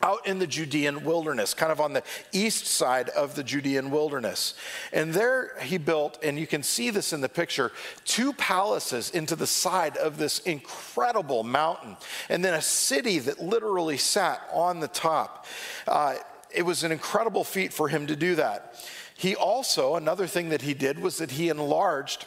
out 0.02 0.26
in 0.26 0.38
the 0.38 0.46
Judean 0.46 1.04
wilderness, 1.04 1.54
kind 1.54 1.70
of 1.70 1.80
on 1.80 1.92
the 1.92 2.02
east 2.32 2.66
side 2.66 3.08
of 3.10 3.34
the 3.34 3.44
Judean 3.44 3.90
wilderness. 3.90 4.54
And 4.92 5.12
there 5.12 5.56
he 5.60 5.78
built, 5.78 6.18
and 6.22 6.38
you 6.38 6.46
can 6.46 6.62
see 6.62 6.90
this 6.90 7.12
in 7.12 7.20
the 7.20 7.28
picture, 7.28 7.72
two 8.04 8.32
palaces 8.32 9.10
into 9.10 9.36
the 9.36 9.46
side 9.46 9.96
of 9.96 10.16
this 10.16 10.38
incredible 10.40 11.44
mountain, 11.44 11.96
and 12.28 12.44
then 12.44 12.54
a 12.54 12.62
city 12.62 13.18
that 13.18 13.40
literally 13.40 13.96
sat 13.96 14.40
on 14.52 14.80
the 14.80 14.88
top. 14.88 15.46
Uh, 15.86 16.14
it 16.50 16.62
was 16.62 16.82
an 16.82 16.92
incredible 16.92 17.44
feat 17.44 17.72
for 17.72 17.88
him 17.88 18.06
to 18.06 18.16
do 18.16 18.34
that. 18.36 18.74
He 19.16 19.36
also, 19.36 19.96
another 19.96 20.26
thing 20.26 20.48
that 20.48 20.62
he 20.62 20.72
did 20.72 20.98
was 20.98 21.18
that 21.18 21.32
he 21.32 21.50
enlarged 21.50 22.26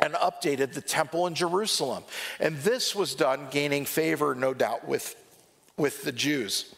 and 0.00 0.14
updated 0.14 0.72
the 0.72 0.80
temple 0.80 1.26
in 1.26 1.34
Jerusalem. 1.34 2.04
And 2.40 2.56
this 2.58 2.94
was 2.94 3.14
done 3.14 3.48
gaining 3.50 3.84
favor, 3.84 4.34
no 4.34 4.54
doubt, 4.54 4.86
with, 4.86 5.16
with 5.76 6.02
the 6.04 6.12
Jews. 6.12 6.74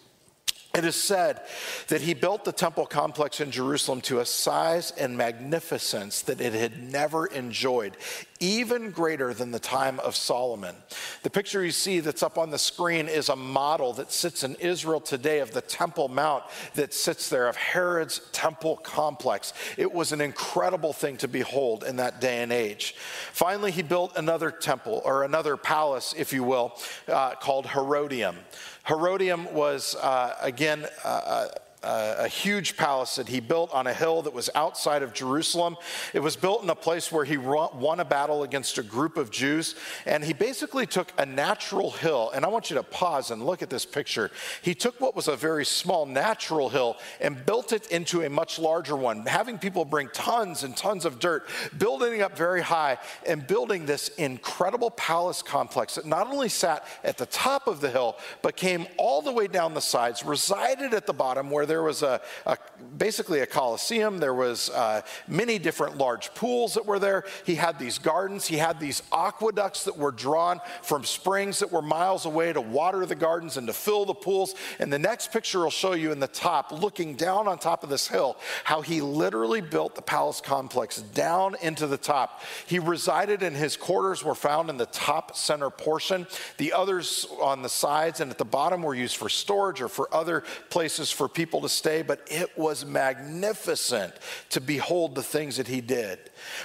It 0.75 0.85
is 0.85 0.97
said 0.97 1.41
that 1.87 2.01
he 2.01 2.15
built 2.15 2.45
the 2.45 2.51
temple 2.51 2.85
complex 2.85 3.41
in 3.41 3.53
Jerusalem 3.53 4.01
to 4.03 4.19
a 4.19 4.27
size 4.27 4.91
and 4.99 5.17
magnificence 5.17 6.23
that 6.23 6.41
it 6.41 6.53
had 6.53 6.91
never 6.91 7.27
enjoyed, 7.27 7.97
even 8.41 8.91
greater 8.91 9.33
than 9.33 9.53
the 9.53 9.61
time 9.61 10.01
of 10.01 10.17
Solomon. 10.17 10.75
The 11.23 11.31
picture 11.31 11.65
you 11.65 11.71
see 11.71 12.01
that's 12.01 12.25
up 12.25 12.39
on 12.39 12.51
the 12.51 12.59
screen 12.59 13.07
is 13.07 13.29
a 13.29 13.37
model 13.37 13.93
that 13.93 14.11
sits 14.11 14.43
in 14.43 14.57
Israel 14.57 15.01
today 15.01 15.39
of 15.39 15.53
the 15.53 15.61
Temple 15.61 16.09
Mount 16.09 16.43
that 16.75 16.93
sits 16.93 17.29
there, 17.29 17.47
of 17.47 17.55
Herod's 17.55 18.21
temple 18.33 18.77
complex. 18.79 19.53
It 19.77 19.95
was 19.95 20.11
an 20.11 20.21
incredible 20.21 20.93
thing 20.93 21.19
to 21.19 21.29
behold 21.29 21.85
in 21.85 21.97
that 21.97 22.21
day 22.21 22.43
and 22.43 22.53
age. 22.53 22.97
Finally, 23.33 23.71
he 23.71 23.83
built 23.83 24.17
another 24.17 24.51
temple, 24.51 25.03
or 25.05 25.23
another 25.23 25.57
palace, 25.57 26.15
if 26.19 26.33
you 26.33 26.43
will, 26.43 26.77
uh, 27.07 27.37
called 27.37 27.69
Herodium. 27.69 28.37
Herodium 28.85 29.53
was, 29.55 29.95
uh, 29.97 30.37
again, 30.43 30.87
uh, 31.05 31.49
a 31.85 32.29
huge 32.29 32.77
palace 32.77 33.17
that 33.17 33.29
he 33.29 33.41
built 33.41 33.73
on 33.73 33.87
a 33.87 33.95
hill 33.95 34.23
that 34.23 34.33
was 34.33 34.51
outside 34.55 35.03
of 35.03 35.13
Jerusalem. 35.13 35.77
It 36.13 36.21
was 36.21 36.37
built 36.37 36.63
in 36.63 36.71
a 36.71 36.75
place 36.75 37.13
where 37.13 37.25
he 37.25 37.37
won 37.37 38.01
a 38.01 38.05
battle 38.05 38.43
against 38.43 38.79
a 38.79 38.83
group 38.83 39.17
of 39.17 39.31
Jews. 39.31 39.75
And 40.07 40.25
he 40.25 40.33
basically 40.33 40.87
took 40.87 41.13
a 41.19 41.27
natural 41.27 41.91
hill. 41.91 42.31
And 42.35 42.45
I 42.45 42.49
want 42.49 42.71
you 42.71 42.77
to 42.77 42.83
pause 42.83 43.31
and 43.31 43.45
look 43.45 43.63
at 43.63 43.71
this 43.71 43.85
picture. 43.85 44.31
He 44.63 44.75
took 44.75 45.01
what 45.01 45.15
was 45.15 45.29
a 45.29 45.37
very 45.37 45.65
small 45.65 46.07
natural 46.07 46.69
hill 46.69 46.97
and 47.21 47.45
built 47.45 47.73
it 47.73 47.89
into 47.89 48.23
a 48.23 48.31
much 48.31 48.59
larger 48.59 48.97
one, 48.97 49.27
having 49.27 49.59
people 49.59 49.85
bring 49.85 50.09
tons 50.13 50.63
and 50.63 50.77
tons 50.77 51.05
of 51.05 51.19
dirt, 51.19 51.47
building 51.77 52.23
up 52.23 52.37
very 52.37 52.63
high, 52.63 52.99
and 53.27 53.47
building 53.47 53.87
this 53.87 54.09
incredible 54.09 54.91
palace 54.91 55.43
complex 55.43 55.97
that 55.97 56.07
not 56.07 56.27
only 56.29 56.49
sat 56.49 56.87
at 57.03 57.19
the 57.19 57.27
top 57.27 57.67
of 57.67 57.81
the 57.81 57.91
hill, 57.91 58.17
but 58.43 58.57
came 58.57 58.87
all 58.97 59.21
the 59.21 59.33
way 59.33 59.47
down 59.47 59.75
the 59.75 59.81
sides, 59.81 60.25
resided 60.25 60.95
at 60.95 61.07
the 61.07 61.13
bottom 61.13 61.51
where 61.51 61.67
there 61.67 61.74
there 61.75 61.83
was 61.83 62.05
a, 62.05 62.21
a 62.47 62.57
basically 62.97 63.41
a 63.41 63.47
coliseum. 63.47 64.19
There 64.19 64.33
was 64.33 64.71
uh, 64.71 65.01
many 65.27 65.59
different 65.59 65.99
large 65.99 66.33
pools 66.33 66.75
that 66.75 66.87
were 66.87 67.01
there. 67.01 67.25
He 67.45 67.57
had 67.57 67.81
these 67.81 67.99
gardens. 67.99 68.47
He 68.47 68.59
had 68.59 68.79
these 68.79 69.03
aqueducts 69.13 69.83
that 69.87 69.99
were 69.99 70.13
drawn 70.13 70.61
from 70.83 71.03
springs 71.03 71.59
that 71.59 71.73
were 71.73 71.83
miles 71.83 72.27
away 72.27 72.53
to 72.53 72.61
water 72.61 73.05
the 73.07 73.17
gardens 73.17 73.57
and 73.57 73.67
to 73.67 73.73
fill 73.73 74.05
the 74.05 74.15
pools. 74.15 74.55
And 74.79 74.93
the 74.93 75.01
next 75.01 75.33
picture 75.33 75.65
will 75.65 75.71
show 75.71 75.95
you 75.95 76.13
in 76.13 76.21
the 76.21 76.29
top, 76.29 76.71
looking 76.71 77.17
down 77.17 77.49
on 77.49 77.59
top 77.59 77.83
of 77.83 77.91
this 77.91 78.07
hill, 78.07 78.37
how 78.63 78.81
he 78.81 79.01
literally 79.01 79.61
built 79.61 79.97
the 79.97 80.03
palace 80.03 80.41
complex 80.41 81.03
down 81.03 81.57
into 81.61 81.89
the 81.89 81.99
top. 81.99 82.41
He 82.69 82.79
resided 82.79 83.43
in 83.43 83.53
his 83.53 83.77
quarters 83.77 84.23
were 84.23 84.37
found 84.37 84.71
in 84.71 84.77
the 84.77 84.87
top 84.87 85.37
center 85.37 85.71
portion. 85.71 86.29
The 86.57 86.73
others 86.73 87.27
on 87.43 87.63
the 87.63 87.69
sides 87.69 88.21
and 88.21 88.31
at 88.31 88.39
the 88.39 88.45
bottom 88.45 88.81
were 88.81 88.95
used 88.95 89.17
for 89.17 89.29
storage 89.29 89.81
or 89.81 89.89
for 89.89 90.15
other 90.15 90.45
places 90.71 91.11
for 91.11 91.29
people 91.29 91.64
to 91.65 91.69
stay, 91.69 92.03
but 92.03 92.21
it 92.31 92.57
was 92.57 92.87
magnificent 92.87 94.15
to 94.51 94.61
behold 94.61 95.15
the 95.15 95.23
things 95.23 95.57
that 95.57 95.69
he 95.69 95.81
did. 95.81 96.19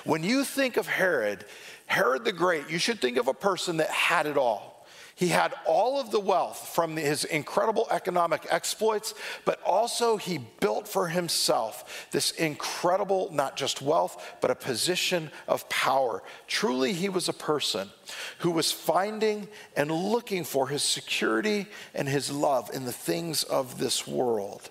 When 0.03 0.23
you 0.23 0.43
think 0.43 0.77
of 0.77 0.87
Herod, 0.87 1.43
Herod 1.87 2.23
the 2.23 2.31
Great, 2.31 2.69
you 2.69 2.77
should 2.77 3.01
think 3.01 3.17
of 3.17 3.27
a 3.27 3.33
person 3.33 3.77
that 3.77 3.89
had 3.89 4.27
it 4.27 4.37
all. 4.37 4.79
He 5.19 5.27
had 5.27 5.53
all 5.65 5.99
of 5.99 6.11
the 6.11 6.19
wealth 6.21 6.69
from 6.73 6.95
his 6.95 7.25
incredible 7.25 7.87
economic 7.91 8.47
exploits, 8.49 9.13
but 9.43 9.61
also 9.63 10.15
he 10.15 10.37
built 10.61 10.87
for 10.87 11.09
himself 11.09 12.07
this 12.11 12.31
incredible, 12.31 13.27
not 13.33 13.57
just 13.57 13.81
wealth, 13.81 14.37
but 14.39 14.49
a 14.49 14.55
position 14.55 15.29
of 15.45 15.67
power. 15.67 16.23
Truly, 16.47 16.93
he 16.93 17.09
was 17.09 17.27
a 17.27 17.33
person 17.33 17.89
who 18.37 18.51
was 18.51 18.71
finding 18.71 19.49
and 19.75 19.91
looking 19.91 20.45
for 20.45 20.69
his 20.69 20.83
security 20.83 21.67
and 21.93 22.07
his 22.07 22.31
love 22.31 22.69
in 22.73 22.85
the 22.85 22.93
things 22.93 23.43
of 23.43 23.77
this 23.77 24.07
world. 24.07 24.69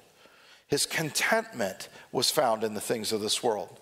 His 0.69 0.87
contentment 0.87 1.89
was 2.13 2.31
found 2.31 2.63
in 2.63 2.75
the 2.75 2.81
things 2.81 3.13
of 3.13 3.21
this 3.21 3.43
world. 3.43 3.81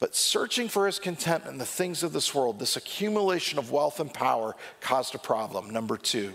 But 0.00 0.16
searching 0.16 0.68
for 0.68 0.86
his 0.86 0.98
contentment 0.98 1.54
in 1.54 1.58
the 1.58 1.66
things 1.66 2.02
of 2.02 2.12
this 2.12 2.34
world, 2.34 2.58
this 2.58 2.76
accumulation 2.76 3.58
of 3.58 3.70
wealth 3.70 4.00
and 4.00 4.12
power 4.12 4.56
caused 4.80 5.14
a 5.14 5.18
problem. 5.18 5.70
Number 5.70 5.96
two. 5.96 6.34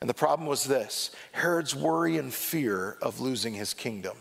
And 0.00 0.08
the 0.08 0.14
problem 0.14 0.48
was 0.48 0.64
this 0.64 1.10
Herod's 1.32 1.74
worry 1.74 2.16
and 2.16 2.32
fear 2.32 2.96
of 3.02 3.20
losing 3.20 3.54
his 3.54 3.74
kingdom. 3.74 4.16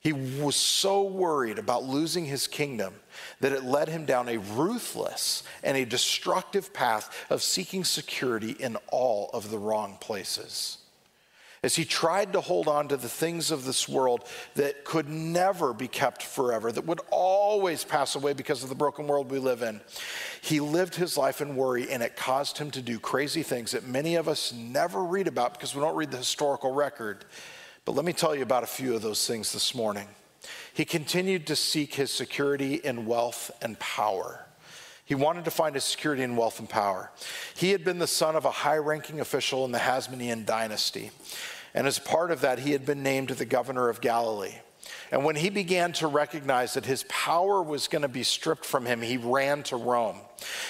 He 0.00 0.12
was 0.12 0.56
so 0.56 1.02
worried 1.04 1.58
about 1.58 1.84
losing 1.84 2.26
his 2.26 2.46
kingdom 2.46 2.92
that 3.40 3.52
it 3.52 3.64
led 3.64 3.88
him 3.88 4.04
down 4.04 4.28
a 4.28 4.36
ruthless 4.36 5.44
and 5.62 5.78
a 5.78 5.86
destructive 5.86 6.74
path 6.74 7.26
of 7.30 7.42
seeking 7.42 7.84
security 7.84 8.50
in 8.50 8.76
all 8.92 9.30
of 9.32 9.50
the 9.50 9.56
wrong 9.56 9.96
places. 10.00 10.78
As 11.64 11.74
he 11.74 11.84
tried 11.86 12.34
to 12.34 12.42
hold 12.42 12.68
on 12.68 12.88
to 12.88 12.96
the 12.98 13.08
things 13.08 13.50
of 13.50 13.64
this 13.64 13.88
world 13.88 14.28
that 14.54 14.84
could 14.84 15.08
never 15.08 15.72
be 15.72 15.88
kept 15.88 16.22
forever, 16.22 16.70
that 16.70 16.84
would 16.84 17.00
always 17.10 17.84
pass 17.84 18.14
away 18.14 18.34
because 18.34 18.62
of 18.62 18.68
the 18.68 18.74
broken 18.74 19.06
world 19.06 19.30
we 19.30 19.38
live 19.38 19.62
in. 19.62 19.80
He 20.42 20.60
lived 20.60 20.94
his 20.94 21.16
life 21.16 21.40
in 21.40 21.56
worry, 21.56 21.90
and 21.90 22.02
it 22.02 22.16
caused 22.16 22.58
him 22.58 22.70
to 22.72 22.82
do 22.82 22.98
crazy 22.98 23.42
things 23.42 23.70
that 23.70 23.86
many 23.86 24.16
of 24.16 24.28
us 24.28 24.52
never 24.52 25.02
read 25.02 25.26
about 25.26 25.54
because 25.54 25.74
we 25.74 25.80
don't 25.80 25.96
read 25.96 26.10
the 26.10 26.18
historical 26.18 26.74
record. 26.74 27.24
But 27.86 27.92
let 27.92 28.04
me 28.04 28.12
tell 28.12 28.36
you 28.36 28.42
about 28.42 28.62
a 28.62 28.66
few 28.66 28.94
of 28.94 29.00
those 29.00 29.26
things 29.26 29.50
this 29.54 29.74
morning. 29.74 30.08
He 30.74 30.84
continued 30.84 31.46
to 31.46 31.56
seek 31.56 31.94
his 31.94 32.10
security 32.10 32.74
in 32.74 33.06
wealth 33.06 33.50
and 33.62 33.78
power. 33.78 34.44
He 35.06 35.14
wanted 35.14 35.44
to 35.44 35.50
find 35.50 35.74
his 35.74 35.84
security 35.84 36.22
in 36.22 36.34
wealth 36.34 36.58
and 36.58 36.68
power. 36.68 37.10
He 37.54 37.72
had 37.72 37.84
been 37.84 37.98
the 37.98 38.06
son 38.06 38.36
of 38.36 38.46
a 38.46 38.50
high 38.50 38.78
ranking 38.78 39.20
official 39.20 39.64
in 39.64 39.72
the 39.72 39.78
Hasmonean 39.78 40.46
dynasty. 40.46 41.10
And 41.74 41.86
as 41.86 41.98
part 41.98 42.30
of 42.30 42.40
that, 42.42 42.60
he 42.60 42.72
had 42.72 42.86
been 42.86 43.02
named 43.02 43.28
the 43.30 43.44
governor 43.44 43.88
of 43.88 44.00
Galilee. 44.00 44.54
And 45.10 45.24
when 45.24 45.36
he 45.36 45.50
began 45.50 45.92
to 45.94 46.06
recognize 46.06 46.74
that 46.74 46.86
his 46.86 47.04
power 47.08 47.62
was 47.62 47.88
going 47.88 48.02
to 48.02 48.08
be 48.08 48.22
stripped 48.22 48.64
from 48.64 48.86
him, 48.86 49.02
he 49.02 49.16
ran 49.16 49.62
to 49.64 49.76
Rome. 49.76 50.18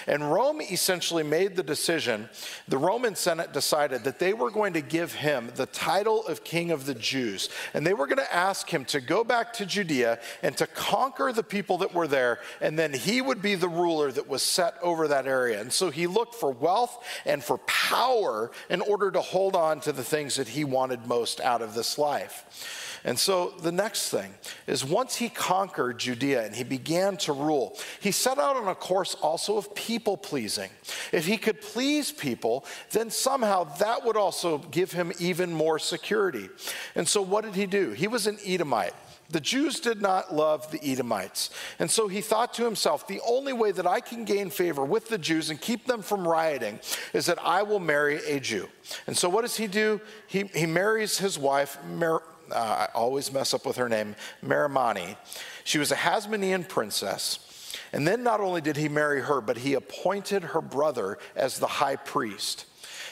And 0.07 0.31
Rome 0.31 0.61
essentially 0.61 1.23
made 1.23 1.57
the 1.57 1.63
decision, 1.63 2.29
the 2.69 2.79
Roman 2.79 3.15
Senate 3.15 3.53
decided 3.53 4.05
that 4.05 4.19
they 4.19 4.35
were 4.35 4.51
going 4.51 4.75
to 4.75 4.81
give 4.81 5.15
him 5.15 5.51
the 5.55 5.67
title 5.67 6.27
of 6.27 6.45
King 6.45 6.71
of 6.71 6.87
the 6.87 6.95
Jews. 6.95 7.49
And 7.73 7.87
they 7.87 7.95
were 7.95 8.07
going 8.07 8.19
to 8.19 8.35
ask 8.35 8.69
him 8.69 8.85
to 8.87 9.01
go 9.01 9.25
back 9.25 9.53
to 9.55 9.67
Judea 9.67 10.21
and 10.43 10.57
to 10.59 10.67
conquer 10.67 11.33
the 11.33 11.43
people 11.43 11.79
that 11.79 11.95
were 11.95 12.07
there. 12.07 12.41
And 12.61 12.79
then 12.79 12.93
he 12.93 13.21
would 13.21 13.43
be 13.43 13.55
the 13.55 13.69
ruler 13.69 14.13
that 14.13 14.29
was 14.29 14.43
set 14.43 14.77
over 14.83 15.09
that 15.09 15.27
area. 15.27 15.61
And 15.61 15.73
so 15.73 15.91
he 15.91 16.07
looked 16.07 16.35
for 16.35 16.51
wealth 16.51 17.03
and 17.25 17.43
for 17.43 17.59
power 17.59 18.51
in 18.69 18.81
order 18.81 19.11
to 19.11 19.21
hold 19.21 19.57
on 19.57 19.81
to 19.81 19.93
the 19.93 20.05
things 20.05 20.37
that 20.37 20.49
he 20.49 20.65
wanted 20.65 21.07
most 21.07 21.41
out 21.41 21.63
of 21.63 21.75
this 21.75 21.99
life. 21.99 22.84
And 23.05 23.19
so 23.19 23.53
the 23.61 23.73
next 23.73 24.09
thing 24.09 24.33
is 24.67 24.83
once 24.85 25.17
he 25.17 25.29
conquered 25.29 25.99
Judea 25.99 26.45
and 26.45 26.55
he 26.55 26.65
began 26.65 27.19
to 27.19 27.35
rule, 27.35 27.77
he 28.01 28.11
set 28.11 28.39
out 28.39 28.57
on 28.57 28.67
a 28.67 28.75
course 28.75 29.15
also 29.15 29.59
of 29.59 29.75
people 29.75 30.17
pleasing. 30.17 30.71
If 31.13 31.27
he 31.27 31.37
could 31.37 31.61
please 31.61 32.11
people, 32.11 32.65
then 32.93 33.11
somehow 33.11 33.65
that 33.77 34.05
would 34.07 34.17
also 34.17 34.59
give 34.59 34.93
him 34.93 35.13
even 35.19 35.53
more 35.53 35.79
security. 35.79 36.49
And 36.95 37.07
so 37.07 37.21
what 37.21 37.45
did 37.45 37.55
he 37.55 37.67
do? 37.67 37.91
He 37.91 38.09
was 38.09 38.27
an 38.27 38.39
Edomite. 38.45 38.95
The 39.31 39.41
Jews 39.41 39.81
did 39.81 40.01
not 40.01 40.35
love 40.35 40.71
the 40.71 40.83
Edomites. 40.83 41.51
And 41.79 41.91
so 41.91 42.09
he 42.09 42.21
thought 42.21 42.55
to 42.55 42.65
himself, 42.65 43.07
the 43.07 43.21
only 43.27 43.53
way 43.53 43.73
that 43.73 43.87
I 43.87 44.01
can 44.01 44.25
gain 44.25 44.51
favor 44.51 44.85
with 44.85 45.09
the 45.09 45.19
Jews 45.19 45.51
and 45.51 45.61
keep 45.61 45.87
them 45.87 46.03
from 46.03 46.27
rioting 46.29 46.79
is 47.13 47.27
that 47.27 47.39
I 47.43 47.63
will 47.63 47.81
marry 47.81 48.17
a 48.27 48.39
Jew. 48.39 48.69
And 49.07 49.17
so 49.17 49.29
what 49.29 49.43
does 49.43 49.57
he 49.57 49.67
do? 49.67 50.01
He, 50.27 50.45
he 50.55 50.67
marries 50.67 51.19
his 51.19 51.39
wife, 51.39 51.79
Mer- 51.85 52.23
uh, 52.51 52.55
I 52.55 52.89
always 52.95 53.33
mess 53.33 53.55
up 53.55 53.67
with 53.67 53.77
her 53.77 53.89
name, 53.89 54.17
Marimani. 54.45 55.17
She 55.65 55.79
was 55.79 55.93
a 55.93 55.97
Hasmonean 55.97 56.69
princess. 56.69 57.41
And 57.93 58.07
then 58.07 58.23
not 58.23 58.41
only 58.41 58.61
did 58.61 58.77
he 58.77 58.89
marry 58.89 59.23
her, 59.23 59.41
but 59.41 59.59
he 59.59 59.75
appointed 59.75 60.43
her 60.43 60.61
brother 60.61 61.19
as 61.37 61.59
the 61.59 61.67
high 61.67 61.97
priest. 61.97 62.67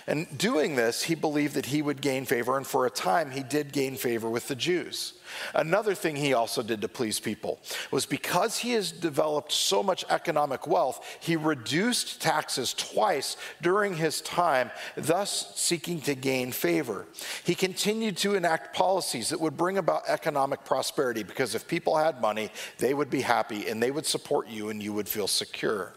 And 0.07 0.27
doing 0.37 0.75
this, 0.75 1.05
he 1.05 1.15
believed 1.15 1.55
that 1.55 1.67
he 1.67 1.83
would 1.83 2.01
gain 2.01 2.25
favor, 2.25 2.57
and 2.57 2.67
for 2.67 2.87
a 2.87 2.91
time, 2.91 3.31
he 3.31 3.43
did 3.43 3.73
gain 3.73 3.97
favor 3.97 4.29
with 4.29 4.49
the 4.49 4.57
Jews. 4.57 5.15
Another 5.55 5.95
thing 5.95 6.17
he 6.17 6.35
also 6.35 6.63
did 6.63 6.81
to 6.81 6.89
please 6.89 7.21
people 7.21 7.61
was 7.91 8.07
because 8.07 8.59
he 8.59 8.73
has 8.73 8.93
developed 8.93 9.53
so 9.53 9.83
much 9.83 10.05
economic 10.11 10.67
wealth, 10.67 11.19
he 11.21 11.37
reduced 11.37 12.21
taxes 12.21 12.75
twice 12.75 13.37
during 13.61 13.95
his 13.95 14.21
time, 14.21 14.71
thus 14.97 15.53
seeking 15.57 16.01
to 16.03 16.15
gain 16.15 16.53
favor. 16.53 17.07
He 17.45 17.55
continued 17.55 18.17
to 18.19 18.35
enact 18.35 18.75
policies 18.75 19.29
that 19.31 19.41
would 19.41 19.57
bring 19.57 19.79
about 19.79 20.09
economic 20.09 20.65
prosperity 20.65 21.23
because 21.23 21.55
if 21.55 21.69
people 21.69 21.97
had 21.97 22.21
money, 22.21 22.51
they 22.79 22.95
would 22.95 23.11
be 23.11 23.21
happy 23.21 23.69
and 23.69 23.83
they 23.83 23.91
would 23.91 24.07
support 24.07 24.49
you 24.49 24.71
and 24.71 24.83
you 24.83 24.93
would 24.93 25.09
feel 25.09 25.29
secure. 25.29 25.93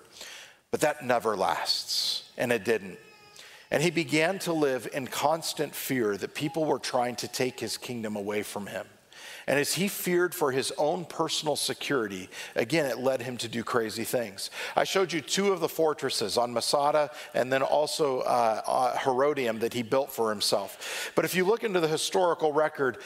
But 0.72 0.82
that 0.82 1.06
never 1.06 1.38
lasts, 1.38 2.30
and 2.38 2.52
it 2.52 2.66
didn't. 2.66 3.00
And 3.72 3.82
he 3.82 3.92
began 3.92 4.40
to 4.40 4.54
live 4.54 4.88
in 4.94 5.08
constant 5.08 5.74
fear 5.74 6.18
that 6.18 6.36
people 6.36 6.66
were 6.66 6.80
trying 6.80 7.16
to 7.18 7.28
take 7.28 7.60
his 7.60 7.78
kingdom 7.78 8.16
away 8.16 8.44
from 8.44 8.68
him. 8.68 8.86
And 9.48 9.60
as 9.60 9.74
he 9.74 9.88
feared 9.88 10.34
for 10.34 10.52
his 10.52 10.74
own 10.78 11.06
personal 11.06 11.56
security, 11.56 12.30
again, 12.56 12.86
it 12.86 12.98
led 12.98 13.22
him 13.22 13.38
to 13.38 13.48
do 13.48 13.64
crazy 13.64 14.04
things. 14.04 14.50
I 14.76 14.84
showed 14.84 15.14
you 15.14 15.22
two 15.22 15.52
of 15.52 15.60
the 15.60 15.70
fortresses 15.70 16.38
on 16.38 16.54
Masada 16.54 17.12
and 17.34 17.52
then 17.54 17.62
also 17.62 18.22
uh, 18.22 18.62
uh, 18.66 18.98
Herodium 18.98 19.60
that 19.60 19.74
he 19.74 19.84
built 19.84 20.12
for 20.12 20.30
himself. 20.30 21.12
But 21.16 21.26
if 21.26 21.36
you 21.36 21.46
look 21.46 21.64
into 21.64 21.80
the 21.80 21.88
historical 21.88 22.54
record, 22.54 22.98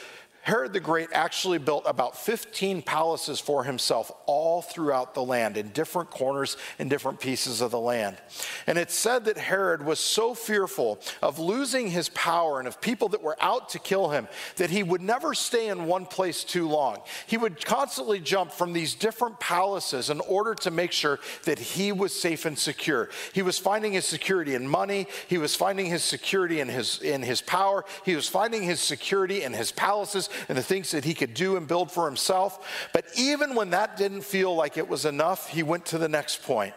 Herod 0.41 0.73
the 0.73 0.79
Great 0.79 1.09
actually 1.11 1.57
built 1.57 1.83
about 1.85 2.17
15 2.17 2.81
palaces 2.81 3.39
for 3.39 3.63
himself 3.63 4.11
all 4.25 4.61
throughout 4.61 5.13
the 5.13 5.23
land, 5.23 5.57
in 5.57 5.69
different 5.69 6.09
corners 6.09 6.57
and 6.79 6.89
different 6.89 7.19
pieces 7.19 7.61
of 7.61 7.71
the 7.71 7.79
land. 7.79 8.17
And 8.65 8.77
it's 8.77 8.95
said 8.95 9.25
that 9.25 9.37
Herod 9.37 9.85
was 9.85 9.99
so 9.99 10.33
fearful 10.33 10.99
of 11.21 11.39
losing 11.39 11.89
his 11.89 12.09
power 12.09 12.59
and 12.59 12.67
of 12.67 12.81
people 12.81 13.09
that 13.09 13.21
were 13.21 13.37
out 13.41 13.69
to 13.69 13.79
kill 13.79 14.09
him 14.09 14.27
that 14.55 14.69
he 14.69 14.83
would 14.83 15.01
never 15.01 15.33
stay 15.33 15.67
in 15.67 15.85
one 15.85 16.05
place 16.05 16.43
too 16.43 16.67
long. 16.67 16.99
He 17.27 17.37
would 17.37 17.63
constantly 17.65 18.19
jump 18.19 18.51
from 18.51 18.73
these 18.73 18.95
different 18.95 19.39
palaces 19.39 20.09
in 20.09 20.19
order 20.21 20.55
to 20.55 20.71
make 20.71 20.91
sure 20.91 21.19
that 21.43 21.59
he 21.59 21.91
was 21.91 22.13
safe 22.13 22.45
and 22.45 22.57
secure. 22.57 23.09
He 23.33 23.41
was 23.41 23.59
finding 23.59 23.93
his 23.93 24.05
security 24.05 24.55
in 24.55 24.67
money, 24.67 25.07
he 25.27 25.37
was 25.37 25.55
finding 25.55 25.87
his 25.87 26.03
security 26.03 26.59
in 26.59 26.69
his, 26.69 27.01
in 27.01 27.21
his 27.21 27.41
power, 27.41 27.85
he 28.05 28.15
was 28.15 28.27
finding 28.27 28.63
his 28.63 28.79
security 28.79 29.43
in 29.43 29.53
his 29.53 29.71
palaces 29.71 30.28
and 30.47 30.57
the 30.57 30.63
things 30.63 30.91
that 30.91 31.05
he 31.05 31.13
could 31.13 31.34
do 31.34 31.57
and 31.57 31.67
build 31.67 31.91
for 31.91 32.05
himself. 32.05 32.89
But 32.93 33.05
even 33.17 33.55
when 33.55 33.71
that 33.71 33.97
didn't 33.97 34.21
feel 34.21 34.55
like 34.55 34.77
it 34.77 34.88
was 34.88 35.05
enough, 35.05 35.49
he 35.49 35.63
went 35.63 35.86
to 35.88 35.97
the 35.97 36.09
next 36.09 36.43
point 36.43 36.73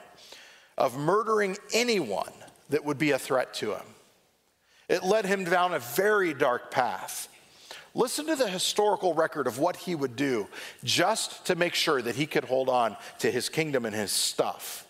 of 0.78 0.96
murdering 0.96 1.56
anyone 1.72 2.32
that 2.70 2.84
would 2.84 2.98
be 2.98 3.10
a 3.10 3.18
threat 3.18 3.54
to 3.54 3.72
him. 3.72 3.86
It 4.88 5.04
led 5.04 5.26
him 5.26 5.44
down 5.44 5.74
a 5.74 5.78
very 5.78 6.34
dark 6.34 6.70
path. 6.70 7.28
Listen 7.94 8.26
to 8.26 8.36
the 8.36 8.48
historical 8.48 9.14
record 9.14 9.46
of 9.46 9.58
what 9.58 9.76
he 9.76 9.94
would 9.94 10.16
do 10.16 10.48
just 10.82 11.44
to 11.46 11.54
make 11.54 11.74
sure 11.74 12.00
that 12.00 12.16
he 12.16 12.26
could 12.26 12.44
hold 12.44 12.68
on 12.68 12.96
to 13.18 13.30
his 13.30 13.48
kingdom 13.48 13.84
and 13.84 13.94
his 13.94 14.10
stuff. 14.10 14.86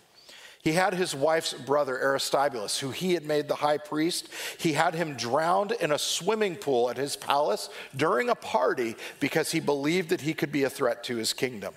He 0.63 0.71
had 0.71 0.93
his 0.93 1.13
wife's 1.13 1.53
brother, 1.53 1.99
Aristobulus, 2.01 2.79
who 2.79 2.91
he 2.91 3.15
had 3.15 3.25
made 3.25 3.49
the 3.49 3.55
high 3.55 3.77
priest. 3.77 4.29
He 4.57 4.71
had 4.71 4.95
him 4.95 5.15
drowned 5.15 5.73
in 5.73 5.91
a 5.91 5.99
swimming 5.99 6.55
pool 6.55 6.89
at 6.89 6.95
his 6.95 7.17
palace 7.17 7.69
during 7.97 8.29
a 8.29 8.35
party 8.35 8.95
because 9.19 9.51
he 9.51 9.59
believed 9.59 10.09
that 10.09 10.21
he 10.21 10.33
could 10.33 10.53
be 10.53 10.63
a 10.63 10.69
threat 10.69 11.03
to 11.05 11.17
his 11.17 11.33
kingdom. 11.33 11.73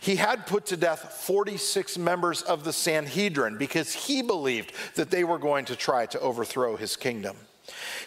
He 0.00 0.16
had 0.16 0.48
put 0.48 0.66
to 0.66 0.76
death 0.76 1.22
46 1.24 1.96
members 1.96 2.42
of 2.42 2.64
the 2.64 2.72
Sanhedrin 2.72 3.56
because 3.56 3.92
he 3.92 4.20
believed 4.20 4.72
that 4.96 5.12
they 5.12 5.22
were 5.22 5.38
going 5.38 5.64
to 5.66 5.76
try 5.76 6.06
to 6.06 6.18
overthrow 6.18 6.76
his 6.76 6.96
kingdom. 6.96 7.36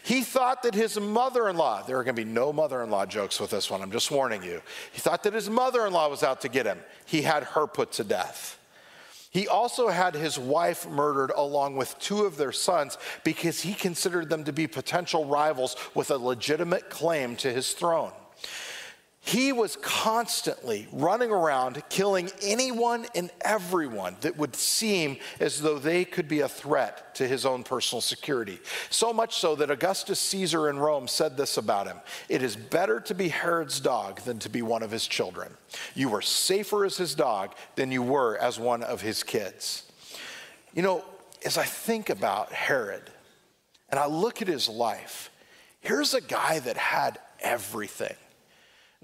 He 0.04 0.24
thought 0.24 0.64
that 0.64 0.76
his 0.76 1.00
mother 1.00 1.48
in 1.48 1.56
law, 1.56 1.84
there 1.84 1.98
are 1.98 2.04
going 2.04 2.18
to 2.18 2.22
be 2.22 2.30
no 2.30 2.52
mother 2.52 2.84
in 2.84 2.90
law 2.92 3.06
jokes 3.06 3.40
with 3.40 3.52
this 3.52 3.72
one, 3.72 3.82
I'm 3.82 3.92
just 3.92 4.12
warning 4.12 4.44
you. 4.44 4.62
He 4.92 5.00
thought 5.00 5.24
that 5.24 5.34
his 5.34 5.50
mother 5.50 5.88
in 5.88 5.94
law 5.94 6.10
was 6.10 6.22
out 6.22 6.42
to 6.42 6.50
get 6.50 6.66
him. 6.66 6.80
He 7.06 7.22
had 7.22 7.44
her 7.44 7.66
put 7.66 7.94
to 7.94 8.04
death. 8.04 8.60
He 9.36 9.50
also 9.50 9.90
had 9.90 10.16
his 10.16 10.40
wife 10.40 10.88
murdered 10.88 11.30
along 11.36 11.76
with 11.76 12.00
two 12.00 12.24
of 12.24 12.38
their 12.38 12.54
sons 12.54 12.98
because 13.26 13.60
he 13.60 13.74
considered 13.74 14.30
them 14.30 14.46
to 14.46 14.54
be 14.54 14.66
potential 14.66 15.26
rivals 15.26 15.76
with 15.94 16.10
a 16.10 16.18
legitimate 16.18 16.90
claim 16.90 17.36
to 17.36 17.52
his 17.52 17.74
throne. 17.74 18.14
He 19.26 19.52
was 19.52 19.76
constantly 19.78 20.88
running 20.92 21.32
around 21.32 21.82
killing 21.90 22.30
anyone 22.44 23.08
and 23.16 23.32
everyone 23.42 24.18
that 24.22 24.38
would 24.38 24.56
seem 24.56 25.18
as 25.40 25.60
though 25.60 25.80
they 25.80 26.06
could 26.06 26.28
be 26.28 26.42
a 26.42 26.48
threat 26.48 27.16
to 27.16 27.28
his 27.28 27.44
own 27.44 27.64
personal 27.64 28.02
security. 28.02 28.60
So 28.92 29.12
much 29.12 29.38
so 29.38 29.56
that 29.56 29.72
Augustus 29.72 30.20
Caesar 30.20 30.70
in 30.70 30.78
Rome 30.78 31.08
said 31.08 31.38
this 31.38 31.58
about 31.58 31.88
him 31.88 32.02
It 32.30 32.44
is 32.44 32.56
better 32.56 33.00
to 33.00 33.16
be 33.16 33.30
Herod's 33.30 33.80
dog 33.80 34.22
than 34.22 34.38
to 34.40 34.50
be 34.50 34.62
one 34.62 34.84
of 34.84 34.92
his 34.92 35.08
children. 35.08 35.58
You 35.96 36.10
were 36.10 36.22
safer 36.22 36.86
as 36.86 36.98
his 36.98 37.16
dog 37.16 37.56
than 37.76 37.92
you 37.92 38.04
were 38.04 38.38
as 38.38 38.60
one 38.60 38.84
of 38.84 39.02
his 39.02 39.24
kids. 39.24 39.92
You 40.76 40.84
know, 40.84 41.04
as 41.44 41.58
I 41.58 41.64
think 41.64 42.12
about 42.12 42.54
Herod 42.54 43.10
and 43.90 44.00
I 44.00 44.06
look 44.06 44.44
at 44.44 44.48
his 44.48 44.70
life, 44.70 45.32
here's 45.82 46.14
a 46.14 46.22
guy 46.22 46.60
that 46.60 46.78
had 46.78 47.18
everything. 47.40 48.16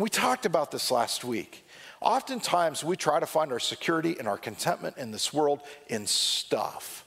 We 0.02 0.10
talked 0.10 0.48
about 0.48 0.72
this 0.72 0.90
last 0.90 1.24
week. 1.24 1.64
Oftentimes, 2.02 2.84
we 2.84 2.96
try 2.96 3.20
to 3.20 3.28
find 3.28 3.52
our 3.52 3.60
security 3.60 4.18
and 4.18 4.28
our 4.28 4.38
contentment 4.38 4.98
in 4.98 5.12
this 5.12 5.32
world 5.32 5.62
in 5.88 6.08
stuff. 6.08 7.06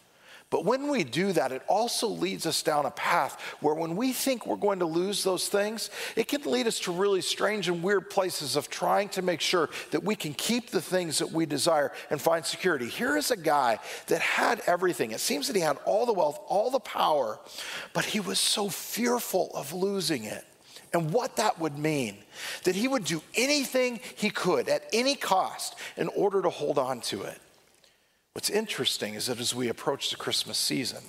But 0.48 0.64
when 0.64 0.88
we 0.88 1.02
do 1.02 1.32
that, 1.32 1.50
it 1.50 1.62
also 1.66 2.06
leads 2.06 2.46
us 2.46 2.62
down 2.62 2.86
a 2.86 2.92
path 2.92 3.40
where 3.58 3.74
when 3.74 3.96
we 3.96 4.12
think 4.12 4.46
we're 4.46 4.54
going 4.54 4.78
to 4.78 4.86
lose 4.86 5.24
those 5.24 5.48
things, 5.48 5.90
it 6.14 6.28
can 6.28 6.42
lead 6.42 6.68
us 6.68 6.78
to 6.80 6.92
really 6.92 7.20
strange 7.20 7.66
and 7.66 7.82
weird 7.82 8.08
places 8.08 8.54
of 8.54 8.70
trying 8.70 9.08
to 9.08 9.22
make 9.22 9.40
sure 9.40 9.70
that 9.90 10.04
we 10.04 10.14
can 10.14 10.32
keep 10.32 10.70
the 10.70 10.80
things 10.80 11.18
that 11.18 11.32
we 11.32 11.46
desire 11.46 11.90
and 12.10 12.20
find 12.20 12.46
security. 12.46 12.86
Here 12.86 13.16
is 13.16 13.32
a 13.32 13.36
guy 13.36 13.80
that 14.06 14.20
had 14.20 14.62
everything. 14.68 15.10
It 15.10 15.18
seems 15.18 15.48
that 15.48 15.56
he 15.56 15.62
had 15.62 15.78
all 15.84 16.06
the 16.06 16.12
wealth, 16.12 16.38
all 16.46 16.70
the 16.70 16.78
power, 16.78 17.40
but 17.92 18.04
he 18.04 18.20
was 18.20 18.38
so 18.38 18.68
fearful 18.68 19.50
of 19.54 19.72
losing 19.72 20.22
it 20.22 20.44
and 20.94 21.12
what 21.12 21.36
that 21.36 21.58
would 21.58 21.76
mean 21.76 22.16
that 22.62 22.74
he 22.74 22.88
would 22.88 23.04
do 23.04 23.20
anything 23.34 24.00
he 24.16 24.30
could 24.30 24.68
at 24.68 24.88
any 24.92 25.16
cost 25.16 25.74
in 25.96 26.08
order 26.08 26.40
to 26.40 26.48
hold 26.48 26.78
on 26.78 27.00
to 27.02 27.22
it. 27.22 27.38
What's 28.32 28.48
interesting 28.48 29.14
is 29.14 29.26
that 29.26 29.40
as 29.40 29.54
we 29.54 29.68
approach 29.68 30.10
the 30.10 30.16
Christmas 30.16 30.56
season, 30.56 31.02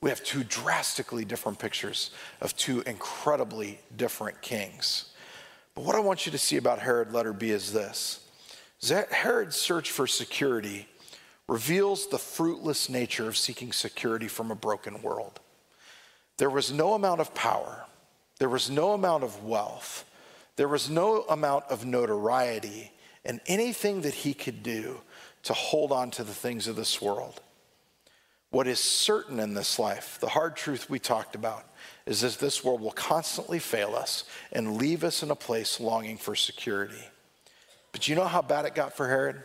we 0.00 0.10
have 0.10 0.22
two 0.22 0.44
drastically 0.44 1.24
different 1.24 1.58
pictures 1.58 2.12
of 2.40 2.56
two 2.56 2.80
incredibly 2.82 3.80
different 3.96 4.40
kings. 4.40 5.12
But 5.74 5.84
what 5.84 5.96
I 5.96 6.00
want 6.00 6.24
you 6.24 6.32
to 6.32 6.38
see 6.38 6.56
about 6.56 6.78
Herod, 6.78 7.12
letter 7.12 7.32
B, 7.32 7.50
is 7.50 7.72
this 7.72 8.20
Herod's 9.10 9.56
search 9.56 9.90
for 9.90 10.06
security 10.06 10.86
reveals 11.48 12.06
the 12.06 12.18
fruitless 12.18 12.88
nature 12.88 13.26
of 13.26 13.36
seeking 13.36 13.72
security 13.72 14.28
from 14.28 14.50
a 14.50 14.54
broken 14.54 15.02
world. 15.02 15.40
There 16.36 16.50
was 16.50 16.70
no 16.70 16.94
amount 16.94 17.20
of 17.20 17.34
power, 17.34 17.86
there 18.38 18.48
was 18.48 18.70
no 18.70 18.92
amount 18.92 19.24
of 19.24 19.44
wealth, 19.44 20.04
there 20.56 20.68
was 20.68 20.88
no 20.88 21.22
amount 21.28 21.64
of 21.70 21.84
notoriety, 21.84 22.92
and 23.24 23.40
anything 23.46 24.02
that 24.02 24.14
he 24.14 24.34
could 24.34 24.62
do 24.62 25.00
to 25.42 25.52
hold 25.52 25.92
on 25.92 26.10
to 26.12 26.24
the 26.24 26.34
things 26.34 26.66
of 26.66 26.76
this 26.76 27.00
world. 27.00 27.40
What 28.50 28.66
is 28.66 28.80
certain 28.80 29.40
in 29.40 29.54
this 29.54 29.78
life, 29.78 30.18
the 30.20 30.28
hard 30.28 30.56
truth 30.56 30.88
we 30.88 30.98
talked 30.98 31.34
about, 31.34 31.64
is 32.06 32.22
that 32.22 32.38
this 32.38 32.64
world 32.64 32.80
will 32.80 32.92
constantly 32.92 33.58
fail 33.58 33.94
us 33.94 34.24
and 34.52 34.78
leave 34.78 35.04
us 35.04 35.22
in 35.22 35.30
a 35.30 35.36
place 35.36 35.80
longing 35.80 36.16
for 36.16 36.34
security. 36.34 37.04
But 37.92 38.08
you 38.08 38.14
know 38.14 38.26
how 38.26 38.40
bad 38.40 38.64
it 38.64 38.74
got 38.74 38.96
for 38.96 39.06
Herod? 39.06 39.42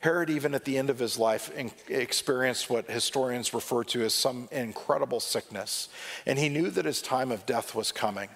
Herod, 0.00 0.30
even 0.30 0.54
at 0.54 0.64
the 0.64 0.78
end 0.78 0.90
of 0.90 1.00
his 1.00 1.18
life, 1.18 1.50
experienced 1.88 2.70
what 2.70 2.88
historians 2.88 3.52
refer 3.52 3.82
to 3.84 4.04
as 4.04 4.14
some 4.14 4.48
incredible 4.52 5.18
sickness. 5.18 5.88
And 6.24 6.38
he 6.38 6.48
knew 6.48 6.70
that 6.70 6.84
his 6.84 7.02
time 7.02 7.32
of 7.32 7.46
death 7.46 7.74
was 7.74 7.90
coming. 7.90 8.28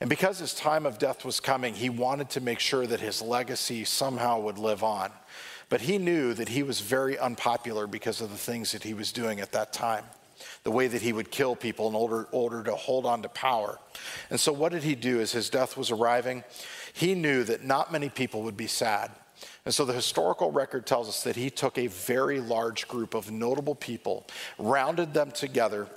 And 0.00 0.10
because 0.10 0.38
his 0.38 0.52
time 0.52 0.84
of 0.84 0.98
death 0.98 1.24
was 1.24 1.40
coming, 1.40 1.74
he 1.74 1.88
wanted 1.88 2.28
to 2.30 2.40
make 2.40 2.58
sure 2.58 2.86
that 2.86 3.00
his 3.00 3.22
legacy 3.22 3.84
somehow 3.84 4.40
would 4.40 4.58
live 4.58 4.82
on. 4.82 5.12
But 5.70 5.80
he 5.80 5.96
knew 5.96 6.34
that 6.34 6.50
he 6.50 6.62
was 6.62 6.80
very 6.80 7.18
unpopular 7.18 7.86
because 7.86 8.20
of 8.20 8.30
the 8.30 8.36
things 8.36 8.72
that 8.72 8.82
he 8.82 8.92
was 8.92 9.12
doing 9.12 9.40
at 9.40 9.52
that 9.52 9.72
time, 9.72 10.04
the 10.64 10.70
way 10.70 10.88
that 10.88 11.00
he 11.00 11.14
would 11.14 11.30
kill 11.30 11.56
people 11.56 11.88
in 11.88 11.94
order, 11.94 12.24
order 12.32 12.62
to 12.64 12.74
hold 12.74 13.06
on 13.06 13.22
to 13.22 13.30
power. 13.30 13.78
And 14.28 14.38
so, 14.38 14.52
what 14.52 14.72
did 14.72 14.82
he 14.82 14.94
do 14.94 15.20
as 15.20 15.32
his 15.32 15.48
death 15.48 15.76
was 15.76 15.90
arriving? 15.90 16.44
He 16.92 17.14
knew 17.14 17.44
that 17.44 17.64
not 17.64 17.90
many 17.90 18.10
people 18.10 18.42
would 18.42 18.56
be 18.56 18.66
sad. 18.66 19.10
And 19.64 19.72
so 19.72 19.84
the 19.84 19.92
historical 19.92 20.50
record 20.50 20.86
tells 20.86 21.08
us 21.08 21.22
that 21.24 21.36
he 21.36 21.50
took 21.50 21.78
a 21.78 21.86
very 21.86 22.40
large 22.40 22.88
group 22.88 23.14
of 23.14 23.30
notable 23.30 23.74
people, 23.74 24.26
rounded 24.58 25.14
them 25.14 25.30
together, 25.30 25.88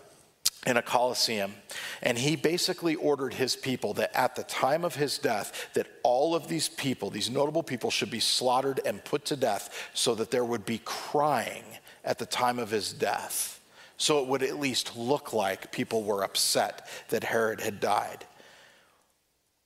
in 0.65 0.77
a 0.77 0.81
coliseum 0.81 1.53
and 2.01 2.17
he 2.17 2.35
basically 2.35 2.95
ordered 2.95 3.35
his 3.35 3.55
people 3.55 3.93
that 3.93 4.15
at 4.17 4.35
the 4.35 4.41
time 4.43 4.83
of 4.83 4.95
his 4.95 5.19
death 5.19 5.69
that 5.75 5.85
all 6.01 6.33
of 6.33 6.47
these 6.47 6.69
people 6.69 7.11
these 7.11 7.29
notable 7.29 7.61
people 7.61 7.91
should 7.91 8.09
be 8.09 8.19
slaughtered 8.19 8.79
and 8.83 9.03
put 9.05 9.25
to 9.25 9.35
death 9.35 9.89
so 9.93 10.15
that 10.15 10.31
there 10.31 10.43
would 10.43 10.65
be 10.65 10.81
crying 10.83 11.63
at 12.05 12.19
the 12.19 12.25
time 12.25 12.59
of 12.59 12.69
his 12.69 12.93
death. 12.93 13.59
So 13.97 14.19
it 14.19 14.27
would 14.27 14.43
at 14.43 14.59
least 14.59 14.95
look 14.95 15.33
like 15.33 15.71
people 15.71 16.03
were 16.03 16.23
upset 16.23 16.87
that 17.09 17.23
herod 17.23 17.61
had 17.61 17.79
died. 17.79 18.25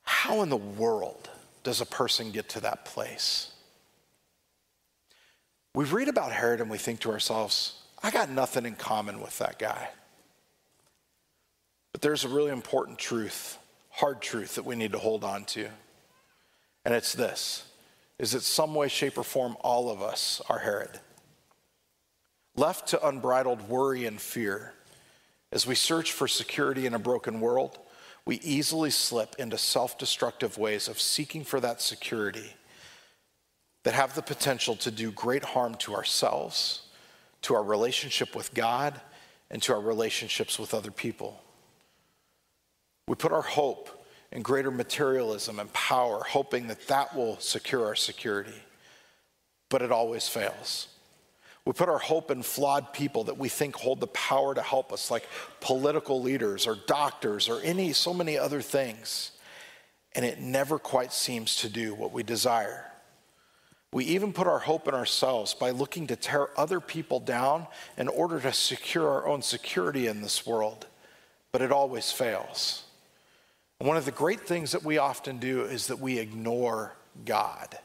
How 0.03 0.41
in 0.41 0.49
the 0.49 0.57
world 0.57 1.29
does 1.63 1.81
a 1.81 1.85
person 1.85 2.31
get 2.31 2.49
to 2.49 2.61
that 2.61 2.85
place 2.85 3.48
we 5.79 5.85
read 5.85 6.07
about 6.07 6.31
herod 6.31 6.61
and 6.61 6.69
we 6.69 6.77
think 6.77 6.99
to 6.99 7.11
ourselves 7.11 7.81
i 8.03 8.11
got 8.11 8.29
nothing 8.29 8.65
in 8.65 8.75
common 8.75 9.21
with 9.21 9.37
that 9.39 9.57
guy 9.57 9.89
but 11.91 12.01
there's 12.01 12.23
a 12.23 12.29
really 12.29 12.51
important 12.51 12.97
truth, 12.97 13.57
hard 13.89 14.21
truth 14.21 14.55
that 14.55 14.65
we 14.65 14.75
need 14.75 14.91
to 14.91 14.99
hold 14.99 15.23
on 15.23 15.45
to. 15.45 15.67
And 16.85 16.93
it's 16.93 17.13
this 17.13 17.65
is 18.17 18.31
that 18.33 18.41
some 18.41 18.75
way, 18.75 18.89
shape, 18.89 19.17
or 19.17 19.23
form, 19.23 19.55
all 19.61 19.89
of 19.89 20.01
us 20.01 20.41
are 20.49 20.59
Herod. 20.59 20.99
Left 22.55 22.87
to 22.89 23.07
unbridled 23.07 23.69
worry 23.69 24.05
and 24.05 24.19
fear, 24.19 24.73
as 25.51 25.65
we 25.65 25.75
search 25.75 26.11
for 26.11 26.27
security 26.27 26.85
in 26.85 26.93
a 26.93 26.99
broken 26.99 27.39
world, 27.39 27.79
we 28.25 28.35
easily 28.37 28.91
slip 28.91 29.35
into 29.39 29.57
self 29.57 29.97
destructive 29.97 30.57
ways 30.57 30.87
of 30.87 30.99
seeking 30.99 31.43
for 31.43 31.59
that 31.59 31.81
security 31.81 32.53
that 33.83 33.93
have 33.93 34.15
the 34.15 34.21
potential 34.21 34.75
to 34.77 34.91
do 34.91 35.11
great 35.11 35.43
harm 35.43 35.75
to 35.75 35.95
ourselves, 35.95 36.83
to 37.43 37.55
our 37.55 37.63
relationship 37.63 38.35
with 38.35 38.53
God, 38.53 38.99
and 39.49 39.61
to 39.63 39.73
our 39.73 39.81
relationships 39.81 40.59
with 40.59 40.73
other 40.73 40.91
people. 40.91 41.41
We 43.07 43.15
put 43.15 43.31
our 43.31 43.41
hope 43.41 43.89
in 44.31 44.41
greater 44.41 44.69
materialism 44.69 45.59
and 45.59 45.71
power, 45.73 46.23
hoping 46.23 46.67
that 46.67 46.87
that 46.87 47.15
will 47.15 47.39
secure 47.39 47.85
our 47.85 47.95
security. 47.95 48.53
But 49.69 49.81
it 49.81 49.91
always 49.91 50.27
fails. 50.27 50.87
We 51.65 51.73
put 51.73 51.89
our 51.89 51.99
hope 51.99 52.31
in 52.31 52.43
flawed 52.43 52.93
people 52.93 53.25
that 53.25 53.37
we 53.37 53.49
think 53.49 53.75
hold 53.75 53.99
the 53.99 54.07
power 54.07 54.55
to 54.55 54.61
help 54.61 54.93
us, 54.93 55.11
like 55.11 55.27
political 55.59 56.21
leaders 56.21 56.67
or 56.67 56.75
doctors 56.87 57.49
or 57.49 57.61
any 57.61 57.93
so 57.93 58.13
many 58.13 58.37
other 58.37 58.61
things. 58.61 59.31
And 60.13 60.25
it 60.25 60.39
never 60.39 60.79
quite 60.79 61.13
seems 61.13 61.57
to 61.57 61.69
do 61.69 61.93
what 61.93 62.11
we 62.11 62.23
desire. 62.23 62.88
We 63.91 64.05
even 64.05 64.33
put 64.33 64.45
our 64.45 64.59
hope 64.59 64.87
in 64.87 64.93
ourselves 64.93 65.55
by 65.55 65.71
looking 65.71 66.07
to 66.07 66.15
tear 66.15 66.49
other 66.59 66.79
people 66.79 67.19
down 67.19 67.65
in 67.97 68.07
order 68.07 68.39
to 68.39 68.53
secure 68.53 69.07
our 69.09 69.27
own 69.27 69.41
security 69.41 70.07
in 70.07 70.21
this 70.21 70.45
world, 70.45 70.85
but 71.51 71.61
it 71.61 71.71
always 71.71 72.11
fails. 72.11 72.83
One 73.79 73.97
of 73.97 74.05
the 74.05 74.11
great 74.11 74.41
things 74.41 74.73
that 74.73 74.83
we 74.83 74.97
often 74.97 75.39
do 75.39 75.63
is 75.63 75.87
that 75.87 75.99
we 75.99 76.19
ignore 76.19 76.93
God. 77.25 77.77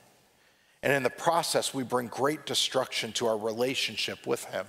And 0.82 0.92
in 0.92 1.02
the 1.02 1.10
process, 1.10 1.72
we 1.72 1.82
bring 1.82 2.08
great 2.08 2.44
destruction 2.44 3.12
to 3.12 3.26
our 3.26 3.38
relationship 3.38 4.26
with 4.26 4.44
Him. 4.44 4.66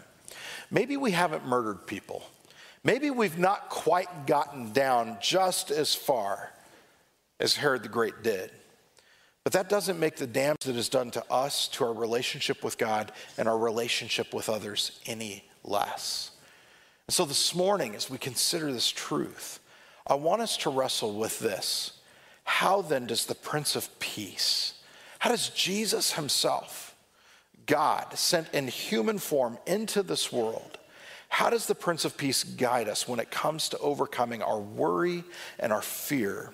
Maybe 0.71 0.95
we 0.95 1.11
haven't 1.11 1.45
murdered 1.45 1.85
people. 1.87 2.23
Maybe 2.85 3.09
we've 3.09 3.37
not 3.37 3.69
quite 3.69 4.27
gotten 4.27 4.71
down 4.71 5.17
just 5.21 5.71
as 5.71 5.93
far 5.93 6.51
as 7.39 7.55
Herod 7.55 7.83
the 7.83 7.89
Great 7.89 8.23
did. 8.23 8.51
But 9.45 9.53
that 9.53 9.69
doesn't 9.69 9.99
make 9.99 10.15
the 10.15 10.25
damage 10.25 10.63
that 10.63 10.75
is 10.75 10.89
done 10.89 11.11
to 11.11 11.23
us, 11.31 11.67
to 11.69 11.85
our 11.85 11.93
relationship 11.93 12.63
with 12.63 12.79
God, 12.79 13.11
and 13.37 13.47
our 13.47 13.57
relationship 13.57 14.33
with 14.33 14.49
others 14.49 14.99
any 15.05 15.45
less. 15.63 16.31
And 17.07 17.13
so 17.13 17.25
this 17.25 17.53
morning, 17.53 17.95
as 17.95 18.09
we 18.09 18.17
consider 18.17 18.73
this 18.73 18.89
truth, 18.89 19.59
I 20.07 20.15
want 20.15 20.41
us 20.41 20.57
to 20.57 20.71
wrestle 20.71 21.13
with 21.13 21.37
this. 21.37 21.91
How 22.43 22.81
then 22.81 23.05
does 23.05 23.27
the 23.27 23.35
Prince 23.35 23.75
of 23.75 23.99
Peace, 23.99 24.73
how 25.19 25.29
does 25.29 25.49
Jesus 25.49 26.13
himself, 26.13 26.95
God, 27.67 28.17
sent 28.17 28.51
in 28.51 28.67
human 28.67 29.19
form 29.19 29.59
into 29.67 30.01
this 30.01 30.31
world, 30.31 30.79
how 31.29 31.51
does 31.51 31.67
the 31.67 31.75
Prince 31.75 32.03
of 32.03 32.17
Peace 32.17 32.43
guide 32.43 32.89
us 32.89 33.07
when 33.07 33.19
it 33.19 33.29
comes 33.29 33.69
to 33.69 33.77
overcoming 33.77 34.41
our 34.41 34.59
worry 34.59 35.23
and 35.59 35.71
our 35.71 35.83
fear 35.83 36.51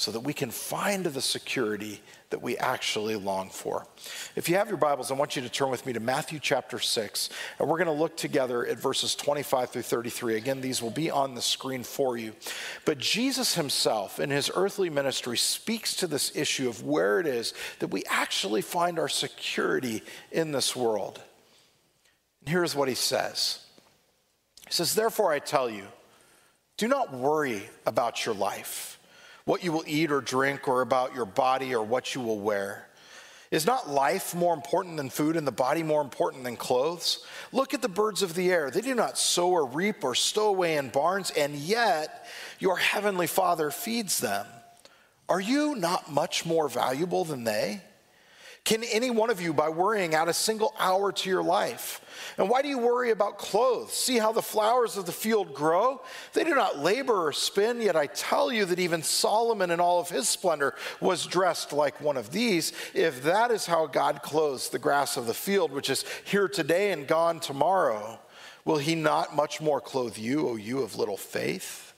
so 0.00 0.10
that 0.10 0.20
we 0.20 0.32
can 0.32 0.50
find 0.50 1.04
the 1.04 1.20
security 1.20 2.00
that 2.30 2.40
we 2.40 2.56
actually 2.56 3.16
long 3.16 3.50
for. 3.50 3.86
If 4.34 4.48
you 4.48 4.56
have 4.56 4.68
your 4.68 4.78
Bibles, 4.78 5.10
I 5.10 5.14
want 5.14 5.36
you 5.36 5.42
to 5.42 5.50
turn 5.50 5.68
with 5.68 5.84
me 5.84 5.92
to 5.92 6.00
Matthew 6.00 6.38
chapter 6.40 6.78
6, 6.78 7.28
and 7.58 7.68
we're 7.68 7.76
going 7.76 7.86
to 7.86 7.92
look 7.92 8.16
together 8.16 8.66
at 8.66 8.78
verses 8.78 9.14
25 9.14 9.68
through 9.68 9.82
33. 9.82 10.36
Again, 10.36 10.62
these 10.62 10.80
will 10.80 10.90
be 10.90 11.10
on 11.10 11.34
the 11.34 11.42
screen 11.42 11.82
for 11.82 12.16
you. 12.16 12.32
But 12.86 12.96
Jesus 12.96 13.56
himself, 13.56 14.18
in 14.18 14.30
his 14.30 14.50
earthly 14.54 14.88
ministry, 14.88 15.36
speaks 15.36 15.94
to 15.96 16.06
this 16.06 16.34
issue 16.34 16.70
of 16.70 16.82
where 16.82 17.20
it 17.20 17.26
is 17.26 17.52
that 17.80 17.88
we 17.88 18.02
actually 18.08 18.62
find 18.62 18.98
our 18.98 19.08
security 19.08 20.02
in 20.32 20.50
this 20.50 20.74
world. 20.74 21.20
And 22.40 22.48
here's 22.48 22.74
what 22.74 22.88
he 22.88 22.94
says 22.94 23.66
He 24.66 24.72
says, 24.72 24.94
Therefore, 24.94 25.30
I 25.30 25.40
tell 25.40 25.68
you, 25.68 25.84
do 26.78 26.88
not 26.88 27.12
worry 27.12 27.68
about 27.84 28.24
your 28.24 28.34
life 28.34 28.96
what 29.44 29.64
you 29.64 29.72
will 29.72 29.84
eat 29.86 30.10
or 30.10 30.20
drink, 30.20 30.68
or 30.68 30.82
about 30.82 31.14
your 31.14 31.24
body 31.24 31.74
or 31.74 31.82
what 31.82 32.14
you 32.14 32.20
will 32.20 32.40
wear. 32.40 32.86
Is 33.50 33.66
not 33.66 33.90
life 33.90 34.32
more 34.32 34.54
important 34.54 34.96
than 34.96 35.10
food 35.10 35.36
and 35.36 35.44
the 35.44 35.52
body 35.52 35.82
more 35.82 36.02
important 36.02 36.44
than 36.44 36.56
clothes? 36.56 37.24
Look 37.50 37.74
at 37.74 37.82
the 37.82 37.88
birds 37.88 38.22
of 38.22 38.34
the 38.34 38.50
air. 38.52 38.70
They 38.70 38.80
do 38.80 38.94
not 38.94 39.18
sow 39.18 39.50
or 39.50 39.66
reap 39.66 40.04
or 40.04 40.14
stow 40.14 40.48
away 40.48 40.76
in 40.76 40.88
barns, 40.90 41.32
and 41.32 41.56
yet 41.56 42.28
your 42.60 42.76
heavenly 42.76 43.26
Father 43.26 43.72
feeds 43.72 44.20
them. 44.20 44.46
Are 45.28 45.40
you 45.40 45.74
not 45.74 46.12
much 46.12 46.46
more 46.46 46.68
valuable 46.68 47.24
than 47.24 47.42
they? 47.42 47.82
Can 48.64 48.84
any 48.84 49.10
one 49.10 49.30
of 49.30 49.40
you, 49.40 49.52
by 49.52 49.68
worrying, 49.68 50.14
add 50.14 50.28
a 50.28 50.34
single 50.34 50.74
hour 50.78 51.10
to 51.12 51.28
your 51.28 51.42
life? 51.42 52.00
And 52.36 52.48
why 52.48 52.62
do 52.62 52.68
you 52.68 52.78
worry 52.78 53.10
about 53.10 53.38
clothes? 53.38 53.92
See 53.92 54.18
how 54.18 54.32
the 54.32 54.42
flowers 54.42 54.96
of 54.96 55.06
the 55.06 55.12
field 55.12 55.54
grow? 55.54 56.02
They 56.34 56.44
do 56.44 56.54
not 56.54 56.78
labor 56.78 57.26
or 57.26 57.32
spin, 57.32 57.80
yet 57.80 57.96
I 57.96 58.06
tell 58.06 58.52
you 58.52 58.66
that 58.66 58.78
even 58.78 59.02
Solomon 59.02 59.70
in 59.70 59.80
all 59.80 59.98
of 59.98 60.10
his 60.10 60.28
splendor 60.28 60.74
was 61.00 61.26
dressed 61.26 61.72
like 61.72 62.00
one 62.00 62.16
of 62.16 62.30
these. 62.30 62.72
If 62.94 63.22
that 63.24 63.50
is 63.50 63.66
how 63.66 63.86
God 63.86 64.22
clothes 64.22 64.68
the 64.68 64.78
grass 64.78 65.16
of 65.16 65.26
the 65.26 65.34
field, 65.34 65.72
which 65.72 65.90
is 65.90 66.04
here 66.24 66.46
today 66.46 66.92
and 66.92 67.06
gone 67.06 67.40
tomorrow, 67.40 68.20
will 68.64 68.78
he 68.78 68.94
not 68.94 69.34
much 69.34 69.60
more 69.60 69.80
clothe 69.80 70.18
you, 70.18 70.48
O 70.48 70.56
you 70.56 70.82
of 70.82 70.96
little 70.96 71.16
faith? 71.16 71.89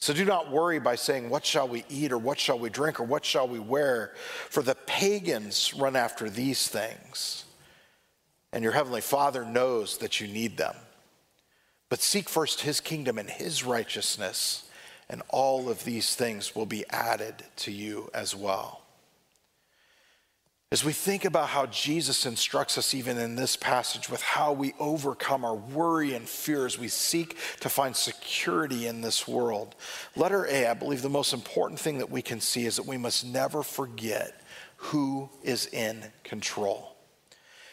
So 0.00 0.14
do 0.14 0.24
not 0.24 0.50
worry 0.50 0.78
by 0.78 0.94
saying, 0.94 1.28
What 1.28 1.44
shall 1.44 1.66
we 1.66 1.84
eat, 1.88 2.12
or 2.12 2.18
what 2.18 2.38
shall 2.38 2.58
we 2.58 2.70
drink, 2.70 3.00
or 3.00 3.04
what 3.04 3.24
shall 3.24 3.48
we 3.48 3.58
wear? 3.58 4.12
For 4.48 4.62
the 4.62 4.76
pagans 4.86 5.74
run 5.74 5.96
after 5.96 6.30
these 6.30 6.68
things, 6.68 7.44
and 8.52 8.62
your 8.62 8.72
heavenly 8.72 9.00
Father 9.00 9.44
knows 9.44 9.98
that 9.98 10.20
you 10.20 10.28
need 10.28 10.56
them. 10.56 10.76
But 11.88 12.00
seek 12.00 12.28
first 12.28 12.60
his 12.60 12.80
kingdom 12.80 13.18
and 13.18 13.28
his 13.28 13.64
righteousness, 13.64 14.68
and 15.08 15.22
all 15.30 15.68
of 15.68 15.84
these 15.84 16.14
things 16.14 16.54
will 16.54 16.66
be 16.66 16.84
added 16.90 17.34
to 17.56 17.72
you 17.72 18.10
as 18.14 18.36
well. 18.36 18.82
As 20.70 20.84
we 20.84 20.92
think 20.92 21.24
about 21.24 21.48
how 21.48 21.64
Jesus 21.64 22.26
instructs 22.26 22.76
us, 22.76 22.92
even 22.92 23.16
in 23.16 23.36
this 23.36 23.56
passage, 23.56 24.10
with 24.10 24.20
how 24.20 24.52
we 24.52 24.74
overcome 24.78 25.42
our 25.42 25.54
worry 25.54 26.12
and 26.12 26.28
fear 26.28 26.66
as 26.66 26.78
we 26.78 26.88
seek 26.88 27.38
to 27.60 27.70
find 27.70 27.96
security 27.96 28.86
in 28.86 29.00
this 29.00 29.26
world, 29.26 29.74
letter 30.14 30.46
A, 30.46 30.66
I 30.66 30.74
believe 30.74 31.00
the 31.00 31.08
most 31.08 31.32
important 31.32 31.80
thing 31.80 31.96
that 31.98 32.10
we 32.10 32.20
can 32.20 32.38
see 32.42 32.66
is 32.66 32.76
that 32.76 32.84
we 32.84 32.98
must 32.98 33.24
never 33.24 33.62
forget 33.62 34.42
who 34.76 35.30
is 35.42 35.64
in 35.68 36.04
control. 36.22 36.96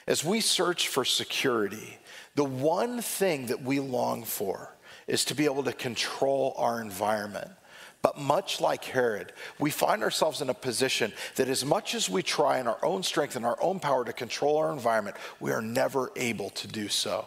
As 0.08 0.24
we 0.24 0.40
search 0.40 0.88
for 0.88 1.04
security, 1.04 1.98
the 2.36 2.46
one 2.46 3.02
thing 3.02 3.48
that 3.48 3.62
we 3.62 3.82
long 3.82 4.24
for 4.24 4.74
is 5.06 5.26
to 5.26 5.36
be 5.36 5.44
able 5.44 5.64
to 5.64 5.74
control 5.74 6.54
our 6.58 6.80
environment. 6.80 7.52
But 8.06 8.20
much 8.20 8.62
like 8.62 8.84
Herod, 8.84 9.34
we 9.58 9.72
find 9.72 10.04
ourselves 10.04 10.40
in 10.40 10.52
a 10.52 10.54
position 10.54 11.12
that 11.38 11.50
as 11.50 11.66
much 11.66 11.96
as 11.96 12.08
we 12.08 12.22
try 12.22 12.60
in 12.60 12.68
our 12.68 12.78
own 12.86 13.02
strength 13.02 13.36
and 13.36 13.44
our 13.44 13.58
own 13.60 13.80
power 13.80 14.06
to 14.06 14.14
control 14.14 14.58
our 14.58 14.72
environment, 14.72 15.16
we 15.40 15.52
are 15.52 15.60
never 15.60 16.12
able 16.16 16.52
to 16.52 16.68
do 16.68 16.88
so. 16.88 17.26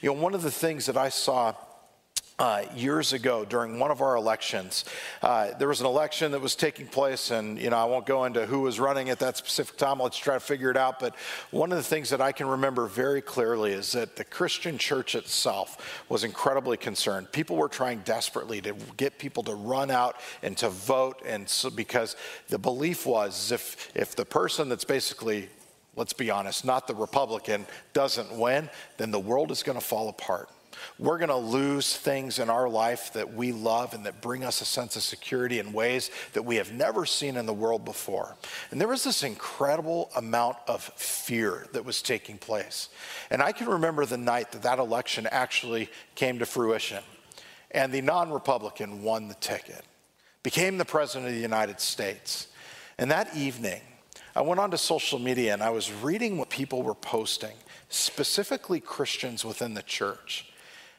You 0.00 0.14
know, 0.14 0.18
one 0.18 0.32
of 0.32 0.40
the 0.40 0.50
things 0.50 0.86
that 0.86 0.96
I 0.96 1.10
saw 1.10 1.54
uh, 2.38 2.62
years 2.74 3.12
ago 3.12 3.44
during 3.44 3.78
one 3.78 3.90
of 3.90 4.02
our 4.02 4.16
elections. 4.16 4.84
Uh, 5.22 5.52
there 5.58 5.68
was 5.68 5.80
an 5.80 5.86
election 5.86 6.32
that 6.32 6.40
was 6.40 6.54
taking 6.54 6.86
place, 6.86 7.30
and 7.30 7.58
you 7.58 7.70
know 7.70 7.76
I 7.76 7.84
won't 7.84 8.06
go 8.06 8.24
into 8.24 8.46
who 8.46 8.60
was 8.60 8.78
running 8.78 9.08
at 9.08 9.18
that 9.20 9.36
specific 9.36 9.76
time. 9.76 10.00
Let's 10.00 10.18
try 10.18 10.34
to 10.34 10.40
figure 10.40 10.70
it 10.70 10.76
out. 10.76 11.00
But 11.00 11.14
one 11.50 11.72
of 11.72 11.78
the 11.78 11.84
things 11.84 12.10
that 12.10 12.20
I 12.20 12.32
can 12.32 12.46
remember 12.46 12.86
very 12.86 13.22
clearly 13.22 13.72
is 13.72 13.92
that 13.92 14.16
the 14.16 14.24
Christian 14.24 14.76
church 14.76 15.14
itself 15.14 16.04
was 16.08 16.24
incredibly 16.24 16.76
concerned. 16.76 17.32
People 17.32 17.56
were 17.56 17.68
trying 17.68 18.00
desperately 18.00 18.60
to 18.62 18.74
get 18.96 19.18
people 19.18 19.42
to 19.44 19.54
run 19.54 19.90
out 19.90 20.16
and 20.42 20.56
to 20.58 20.68
vote, 20.68 21.22
and 21.24 21.48
so 21.48 21.70
because 21.70 22.16
the 22.48 22.58
belief 22.58 23.06
was 23.06 23.50
if 23.50 23.90
if 23.94 24.14
the 24.14 24.26
person 24.26 24.68
that's 24.68 24.84
basically 24.84 25.48
let's 25.96 26.12
be 26.12 26.30
honest, 26.30 26.62
not 26.62 26.86
the 26.86 26.94
Republican 26.94 27.66
doesn't 27.94 28.30
win, 28.30 28.68
then 28.98 29.10
the 29.10 29.18
world 29.18 29.50
is 29.50 29.62
going 29.62 29.78
to 29.78 29.84
fall 29.84 30.10
apart. 30.10 30.50
We're 30.98 31.18
going 31.18 31.28
to 31.28 31.36
lose 31.36 31.96
things 31.96 32.38
in 32.38 32.50
our 32.50 32.68
life 32.68 33.12
that 33.12 33.34
we 33.34 33.52
love 33.52 33.94
and 33.94 34.06
that 34.06 34.20
bring 34.20 34.44
us 34.44 34.60
a 34.60 34.64
sense 34.64 34.96
of 34.96 35.02
security 35.02 35.58
in 35.58 35.72
ways 35.72 36.10
that 36.32 36.44
we 36.44 36.56
have 36.56 36.72
never 36.72 37.06
seen 37.06 37.36
in 37.36 37.46
the 37.46 37.52
world 37.52 37.84
before. 37.84 38.36
And 38.70 38.80
there 38.80 38.88
was 38.88 39.04
this 39.04 39.22
incredible 39.22 40.10
amount 40.16 40.56
of 40.66 40.82
fear 40.82 41.66
that 41.72 41.84
was 41.84 42.02
taking 42.02 42.38
place. 42.38 42.88
And 43.30 43.42
I 43.42 43.52
can 43.52 43.68
remember 43.68 44.06
the 44.06 44.18
night 44.18 44.52
that 44.52 44.62
that 44.62 44.78
election 44.78 45.28
actually 45.30 45.88
came 46.14 46.38
to 46.38 46.46
fruition. 46.46 47.02
And 47.70 47.92
the 47.92 48.00
non 48.00 48.30
Republican 48.30 49.02
won 49.02 49.28
the 49.28 49.34
ticket, 49.34 49.84
became 50.42 50.78
the 50.78 50.84
President 50.84 51.28
of 51.28 51.34
the 51.34 51.40
United 51.40 51.80
States. 51.80 52.48
And 52.98 53.10
that 53.10 53.36
evening, 53.36 53.82
I 54.34 54.42
went 54.42 54.60
onto 54.60 54.76
social 54.76 55.18
media 55.18 55.54
and 55.54 55.62
I 55.62 55.70
was 55.70 55.90
reading 55.90 56.36
what 56.36 56.50
people 56.50 56.82
were 56.82 56.94
posting, 56.94 57.56
specifically 57.88 58.80
Christians 58.80 59.44
within 59.44 59.74
the 59.74 59.82
church. 59.82 60.52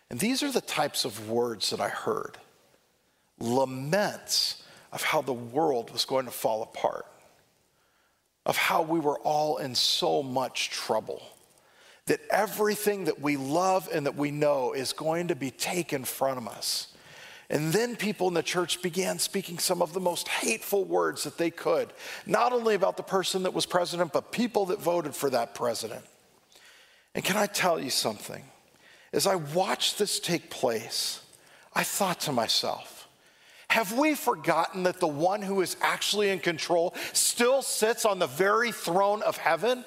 And 0.10 0.20
these 0.20 0.44
are 0.44 0.52
the 0.52 0.62
types 0.62 1.06
of 1.06 1.30
words 1.30 1.70
that 1.72 1.82
I 1.82 1.90
heard 1.90 2.38
laments 3.40 4.64
of 4.92 5.04
how 5.04 5.22
the 5.22 5.34
world 5.34 5.92
was 5.92 6.06
going 6.06 6.26
to 6.26 6.32
fall 6.32 6.64
apart, 6.64 7.06
of 8.46 8.58
how 8.58 8.82
we 8.82 9.00
were 9.00 9.20
all 9.20 9.58
in 9.58 9.76
so 9.76 10.24
much 10.24 10.72
trouble, 10.72 11.22
that 12.08 12.20
everything 12.32 13.06
that 13.06 13.22
we 13.22 13.38
love 13.38 13.90
and 13.94 14.06
that 14.06 14.16
we 14.16 14.32
know 14.32 14.74
is 14.74 14.94
going 14.94 15.28
to 15.28 15.36
be 15.36 15.52
taken 15.52 16.04
from 16.04 16.48
us. 16.48 16.88
And 17.50 17.72
then 17.72 17.96
people 17.96 18.28
in 18.28 18.34
the 18.34 18.44
church 18.44 18.82
began 18.82 19.20
speaking 19.20 19.60
some 19.60 19.82
of 19.82 19.94
the 19.94 20.00
most 20.00 20.28
hateful 20.28 20.84
words 20.84 21.24
that 21.24 21.38
they 21.38 21.52
could, 21.52 21.94
not 22.26 22.52
only 22.52 22.76
about 22.76 22.98
the 22.98 23.04
person 23.04 23.44
that 23.44 23.54
was 23.54 23.66
president, 23.66 24.12
but 24.12 24.32
people 24.32 24.66
that 24.68 24.82
voted 24.82 25.16
for 25.16 25.30
that 25.30 25.54
president. 25.54 26.04
And 27.14 27.24
can 27.24 27.38
I 27.38 27.46
tell 27.46 27.80
you 27.80 27.90
something? 27.90 28.44
As 29.14 29.28
I 29.28 29.36
watched 29.36 29.98
this 29.98 30.20
take 30.20 30.50
place, 30.50 31.22
I 31.74 31.84
thought 31.84 32.20
to 32.22 32.32
myself, 32.32 33.08
have 33.70 33.98
we 33.98 34.16
forgotten 34.16 34.84
that 34.84 35.00
the 35.00 35.08
one 35.08 35.42
who 35.42 35.62
is 35.62 35.76
actually 35.82 36.30
in 36.30 36.40
control 36.40 36.96
still 37.14 37.62
sits 37.62 38.06
on 38.06 38.20
the 38.20 38.28
very 38.28 38.72
throne 38.72 39.22
of 39.22 39.38
heaven? 39.38 39.86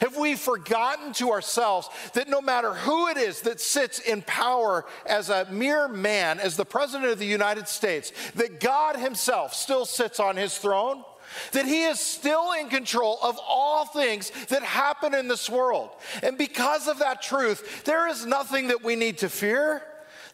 Have 0.00 0.16
we 0.16 0.36
forgotten 0.36 1.12
to 1.14 1.30
ourselves 1.30 1.88
that 2.14 2.28
no 2.28 2.40
matter 2.40 2.74
who 2.74 3.08
it 3.08 3.16
is 3.16 3.42
that 3.42 3.60
sits 3.60 3.98
in 3.98 4.22
power 4.22 4.84
as 5.06 5.28
a 5.30 5.46
mere 5.50 5.88
man, 5.88 6.40
as 6.40 6.56
the 6.56 6.64
President 6.64 7.10
of 7.10 7.18
the 7.18 7.26
United 7.26 7.68
States, 7.68 8.12
that 8.34 8.60
God 8.60 8.96
Himself 8.96 9.54
still 9.54 9.84
sits 9.84 10.18
on 10.20 10.36
His 10.36 10.56
throne? 10.56 11.04
That 11.52 11.66
he 11.66 11.84
is 11.84 12.00
still 12.00 12.52
in 12.52 12.68
control 12.68 13.18
of 13.22 13.38
all 13.46 13.84
things 13.84 14.30
that 14.48 14.62
happen 14.62 15.14
in 15.14 15.28
this 15.28 15.48
world. 15.50 15.90
And 16.22 16.36
because 16.38 16.88
of 16.88 16.98
that 17.00 17.22
truth, 17.22 17.84
there 17.84 18.08
is 18.08 18.26
nothing 18.26 18.68
that 18.68 18.82
we 18.82 18.96
need 18.96 19.18
to 19.18 19.28
fear. 19.28 19.82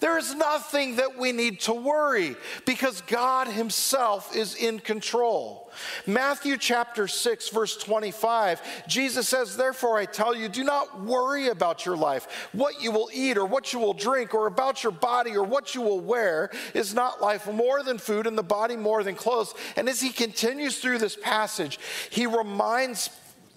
There 0.02 0.18
is 0.18 0.34
nothing 0.34 0.96
that 0.96 1.16
we 1.16 1.30
need 1.30 1.60
to 1.60 1.72
worry 1.72 2.34
because 2.66 3.02
God 3.02 3.46
Himself 3.46 4.34
is 4.34 4.56
in 4.56 4.80
control. 4.80 5.70
Matthew 6.08 6.56
chapter 6.56 7.06
6, 7.06 7.50
verse 7.50 7.76
25, 7.76 8.88
Jesus 8.88 9.28
says, 9.28 9.56
Therefore 9.56 9.98
I 9.98 10.06
tell 10.06 10.34
you, 10.34 10.48
do 10.48 10.64
not 10.64 11.02
worry 11.02 11.48
about 11.48 11.86
your 11.86 11.96
life, 11.96 12.48
what 12.50 12.82
you 12.82 12.90
will 12.90 13.10
eat 13.14 13.38
or 13.38 13.46
what 13.46 13.72
you 13.72 13.78
will 13.78 13.94
drink, 13.94 14.34
or 14.34 14.48
about 14.48 14.82
your 14.82 14.90
body 14.90 15.36
or 15.36 15.44
what 15.44 15.72
you 15.72 15.80
will 15.80 16.00
wear. 16.00 16.50
Is 16.74 16.92
not 16.92 17.22
life 17.22 17.46
more 17.46 17.84
than 17.84 17.98
food 17.98 18.26
and 18.26 18.36
the 18.36 18.42
body 18.42 18.76
more 18.76 19.04
than 19.04 19.14
clothes? 19.14 19.54
And 19.76 19.88
as 19.88 20.00
He 20.00 20.10
continues 20.10 20.78
through 20.78 20.98
this 20.98 21.16
passage, 21.16 21.78
He 22.10 22.26
reminds 22.26 23.08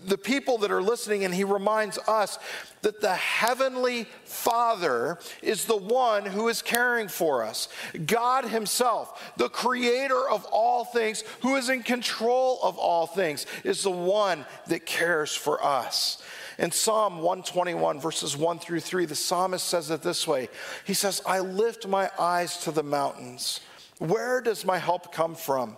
the 0.07 0.17
people 0.17 0.57
that 0.59 0.71
are 0.71 0.81
listening, 0.81 1.25
and 1.25 1.33
he 1.33 1.43
reminds 1.43 1.97
us 2.07 2.39
that 2.81 3.01
the 3.01 3.15
Heavenly 3.15 4.05
Father 4.23 5.17
is 5.41 5.65
the 5.65 5.75
one 5.75 6.25
who 6.25 6.47
is 6.47 6.61
caring 6.61 7.07
for 7.07 7.43
us. 7.43 7.67
God 8.05 8.45
Himself, 8.45 9.33
the 9.37 9.49
creator 9.49 10.29
of 10.29 10.45
all 10.45 10.85
things, 10.85 11.23
who 11.41 11.55
is 11.55 11.69
in 11.69 11.83
control 11.83 12.59
of 12.61 12.77
all 12.77 13.07
things, 13.07 13.45
is 13.63 13.83
the 13.83 13.91
one 13.91 14.45
that 14.67 14.85
cares 14.85 15.35
for 15.35 15.63
us. 15.63 16.21
In 16.57 16.71
Psalm 16.71 17.17
121, 17.17 17.99
verses 17.99 18.37
1 18.37 18.59
through 18.59 18.79
3, 18.79 19.05
the 19.05 19.15
psalmist 19.15 19.67
says 19.67 19.89
it 19.89 20.01
this 20.01 20.27
way 20.27 20.49
He 20.85 20.93
says, 20.93 21.21
I 21.25 21.39
lift 21.39 21.87
my 21.87 22.09
eyes 22.17 22.57
to 22.59 22.71
the 22.71 22.83
mountains. 22.83 23.61
Where 23.97 24.41
does 24.41 24.65
my 24.65 24.77
help 24.77 25.13
come 25.13 25.35
from? 25.35 25.77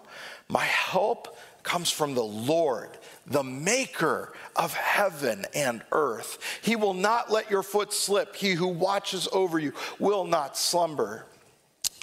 My 0.50 0.64
help 0.64 1.38
comes 1.64 1.92
from 1.92 2.16
the 2.16 2.24
Lord 2.24 2.97
the 3.28 3.44
maker 3.44 4.34
of 4.56 4.74
heaven 4.74 5.46
and 5.54 5.84
earth. 5.92 6.40
He 6.62 6.76
will 6.76 6.94
not 6.94 7.32
let 7.32 7.52
your 7.52 7.64
foot 7.64 7.94
slip. 7.94 8.36
He 8.36 8.54
who 8.54 8.68
watches 8.68 9.28
over 9.32 9.60
you 9.60 9.74
will 10.00 10.26
not 10.26 10.58
slumber. 10.58 11.26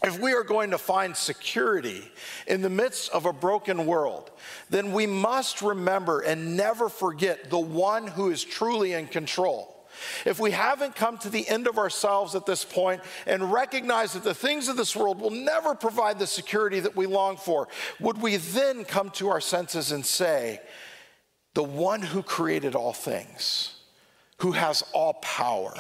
If 0.02 0.20
we 0.20 0.34
are 0.34 0.42
going 0.42 0.70
to 0.72 0.78
find 0.78 1.16
security 1.16 2.02
in 2.46 2.60
the 2.60 2.68
midst 2.68 3.10
of 3.10 3.24
a 3.24 3.32
broken 3.32 3.86
world, 3.86 4.30
then 4.68 4.92
we 4.92 5.06
must 5.06 5.62
remember 5.62 6.20
and 6.20 6.58
never 6.58 6.90
forget 6.90 7.48
the 7.48 7.58
one 7.58 8.06
who 8.06 8.30
is 8.30 8.44
truly 8.44 8.92
in 8.92 9.06
control. 9.06 9.70
If 10.26 10.38
we 10.38 10.50
haven't 10.50 10.94
come 10.94 11.16
to 11.18 11.30
the 11.30 11.48
end 11.48 11.66
of 11.66 11.78
ourselves 11.78 12.34
at 12.34 12.44
this 12.44 12.64
point 12.64 13.00
and 13.26 13.52
recognize 13.52 14.12
that 14.12 14.24
the 14.24 14.34
things 14.34 14.68
of 14.68 14.76
this 14.76 14.94
world 14.94 15.20
will 15.20 15.30
never 15.30 15.74
provide 15.74 16.18
the 16.18 16.26
security 16.26 16.80
that 16.80 16.96
we 16.96 17.06
long 17.06 17.36
for, 17.36 17.68
would 18.00 18.20
we 18.20 18.36
then 18.36 18.84
come 18.84 19.08
to 19.10 19.28
our 19.28 19.40
senses 19.40 19.92
and 19.92 20.04
say, 20.04 20.60
the 21.54 21.62
one 21.62 22.02
who 22.02 22.22
created 22.22 22.74
all 22.74 22.92
things, 22.92 23.76
who 24.38 24.52
has 24.52 24.82
all 24.92 25.14
power, 25.14 25.74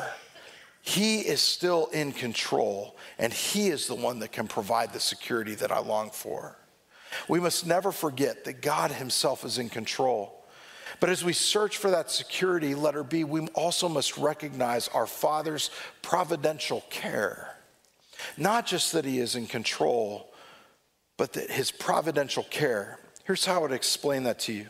he 0.80 1.20
is 1.20 1.40
still 1.40 1.86
in 1.86 2.12
control, 2.12 2.96
and 3.18 3.32
he 3.32 3.68
is 3.68 3.86
the 3.86 3.94
one 3.94 4.18
that 4.20 4.32
can 4.32 4.46
provide 4.46 4.92
the 4.92 5.00
security 5.00 5.54
that 5.56 5.72
I 5.72 5.78
long 5.78 6.10
for. 6.10 6.56
We 7.28 7.40
must 7.40 7.66
never 7.66 7.90
forget 7.92 8.44
that 8.44 8.60
God 8.60 8.90
himself 8.90 9.44
is 9.44 9.58
in 9.58 9.68
control. 9.68 10.44
But 11.00 11.10
as 11.10 11.24
we 11.24 11.32
search 11.32 11.78
for 11.78 11.90
that 11.90 12.10
security, 12.10 12.74
letter 12.74 13.02
B, 13.02 13.24
we 13.24 13.46
also 13.48 13.88
must 13.88 14.16
recognize 14.16 14.88
our 14.88 15.06
Father's 15.06 15.70
providential 16.02 16.84
care. 16.90 17.56
Not 18.36 18.66
just 18.66 18.92
that 18.92 19.04
He 19.04 19.18
is 19.18 19.34
in 19.34 19.46
control, 19.46 20.32
but 21.16 21.32
that 21.32 21.50
His 21.50 21.70
providential 21.70 22.44
care. 22.44 22.98
Here's 23.24 23.44
how 23.44 23.56
I 23.56 23.58
would 23.58 23.72
explain 23.72 24.24
that 24.24 24.38
to 24.40 24.52
you. 24.52 24.66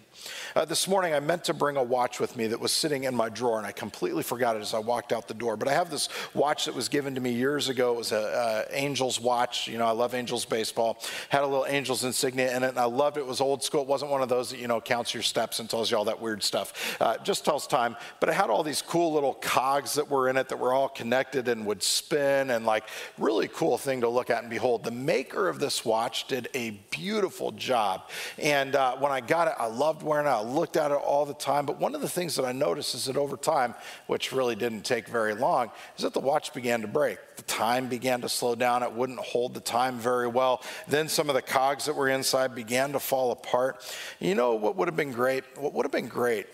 Uh, 0.54 0.64
this 0.64 0.86
morning, 0.86 1.14
I 1.14 1.20
meant 1.20 1.44
to 1.44 1.54
bring 1.54 1.76
a 1.76 1.82
watch 1.82 2.20
with 2.20 2.36
me 2.36 2.46
that 2.48 2.60
was 2.60 2.72
sitting 2.72 3.04
in 3.04 3.14
my 3.14 3.28
drawer, 3.28 3.58
and 3.58 3.66
I 3.66 3.72
completely 3.72 4.22
forgot 4.22 4.56
it 4.56 4.60
as 4.60 4.74
I 4.74 4.78
walked 4.78 5.12
out 5.12 5.28
the 5.28 5.34
door. 5.34 5.56
But 5.56 5.68
I 5.68 5.72
have 5.72 5.90
this 5.90 6.08
watch 6.34 6.64
that 6.66 6.74
was 6.74 6.88
given 6.88 7.14
to 7.14 7.20
me 7.20 7.32
years 7.32 7.68
ago. 7.68 7.94
It 7.94 7.98
was 7.98 8.12
an 8.12 8.22
uh, 8.22 8.64
Angels 8.70 9.20
watch. 9.20 9.68
You 9.68 9.78
know, 9.78 9.86
I 9.86 9.92
love 9.92 10.14
Angels 10.14 10.44
baseball. 10.44 10.98
Had 11.28 11.42
a 11.42 11.46
little 11.46 11.66
Angels 11.66 12.04
insignia 12.04 12.56
in 12.56 12.62
it, 12.62 12.68
and 12.68 12.78
I 12.78 12.84
loved 12.84 13.16
it. 13.16 13.20
It 13.20 13.26
was 13.26 13.40
old 13.40 13.62
school. 13.62 13.82
It 13.82 13.88
wasn't 13.88 14.10
one 14.10 14.22
of 14.22 14.28
those 14.28 14.50
that, 14.50 14.58
you 14.58 14.68
know, 14.68 14.80
counts 14.80 15.14
your 15.14 15.22
steps 15.22 15.60
and 15.60 15.68
tells 15.68 15.90
you 15.90 15.96
all 15.96 16.04
that 16.04 16.20
weird 16.20 16.42
stuff. 16.42 16.96
Uh, 17.00 17.16
just 17.18 17.44
tells 17.44 17.66
time. 17.66 17.96
But 18.20 18.28
it 18.28 18.34
had 18.34 18.50
all 18.50 18.62
these 18.62 18.82
cool 18.82 19.12
little 19.12 19.34
cogs 19.34 19.94
that 19.94 20.10
were 20.10 20.28
in 20.28 20.36
it 20.36 20.48
that 20.48 20.58
were 20.58 20.72
all 20.72 20.88
connected 20.88 21.48
and 21.48 21.66
would 21.66 21.82
spin, 21.82 22.50
and 22.50 22.64
like, 22.66 22.84
really 23.18 23.48
cool 23.48 23.78
thing 23.78 24.00
to 24.02 24.08
look 24.08 24.30
at 24.30 24.42
and 24.42 24.50
behold. 24.50 24.84
The 24.84 24.90
maker 24.90 25.48
of 25.48 25.58
this 25.58 25.84
watch 25.84 26.26
did 26.26 26.48
a 26.54 26.70
beautiful 26.90 27.52
job. 27.52 28.08
And 28.38 28.74
uh, 28.74 28.96
when 28.96 29.12
I 29.12 29.20
got 29.20 29.48
it, 29.48 29.54
I 29.58 29.66
loved 29.66 30.02
wearing. 30.14 30.28
I 30.28 30.40
looked 30.40 30.76
at 30.76 30.92
it 30.92 30.94
all 30.94 31.26
the 31.26 31.34
time. 31.34 31.66
But 31.66 31.80
one 31.80 31.94
of 31.94 32.00
the 32.00 32.08
things 32.08 32.36
that 32.36 32.44
I 32.44 32.52
noticed 32.52 32.94
is 32.94 33.06
that 33.06 33.16
over 33.16 33.36
time, 33.36 33.74
which 34.06 34.32
really 34.32 34.54
didn't 34.54 34.82
take 34.82 35.08
very 35.08 35.34
long, 35.34 35.70
is 35.96 36.04
that 36.04 36.12
the 36.12 36.20
watch 36.20 36.54
began 36.54 36.82
to 36.82 36.86
break. 36.86 37.18
The 37.36 37.42
time 37.42 37.88
began 37.88 38.20
to 38.20 38.28
slow 38.28 38.54
down. 38.54 38.84
It 38.84 38.92
wouldn't 38.92 39.18
hold 39.18 39.54
the 39.54 39.60
time 39.60 39.98
very 39.98 40.28
well. 40.28 40.62
Then 40.86 41.08
some 41.08 41.28
of 41.28 41.34
the 41.34 41.42
cogs 41.42 41.86
that 41.86 41.96
were 41.96 42.08
inside 42.08 42.54
began 42.54 42.92
to 42.92 43.00
fall 43.00 43.32
apart. 43.32 43.84
You 44.20 44.36
know 44.36 44.54
what 44.54 44.76
would 44.76 44.86
have 44.86 44.96
been 44.96 45.12
great? 45.12 45.44
What 45.56 45.74
would 45.74 45.84
have 45.84 45.92
been 45.92 46.08
great 46.08 46.46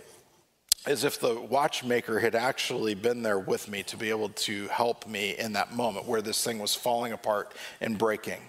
is 0.88 1.04
if 1.04 1.20
the 1.20 1.38
watchmaker 1.38 2.18
had 2.18 2.34
actually 2.34 2.94
been 2.94 3.22
there 3.22 3.38
with 3.38 3.68
me 3.68 3.82
to 3.82 3.98
be 3.98 4.08
able 4.08 4.30
to 4.30 4.66
help 4.68 5.06
me 5.06 5.36
in 5.38 5.52
that 5.52 5.74
moment 5.74 6.06
where 6.06 6.22
this 6.22 6.42
thing 6.42 6.58
was 6.58 6.74
falling 6.74 7.12
apart 7.12 7.54
and 7.82 7.98
breaking. 7.98 8.40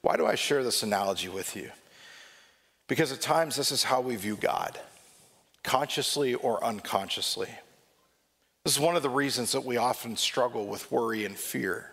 Why 0.00 0.16
do 0.16 0.26
I 0.26 0.34
share 0.34 0.64
this 0.64 0.82
analogy 0.82 1.28
with 1.28 1.54
you? 1.54 1.70
Because 2.88 3.12
at 3.12 3.20
times 3.20 3.54
this 3.54 3.70
is 3.70 3.84
how 3.84 4.00
we 4.00 4.16
view 4.16 4.36
God, 4.36 4.78
consciously 5.62 6.34
or 6.34 6.64
unconsciously. 6.64 7.50
This 8.64 8.74
is 8.74 8.80
one 8.80 8.96
of 8.96 9.02
the 9.02 9.10
reasons 9.10 9.52
that 9.52 9.64
we 9.64 9.76
often 9.76 10.16
struggle 10.16 10.66
with 10.66 10.90
worry 10.90 11.24
and 11.24 11.36
fear. 11.36 11.90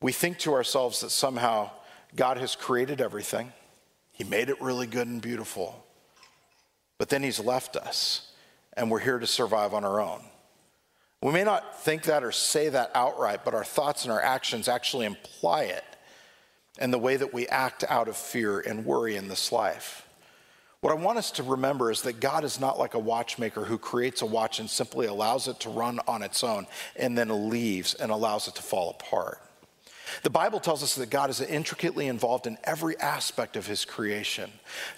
We 0.00 0.12
think 0.12 0.38
to 0.38 0.54
ourselves 0.54 1.00
that 1.00 1.10
somehow 1.10 1.70
God 2.14 2.38
has 2.38 2.54
created 2.54 3.00
everything, 3.00 3.52
He 4.12 4.24
made 4.24 4.48
it 4.48 4.62
really 4.62 4.86
good 4.86 5.08
and 5.08 5.20
beautiful, 5.20 5.84
but 6.96 7.08
then 7.08 7.24
He's 7.24 7.40
left 7.40 7.76
us, 7.76 8.30
and 8.74 8.90
we're 8.90 9.00
here 9.00 9.18
to 9.18 9.26
survive 9.26 9.74
on 9.74 9.84
our 9.84 10.00
own. 10.00 10.22
We 11.20 11.32
may 11.32 11.42
not 11.42 11.82
think 11.82 12.04
that 12.04 12.22
or 12.22 12.30
say 12.30 12.68
that 12.68 12.92
outright, 12.94 13.44
but 13.44 13.54
our 13.54 13.64
thoughts 13.64 14.04
and 14.04 14.12
our 14.12 14.22
actions 14.22 14.68
actually 14.68 15.06
imply 15.06 15.64
it 15.64 15.84
and 16.78 16.92
the 16.92 16.98
way 16.98 17.16
that 17.16 17.34
we 17.34 17.46
act 17.48 17.84
out 17.88 18.08
of 18.08 18.16
fear 18.16 18.60
and 18.60 18.84
worry 18.84 19.16
in 19.16 19.28
this 19.28 19.52
life. 19.52 20.06
What 20.80 20.92
I 20.92 20.96
want 20.96 21.18
us 21.18 21.32
to 21.32 21.42
remember 21.42 21.90
is 21.90 22.02
that 22.02 22.20
God 22.20 22.44
is 22.44 22.60
not 22.60 22.78
like 22.78 22.94
a 22.94 23.00
watchmaker 23.00 23.64
who 23.64 23.78
creates 23.78 24.22
a 24.22 24.26
watch 24.26 24.60
and 24.60 24.70
simply 24.70 25.06
allows 25.06 25.48
it 25.48 25.58
to 25.60 25.70
run 25.70 25.98
on 26.06 26.22
its 26.22 26.44
own 26.44 26.68
and 26.94 27.18
then 27.18 27.50
leaves 27.50 27.94
and 27.94 28.12
allows 28.12 28.46
it 28.46 28.54
to 28.54 28.62
fall 28.62 28.90
apart. 28.90 29.40
The 30.22 30.30
Bible 30.30 30.60
tells 30.60 30.82
us 30.82 30.94
that 30.94 31.10
God 31.10 31.30
is 31.30 31.40
intricately 31.40 32.06
involved 32.06 32.46
in 32.46 32.58
every 32.64 32.98
aspect 32.98 33.56
of 33.56 33.66
his 33.66 33.84
creation. 33.84 34.50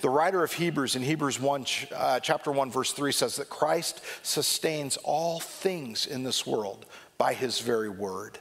The 0.02 0.11
writer 0.11 0.44
of 0.44 0.52
Hebrews 0.52 0.97
in 0.97 1.02
Hebrews 1.02 1.40
1, 1.40 1.66
uh, 1.94 2.20
chapter 2.20 2.52
1, 2.52 2.70
verse 2.70 2.93
3 2.93 3.11
says 3.11 3.36
that 3.36 3.48
Christ 3.48 4.02
sustains 4.23 4.98
all 4.98 5.40
things 5.40 6.07
in 6.07 6.23
this 6.23 6.47
world 6.47 6.86
by 7.19 7.35
his 7.35 7.61
very 7.61 7.89
word. 7.89 8.39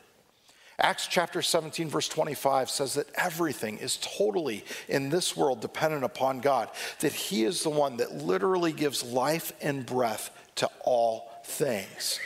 Acts 0.79 1.07
chapter 1.07 1.41
17, 1.41 1.89
verse 1.89 2.07
25 2.07 2.69
says 2.69 2.93
that 2.93 3.07
everything 3.15 3.77
is 3.77 3.97
totally 3.97 4.63
in 4.87 5.09
this 5.09 5.35
world 5.35 5.61
dependent 5.61 6.03
upon 6.03 6.39
God, 6.39 6.69
that 6.99 7.13
He 7.13 7.43
is 7.43 7.63
the 7.63 7.69
one 7.69 7.97
that 7.97 8.15
literally 8.15 8.71
gives 8.71 9.03
life 9.03 9.51
and 9.61 9.85
breath 9.85 10.31
to 10.55 10.69
all 10.83 11.31
things. 11.43 12.19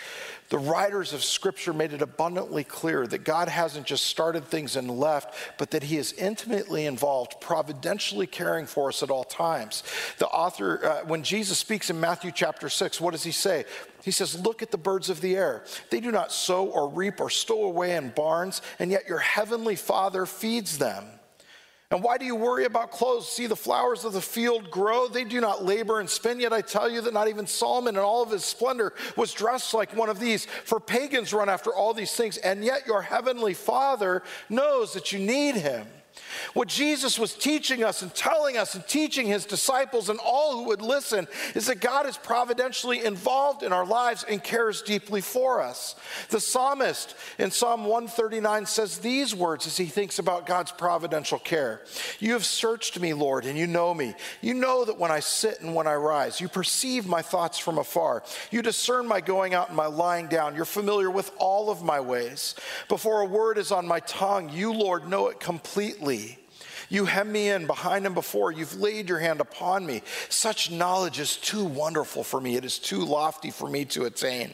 The 0.50 0.60
writers 0.60 1.14
of 1.14 1.24
Scripture 1.24 1.74
made 1.74 1.94
it 1.94 2.04
abundantly 2.04 2.64
clear 2.64 3.08
that 3.08 3.24
God 3.24 3.50
hasn't 3.50 3.88
just 3.88 4.06
started 4.06 4.46
things 4.46 4.76
and 4.76 5.00
left, 5.00 5.34
but 5.58 5.72
that 5.72 5.82
He 5.82 5.98
is 5.98 6.14
intimately 6.14 6.86
involved, 6.86 7.42
providentially 7.42 8.28
caring 8.28 8.68
for 8.68 8.90
us 8.90 9.02
at 9.02 9.10
all 9.10 9.24
times. 9.24 9.82
The 10.20 10.28
author, 10.28 10.86
uh, 10.86 11.06
when 11.06 11.24
Jesus 11.24 11.58
speaks 11.58 11.90
in 11.90 12.00
Matthew 12.00 12.32
chapter 12.32 12.70
6, 12.70 13.02
what 13.02 13.14
does 13.14 13.24
He 13.24 13.32
say? 13.32 13.66
He 14.04 14.12
says, 14.12 14.40
Look 14.44 14.62
at 14.62 14.72
the 14.72 14.78
birds 14.78 15.10
of 15.10 15.22
the 15.22 15.36
air. 15.36 15.64
They 15.90 16.00
do 16.00 16.12
not 16.12 16.32
sow 16.32 16.66
or 16.66 16.90
reap 16.90 17.20
or 17.20 17.30
stow 17.30 17.64
away 17.64 17.96
in 17.96 18.10
barns, 18.10 18.62
and 18.80 18.92
yet 18.92 19.08
your 19.08 19.20
heavenly 19.20 19.76
Father 19.76 20.26
feeds 20.26 20.78
them. 20.78 21.06
And 21.94 22.02
why 22.02 22.18
do 22.18 22.26
you 22.26 22.36
worry 22.36 22.66
about 22.66 22.90
clothes? 22.90 23.30
See 23.30 23.46
the 23.46 23.56
flowers 23.56 24.04
of 24.04 24.14
the 24.14 24.22
field 24.22 24.72
grow. 24.72 25.08
They 25.08 25.24
do 25.24 25.40
not 25.40 25.64
labor 25.64 26.00
and 26.00 26.10
spin. 26.10 26.40
Yet 26.40 26.52
I 26.52 26.62
tell 26.62 26.90
you 26.90 27.02
that 27.02 27.14
not 27.14 27.28
even 27.28 27.46
Solomon 27.46 27.96
in 27.96 28.02
all 28.02 28.24
of 28.24 28.32
his 28.32 28.44
splendor 28.44 28.94
was 29.16 29.32
dressed 29.32 29.76
like 29.76 29.96
one 29.96 30.10
of 30.10 30.20
these. 30.20 30.48
For 30.66 30.80
pagans 30.80 31.34
run 31.34 31.50
after 31.50 31.72
all 31.72 31.94
these 31.94 32.14
things, 32.14 32.38
and 32.38 32.66
yet 32.66 32.88
your 32.88 33.04
heavenly 33.04 33.54
Father 33.54 34.24
knows 34.50 34.94
that 34.94 35.12
you 35.12 35.20
need 35.20 35.54
him. 35.54 35.86
What 36.54 36.68
Jesus 36.68 37.18
was 37.18 37.34
teaching 37.34 37.84
us 37.84 38.02
and 38.02 38.14
telling 38.14 38.58
us 38.58 38.76
and 38.76 38.86
teaching 38.88 39.28
his 39.28 39.46
disciples 39.46 40.10
and 40.10 40.20
all 40.20 40.58
who 40.58 40.64
would 40.66 40.82
listen 40.82 41.28
is 41.56 41.68
that 41.68 41.80
God 41.80 42.06
is 42.06 42.18
providentially 42.18 43.04
involved 43.04 43.64
in 43.64 43.74
our 43.74 43.86
lives 43.86 44.24
and 44.28 44.44
cares 44.44 44.82
deeply 44.82 45.22
for 45.22 45.62
us. 45.62 45.96
The 46.30 46.40
psalmist 46.40 47.16
in 47.40 47.52
Psalm 47.52 47.86
139 47.86 48.66
says 48.66 49.00
these 49.00 49.34
words 49.34 49.66
as 49.66 49.78
he 49.78 49.86
thinks 49.86 50.20
about 50.20 50.46
God's 50.46 50.72
providential 50.72 51.40
care 51.40 51.82
You 52.20 52.34
have 52.34 52.46
searched 52.46 53.00
me, 53.00 53.14
Lord, 53.14 53.46
and 53.46 53.58
you 53.58 53.68
know 53.68 53.94
me. 53.94 54.14
You 54.42 54.54
know 54.54 54.86
that 54.86 55.00
when 55.00 55.12
I 55.12 55.20
sit 55.20 55.62
and 55.62 55.74
when 55.74 55.88
I 55.88 55.96
rise, 55.96 56.40
you 56.40 56.48
perceive 56.48 57.08
my 57.08 57.22
thoughts 57.22 57.58
from 57.58 57.78
afar. 57.78 58.24
You 58.52 58.62
discern 58.62 59.08
my 59.08 59.22
going 59.22 59.54
out 59.54 59.70
and 59.70 59.78
my 59.78 59.88
lying 59.88 60.28
down. 60.28 60.56
You're 60.56 60.66
familiar 60.66 61.10
with 61.10 61.32
all 61.38 61.70
of 61.70 61.82
my 61.82 62.00
ways. 62.00 62.56
Before 62.90 63.22
a 63.22 63.26
word 63.26 63.58
is 63.58 63.72
on 63.72 63.88
my 63.88 64.00
tongue, 64.02 64.50
you, 64.50 64.74
Lord, 64.74 65.08
know 65.08 65.28
it 65.28 65.40
completely. 65.40 66.03
You 66.90 67.06
hem 67.06 67.32
me 67.32 67.50
in 67.50 67.66
behind 67.66 68.06
and 68.06 68.14
before. 68.14 68.52
You've 68.52 68.80
laid 68.80 69.10
your 69.10 69.20
hand 69.20 69.42
upon 69.42 69.86
me. 69.86 70.04
Such 70.30 70.70
knowledge 70.70 71.20
is 71.20 71.38
too 71.38 71.66
wonderful 71.66 72.24
for 72.24 72.40
me. 72.40 72.56
It 72.56 72.66
is 72.66 72.78
too 72.78 73.00
lofty 73.00 73.50
for 73.50 73.68
me 73.68 73.86
to 73.86 74.06
attain. 74.06 74.54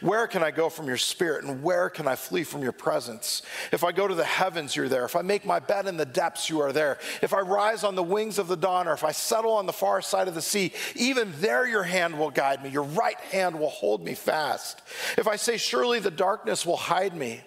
Where 0.00 0.26
can 0.26 0.42
I 0.42 0.50
go 0.50 0.68
from 0.68 0.86
your 0.86 0.96
spirit 0.98 1.44
and 1.44 1.62
where 1.62 1.88
can 1.88 2.06
I 2.06 2.16
flee 2.16 2.44
from 2.44 2.62
your 2.62 2.72
presence? 2.72 3.42
If 3.72 3.84
I 3.84 3.92
go 3.92 4.08
to 4.08 4.14
the 4.14 4.24
heavens, 4.24 4.76
you're 4.76 4.88
there. 4.88 5.04
If 5.04 5.16
I 5.16 5.22
make 5.22 5.46
my 5.46 5.60
bed 5.60 5.86
in 5.86 5.96
the 5.96 6.04
depths, 6.04 6.50
you 6.50 6.60
are 6.60 6.72
there. 6.72 6.98
If 7.22 7.32
I 7.32 7.40
rise 7.40 7.84
on 7.84 7.94
the 7.94 8.02
wings 8.02 8.38
of 8.38 8.48
the 8.48 8.56
dawn 8.56 8.88
or 8.88 8.92
if 8.92 9.04
I 9.04 9.12
settle 9.12 9.52
on 9.52 9.66
the 9.66 9.72
far 9.72 10.02
side 10.02 10.28
of 10.28 10.34
the 10.34 10.42
sea, 10.42 10.72
even 10.94 11.32
there 11.40 11.66
your 11.66 11.84
hand 11.84 12.18
will 12.18 12.30
guide 12.30 12.62
me. 12.62 12.70
Your 12.70 12.82
right 12.82 13.20
hand 13.32 13.58
will 13.58 13.70
hold 13.70 14.04
me 14.04 14.14
fast. 14.14 14.82
If 15.16 15.26
I 15.26 15.36
say, 15.36 15.56
Surely 15.56 16.00
the 16.00 16.10
darkness 16.10 16.66
will 16.66 16.76
hide 16.76 17.14
me 17.14 17.40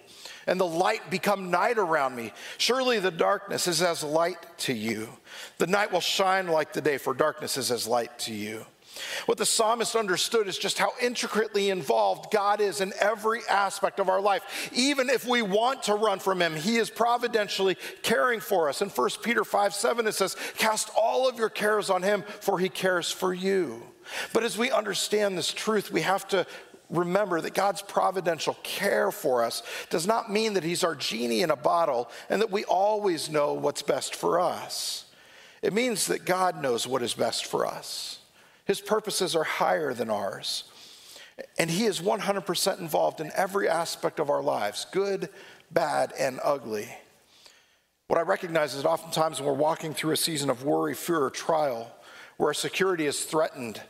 and 0.46 0.60
the 0.60 0.66
light 0.66 1.10
become 1.10 1.50
night 1.50 1.78
around 1.78 2.16
me. 2.16 2.32
Surely 2.58 2.98
the 2.98 3.10
darkness 3.10 3.66
is 3.68 3.82
as 3.82 4.02
light 4.02 4.38
to 4.58 4.72
you. 4.72 5.08
The 5.58 5.66
night 5.66 5.92
will 5.92 6.00
shine 6.00 6.48
like 6.48 6.72
the 6.72 6.80
day, 6.80 6.98
for 6.98 7.14
darkness 7.14 7.56
is 7.56 7.70
as 7.70 7.86
light 7.86 8.18
to 8.20 8.34
you. 8.34 8.64
What 9.26 9.38
the 9.38 9.46
psalmist 9.46 9.96
understood 9.96 10.48
is 10.48 10.58
just 10.58 10.78
how 10.78 10.92
intricately 11.00 11.70
involved 11.70 12.30
God 12.30 12.60
is 12.60 12.80
in 12.80 12.92
every 13.00 13.40
aspect 13.48 14.00
of 14.00 14.08
our 14.08 14.20
life. 14.20 14.70
Even 14.72 15.08
if 15.08 15.26
we 15.26 15.42
want 15.42 15.84
to 15.84 15.94
run 15.94 16.18
from 16.18 16.42
Him, 16.42 16.54
He 16.54 16.76
is 16.76 16.90
providentially 16.90 17.76
caring 18.02 18.40
for 18.40 18.68
us. 18.68 18.82
In 18.82 18.88
1 18.88 19.10
Peter 19.22 19.44
5 19.44 19.74
7, 19.74 20.06
it 20.06 20.12
says, 20.12 20.36
Cast 20.58 20.90
all 20.96 21.28
of 21.28 21.38
your 21.38 21.48
cares 21.48 21.90
on 21.90 22.02
Him, 22.02 22.24
for 22.40 22.58
He 22.58 22.68
cares 22.68 23.10
for 23.10 23.32
you. 23.32 23.82
But 24.32 24.44
as 24.44 24.58
we 24.58 24.70
understand 24.70 25.38
this 25.38 25.52
truth, 25.52 25.90
we 25.90 26.02
have 26.02 26.26
to 26.28 26.46
remember 26.92 27.40
that 27.40 27.54
God's 27.54 27.82
providential 27.82 28.56
care 28.62 29.10
for 29.10 29.42
us 29.42 29.62
does 29.90 30.06
not 30.06 30.30
mean 30.30 30.54
that 30.54 30.62
He's 30.62 30.84
our 30.84 30.94
genie 30.94 31.42
in 31.42 31.50
a 31.50 31.56
bottle 31.56 32.08
and 32.28 32.40
that 32.40 32.52
we 32.52 32.64
always 32.64 33.30
know 33.30 33.54
what's 33.54 33.82
best 33.82 34.14
for 34.14 34.38
us. 34.38 35.06
It 35.62 35.72
means 35.72 36.06
that 36.06 36.24
God 36.24 36.62
knows 36.62 36.86
what 36.86 37.02
is 37.02 37.14
best 37.14 37.46
for 37.46 37.66
us. 37.66 38.18
His 38.64 38.80
purposes 38.80 39.34
are 39.34 39.44
higher 39.44 39.94
than 39.94 40.10
ours. 40.10 40.64
And 41.58 41.70
He 41.70 41.86
is 41.86 42.00
100% 42.00 42.78
involved 42.78 43.20
in 43.20 43.32
every 43.34 43.68
aspect 43.68 44.20
of 44.20 44.30
our 44.30 44.42
lives 44.42 44.86
good, 44.92 45.28
bad, 45.70 46.12
and 46.18 46.38
ugly. 46.44 46.88
What 48.08 48.18
I 48.18 48.22
recognize 48.22 48.74
is 48.74 48.82
that 48.82 48.88
oftentimes 48.88 49.40
when 49.40 49.48
we're 49.48 49.54
walking 49.54 49.94
through 49.94 50.12
a 50.12 50.18
season 50.18 50.50
of 50.50 50.64
worry, 50.64 50.94
fear, 50.94 51.24
or 51.24 51.30
trial, 51.30 51.90
where 52.36 52.48
our 52.48 52.54
security 52.54 53.06
is 53.06 53.24
threatened, 53.24 53.80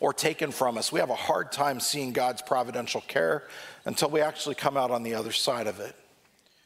or 0.00 0.12
taken 0.12 0.50
from 0.50 0.78
us. 0.78 0.92
We 0.92 1.00
have 1.00 1.10
a 1.10 1.14
hard 1.14 1.52
time 1.52 1.80
seeing 1.80 2.12
God's 2.12 2.42
providential 2.42 3.00
care 3.02 3.44
until 3.84 4.10
we 4.10 4.20
actually 4.20 4.54
come 4.54 4.76
out 4.76 4.90
on 4.90 5.02
the 5.02 5.14
other 5.14 5.32
side 5.32 5.66
of 5.66 5.80
it. 5.80 5.94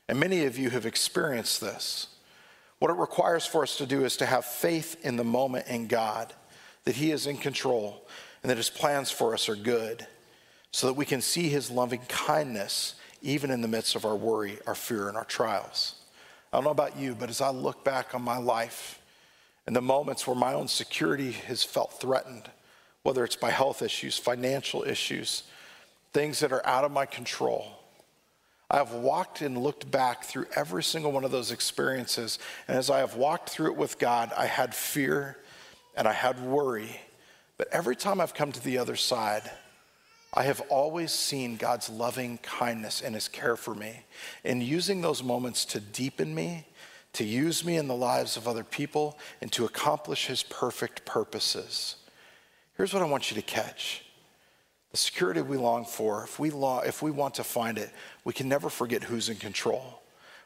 And 0.08 0.18
many 0.20 0.44
of 0.44 0.58
you 0.58 0.70
have 0.70 0.86
experienced 0.86 1.60
this. 1.60 2.08
What 2.78 2.90
it 2.90 2.98
requires 2.98 3.46
for 3.46 3.62
us 3.62 3.76
to 3.78 3.86
do 3.86 4.04
is 4.04 4.16
to 4.18 4.26
have 4.26 4.44
faith 4.44 4.96
in 5.04 5.16
the 5.16 5.24
moment 5.24 5.68
in 5.68 5.86
God, 5.86 6.32
that 6.84 6.96
He 6.96 7.12
is 7.12 7.26
in 7.26 7.36
control 7.36 8.06
and 8.42 8.50
that 8.50 8.56
His 8.56 8.70
plans 8.70 9.10
for 9.10 9.34
us 9.34 9.48
are 9.48 9.56
good, 9.56 10.06
so 10.72 10.88
that 10.88 10.94
we 10.94 11.04
can 11.04 11.20
see 11.20 11.48
His 11.48 11.70
loving 11.70 12.00
kindness 12.08 12.96
even 13.22 13.50
in 13.50 13.60
the 13.60 13.68
midst 13.68 13.94
of 13.94 14.04
our 14.04 14.16
worry, 14.16 14.58
our 14.66 14.74
fear, 14.74 15.08
and 15.08 15.16
our 15.16 15.24
trials. 15.24 15.94
I 16.52 16.56
don't 16.56 16.64
know 16.64 16.70
about 16.70 16.98
you, 16.98 17.14
but 17.14 17.30
as 17.30 17.40
I 17.40 17.50
look 17.50 17.84
back 17.84 18.14
on 18.14 18.22
my 18.22 18.36
life 18.36 19.00
and 19.66 19.76
the 19.76 19.80
moments 19.80 20.26
where 20.26 20.36
my 20.36 20.52
own 20.52 20.68
security 20.68 21.32
has 21.32 21.62
felt 21.62 22.00
threatened, 22.00 22.50
whether 23.02 23.24
it's 23.24 23.36
by 23.36 23.50
health 23.50 23.82
issues, 23.82 24.18
financial 24.18 24.84
issues, 24.84 25.42
things 26.12 26.40
that 26.40 26.52
are 26.52 26.64
out 26.66 26.84
of 26.84 26.92
my 26.92 27.06
control, 27.06 27.66
I 28.70 28.76
have 28.76 28.92
walked 28.92 29.42
and 29.42 29.58
looked 29.58 29.90
back 29.90 30.24
through 30.24 30.46
every 30.56 30.82
single 30.82 31.12
one 31.12 31.24
of 31.24 31.30
those 31.30 31.50
experiences. 31.50 32.38
And 32.66 32.78
as 32.78 32.88
I 32.88 33.00
have 33.00 33.16
walked 33.16 33.50
through 33.50 33.72
it 33.72 33.76
with 33.76 33.98
God, 33.98 34.32
I 34.36 34.46
had 34.46 34.74
fear 34.74 35.36
and 35.94 36.08
I 36.08 36.14
had 36.14 36.40
worry. 36.40 37.00
But 37.58 37.68
every 37.70 37.96
time 37.96 38.18
I've 38.18 38.32
come 38.32 38.50
to 38.50 38.64
the 38.64 38.78
other 38.78 38.96
side, 38.96 39.50
I 40.32 40.44
have 40.44 40.62
always 40.70 41.12
seen 41.12 41.56
God's 41.56 41.90
loving 41.90 42.38
kindness 42.38 43.02
and 43.02 43.14
his 43.14 43.28
care 43.28 43.56
for 43.56 43.74
me. 43.74 44.04
And 44.42 44.62
using 44.62 45.02
those 45.02 45.22
moments 45.22 45.66
to 45.66 45.80
deepen 45.80 46.34
me, 46.34 46.66
to 47.12 47.24
use 47.24 47.66
me 47.66 47.76
in 47.76 47.88
the 47.88 47.94
lives 47.94 48.38
of 48.38 48.48
other 48.48 48.64
people, 48.64 49.18
and 49.42 49.52
to 49.52 49.66
accomplish 49.66 50.26
his 50.28 50.42
perfect 50.42 51.04
purposes. 51.04 51.96
Here's 52.76 52.92
what 52.94 53.02
I 53.02 53.06
want 53.06 53.30
you 53.30 53.34
to 53.36 53.42
catch. 53.42 54.04
The 54.90 54.96
security 54.96 55.40
we 55.40 55.56
long 55.56 55.84
for, 55.84 56.24
if 56.24 56.38
we, 56.38 56.50
if 56.50 57.02
we 57.02 57.10
want 57.10 57.34
to 57.34 57.44
find 57.44 57.78
it, 57.78 57.90
we 58.24 58.32
can 58.32 58.48
never 58.48 58.68
forget 58.68 59.04
who's 59.04 59.28
in 59.28 59.36
control. 59.36 60.02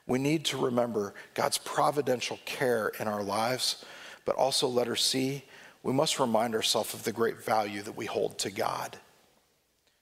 We 0.07 0.19
need 0.19 0.44
to 0.47 0.57
remember 0.57 1.15
God's 1.35 1.59
providential 1.59 2.39
care 2.44 2.93
in 3.01 3.09
our 3.09 3.23
lives, 3.23 3.85
but 4.24 4.36
also 4.36 4.69
let 4.69 4.86
her 4.86 4.97
see 4.97 5.44
we 5.82 5.93
must 5.93 6.19
remind 6.19 6.55
ourselves 6.55 6.94
of 6.94 7.05
the 7.05 7.12
great 7.12 7.44
value 7.44 7.82
that 7.82 7.97
we 7.97 8.07
hold 8.07 8.39
to 8.39 8.51
God. 8.51 8.98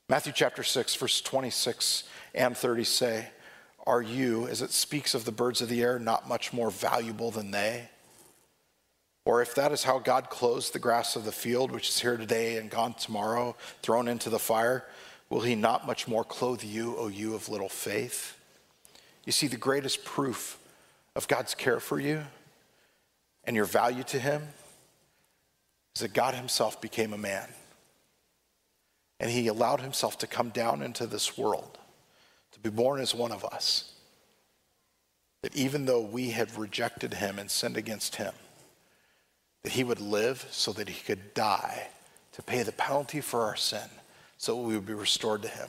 Matthew 0.09 0.33
chapter 0.35 0.63
6, 0.63 0.95
verse 0.97 1.21
26 1.21 2.05
and 2.35 2.57
30 2.57 2.85
say, 2.85 3.29
Are 3.87 4.01
you, 4.01 4.47
as 4.49 4.63
it 4.63 4.71
speaks 4.71 5.15
of 5.15 5.25
the 5.27 5.33
birds 5.33 5.61
of 5.61 5.69
the 5.69 5.83
air, 5.83 5.99
not 5.99 6.29
much 6.29 6.53
more 6.53 6.71
valuable 6.71 7.31
than 7.31 7.51
they? 7.51 7.89
Or 9.27 9.41
if 9.41 9.55
that 9.55 9.73
is 9.73 9.85
how 9.85 9.99
God 9.99 10.29
clothes 10.29 10.71
the 10.71 10.79
grass 10.79 11.17
of 11.17 11.25
the 11.25 11.33
field, 11.33 11.71
which 11.71 11.89
is 11.89 12.01
here 12.01 12.17
today 12.17 12.59
and 12.59 12.71
gone 12.71 12.95
tomorrow, 12.95 13.57
thrown 13.83 14.07
into 14.07 14.29
the 14.29 14.39
fire, 14.39 14.85
will 15.31 15.41
he 15.41 15.55
not 15.55 15.87
much 15.87 16.07
more 16.07 16.25
clothe 16.25 16.63
you, 16.63 16.97
O 16.99 17.09
you 17.09 17.35
of 17.35 17.49
little 17.49 17.71
faith? 17.71 18.37
You 19.25 19.33
see, 19.33 19.47
the 19.47 19.57
greatest 19.57 20.05
proof 20.05 20.59
of 21.17 21.27
God's 21.27 21.55
care 21.55 21.81
for 21.81 21.99
you 21.99 22.23
and 23.45 23.57
your 23.57 23.65
value 23.65 24.03
to 24.05 24.19
him 24.19 24.43
is 25.95 26.03
that 26.03 26.13
God 26.13 26.35
himself 26.35 26.81
became 26.81 27.13
a 27.13 27.19
man. 27.19 27.49
And 29.21 29.31
he 29.31 29.47
allowed 29.47 29.81
himself 29.81 30.19
to 30.19 30.27
come 30.27 30.51
down 30.51 30.83
into 30.83 31.07
this 31.07 31.39
world, 31.39 31.79
to 32.53 32.61
be 32.61 32.69
born 32.69 33.01
as 33.01 33.15
one 33.15 33.33
of 33.33 33.45
us. 33.45 33.93
That 35.43 35.55
even 35.57 35.87
though 35.87 36.01
we 36.01 36.31
had 36.31 36.57
rejected 36.59 37.15
him 37.15 37.39
and 37.39 37.51
sinned 37.51 37.77
against 37.77 38.17
him, 38.17 38.35
that 39.65 39.73
he 39.73 39.83
would 39.83 40.01
live 40.01 40.47
so 40.51 40.73
that 40.73 40.89
he 40.89 41.03
could 41.03 41.35
die 41.35 41.89
to 42.33 42.43
pay 42.43 42.63
the 42.63 42.73
penalty 42.73 43.21
for 43.21 43.43
our 43.43 43.57
sin 43.57 43.89
so 44.39 44.57
we 44.57 44.75
would 44.75 44.87
be 44.87 44.95
restored 44.95 45.43
to 45.43 45.49
him. 45.49 45.69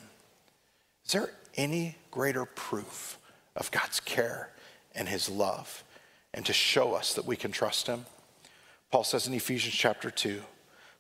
Is 1.06 1.14
there 1.14 1.32
any 1.56 1.98
greater 2.12 2.46
proof 2.46 3.18
of 3.56 3.72
God's 3.72 4.00
care 4.00 4.52
and 4.94 5.10
his 5.10 5.30
love 5.30 5.84
and 6.34 6.46
to 6.46 6.54
show 6.54 6.94
us 6.94 7.14
that 7.14 7.26
we 7.26 7.36
can 7.36 7.52
trust 7.52 7.88
him? 7.88 8.06
Paul 8.92 9.04
says 9.04 9.28
in 9.28 9.34
Ephesians 9.34 9.74
chapter 9.74 10.12
2 10.12 10.42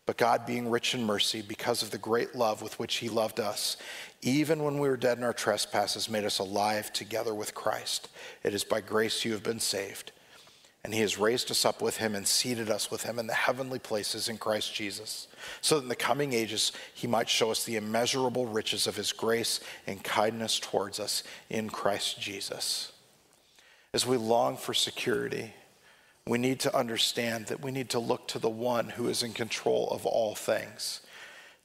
but 0.05 0.17
God, 0.17 0.45
being 0.45 0.69
rich 0.69 0.93
in 0.93 1.03
mercy, 1.03 1.41
because 1.41 1.81
of 1.81 1.89
the 1.89 1.97
great 1.97 2.35
love 2.35 2.61
with 2.61 2.77
which 2.77 2.97
He 2.97 3.09
loved 3.09 3.39
us, 3.39 3.75
even 4.21 4.63
when 4.63 4.77
we 4.77 4.87
were 4.87 4.97
dead 4.97 5.17
in 5.17 5.23
our 5.23 5.33
trespasses, 5.33 6.09
made 6.09 6.25
us 6.25 6.39
alive 6.39 6.93
together 6.93 7.33
with 7.33 7.55
Christ. 7.55 8.09
It 8.43 8.53
is 8.53 8.63
by 8.63 8.81
grace 8.81 9.25
you 9.25 9.31
have 9.31 9.43
been 9.43 9.59
saved. 9.59 10.11
And 10.85 10.93
He 10.93 11.01
has 11.01 11.17
raised 11.17 11.49
us 11.49 11.65
up 11.65 11.81
with 11.81 11.97
Him 11.97 12.13
and 12.13 12.27
seated 12.27 12.69
us 12.69 12.91
with 12.91 13.01
Him 13.01 13.17
in 13.17 13.25
the 13.25 13.33
heavenly 13.33 13.79
places 13.79 14.29
in 14.29 14.37
Christ 14.37 14.71
Jesus, 14.71 15.27
so 15.59 15.77
that 15.77 15.81
in 15.81 15.89
the 15.89 15.95
coming 15.95 16.31
ages 16.31 16.71
He 16.93 17.07
might 17.07 17.27
show 17.27 17.49
us 17.49 17.63
the 17.63 17.75
immeasurable 17.75 18.45
riches 18.45 18.85
of 18.85 18.95
His 18.95 19.11
grace 19.11 19.61
and 19.87 20.03
kindness 20.03 20.59
towards 20.59 20.99
us 20.99 21.23
in 21.49 21.71
Christ 21.71 22.21
Jesus. 22.21 22.91
As 23.95 24.05
we 24.05 24.15
long 24.15 24.57
for 24.57 24.75
security, 24.75 25.55
we 26.27 26.37
need 26.37 26.59
to 26.59 26.77
understand 26.77 27.47
that 27.47 27.63
we 27.63 27.71
need 27.71 27.89
to 27.89 27.99
look 27.99 28.27
to 28.27 28.37
the 28.37 28.47
one 28.47 28.89
who 28.89 29.07
is 29.07 29.23
in 29.23 29.33
control 29.33 29.87
of 29.89 30.05
all 30.05 30.35
things, 30.35 31.01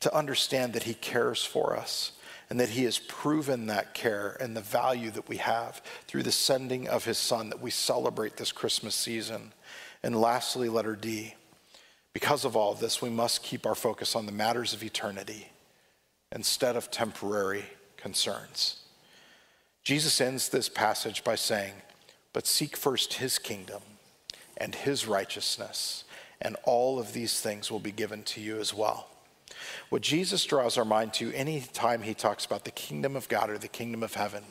to 0.01 0.17
understand 0.17 0.73
that 0.73 0.85
he 0.85 0.95
cares 0.95 1.45
for 1.45 1.77
us 1.77 2.13
and 2.51 2.59
that 2.59 2.71
he 2.71 2.83
has 2.83 2.99
proven 2.99 3.67
that 3.67 3.95
care 3.95 4.37
and 4.41 4.57
the 4.57 4.61
value 4.61 5.11
that 5.13 5.29
we 5.29 5.37
have 5.37 5.81
through 6.09 6.25
the 6.25 6.33
sending 6.33 6.89
of 6.89 7.05
his 7.05 7.17
son 7.17 7.49
that 7.49 7.63
we 7.63 7.71
celebrate 7.71 8.37
this 8.37 8.51
Christmas 8.51 8.97
season. 8.97 9.53
And 10.03 10.21
lastly, 10.21 10.69
letter 10.69 10.97
D. 10.97 11.35
Because 12.13 12.45
of 12.45 12.57
all 12.57 12.73
of 12.73 12.81
this, 12.81 13.01
we 13.01 13.09
must 13.09 13.45
keep 13.45 13.65
our 13.65 13.77
focus 13.77 14.17
on 14.17 14.27
the 14.27 14.33
matters 14.33 14.75
of 14.75 14.83
eternity 14.83 15.49
instead 16.33 16.75
of 16.75 16.91
temporary 16.91 17.65
concerns. 17.97 18.83
Jesus 19.85 20.21
ends 20.21 20.49
this 20.49 20.69
passage 20.69 21.23
by 21.23 21.37
saying, 21.37 21.75
But 22.33 22.49
seek 22.49 22.77
first 22.77 23.15
his 23.15 23.39
kingdom 23.39 23.83
and 24.57 24.75
his 24.75 25.07
righteousness, 25.07 26.03
and 26.43 26.57
all 26.65 26.99
of 26.99 27.13
these 27.13 27.41
things 27.41 27.71
will 27.71 27.81
be 27.81 27.93
given 27.93 28.25
to 28.25 28.41
you 28.41 28.59
as 28.59 28.75
well. 28.75 29.10
What 29.91 30.03
Jesus 30.03 30.45
draws 30.45 30.79
our 30.79 30.85
mind 30.85 31.15
to 31.15 31.33
anytime 31.33 32.03
he 32.03 32.15
talks 32.15 32.45
about 32.45 32.65
the 32.65 32.71
kingdom 32.71 33.17
of 33.17 33.29
God 33.29 33.51
or 33.51 33.59
the 33.59 33.67
kingdom 33.67 34.05
of 34.05 34.15
heaven, 34.15 34.45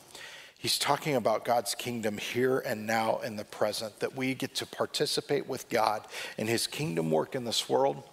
he's 0.57 0.77
talking 0.77 1.15
about 1.15 1.45
God's 1.45 1.73
kingdom 1.75 2.17
here 2.17 2.59
and 2.59 2.85
now 2.85 3.19
in 3.19 3.37
the 3.37 3.45
present, 3.45 4.01
that 4.01 4.17
we 4.17 4.33
get 4.33 4.53
to 4.55 4.65
participate 4.65 5.47
with 5.47 5.69
God 5.69 6.05
in 6.37 6.47
his 6.47 6.67
kingdom 6.67 7.09
work 7.09 7.35
in 7.35 7.45
this 7.45 7.69
world. 7.69 8.03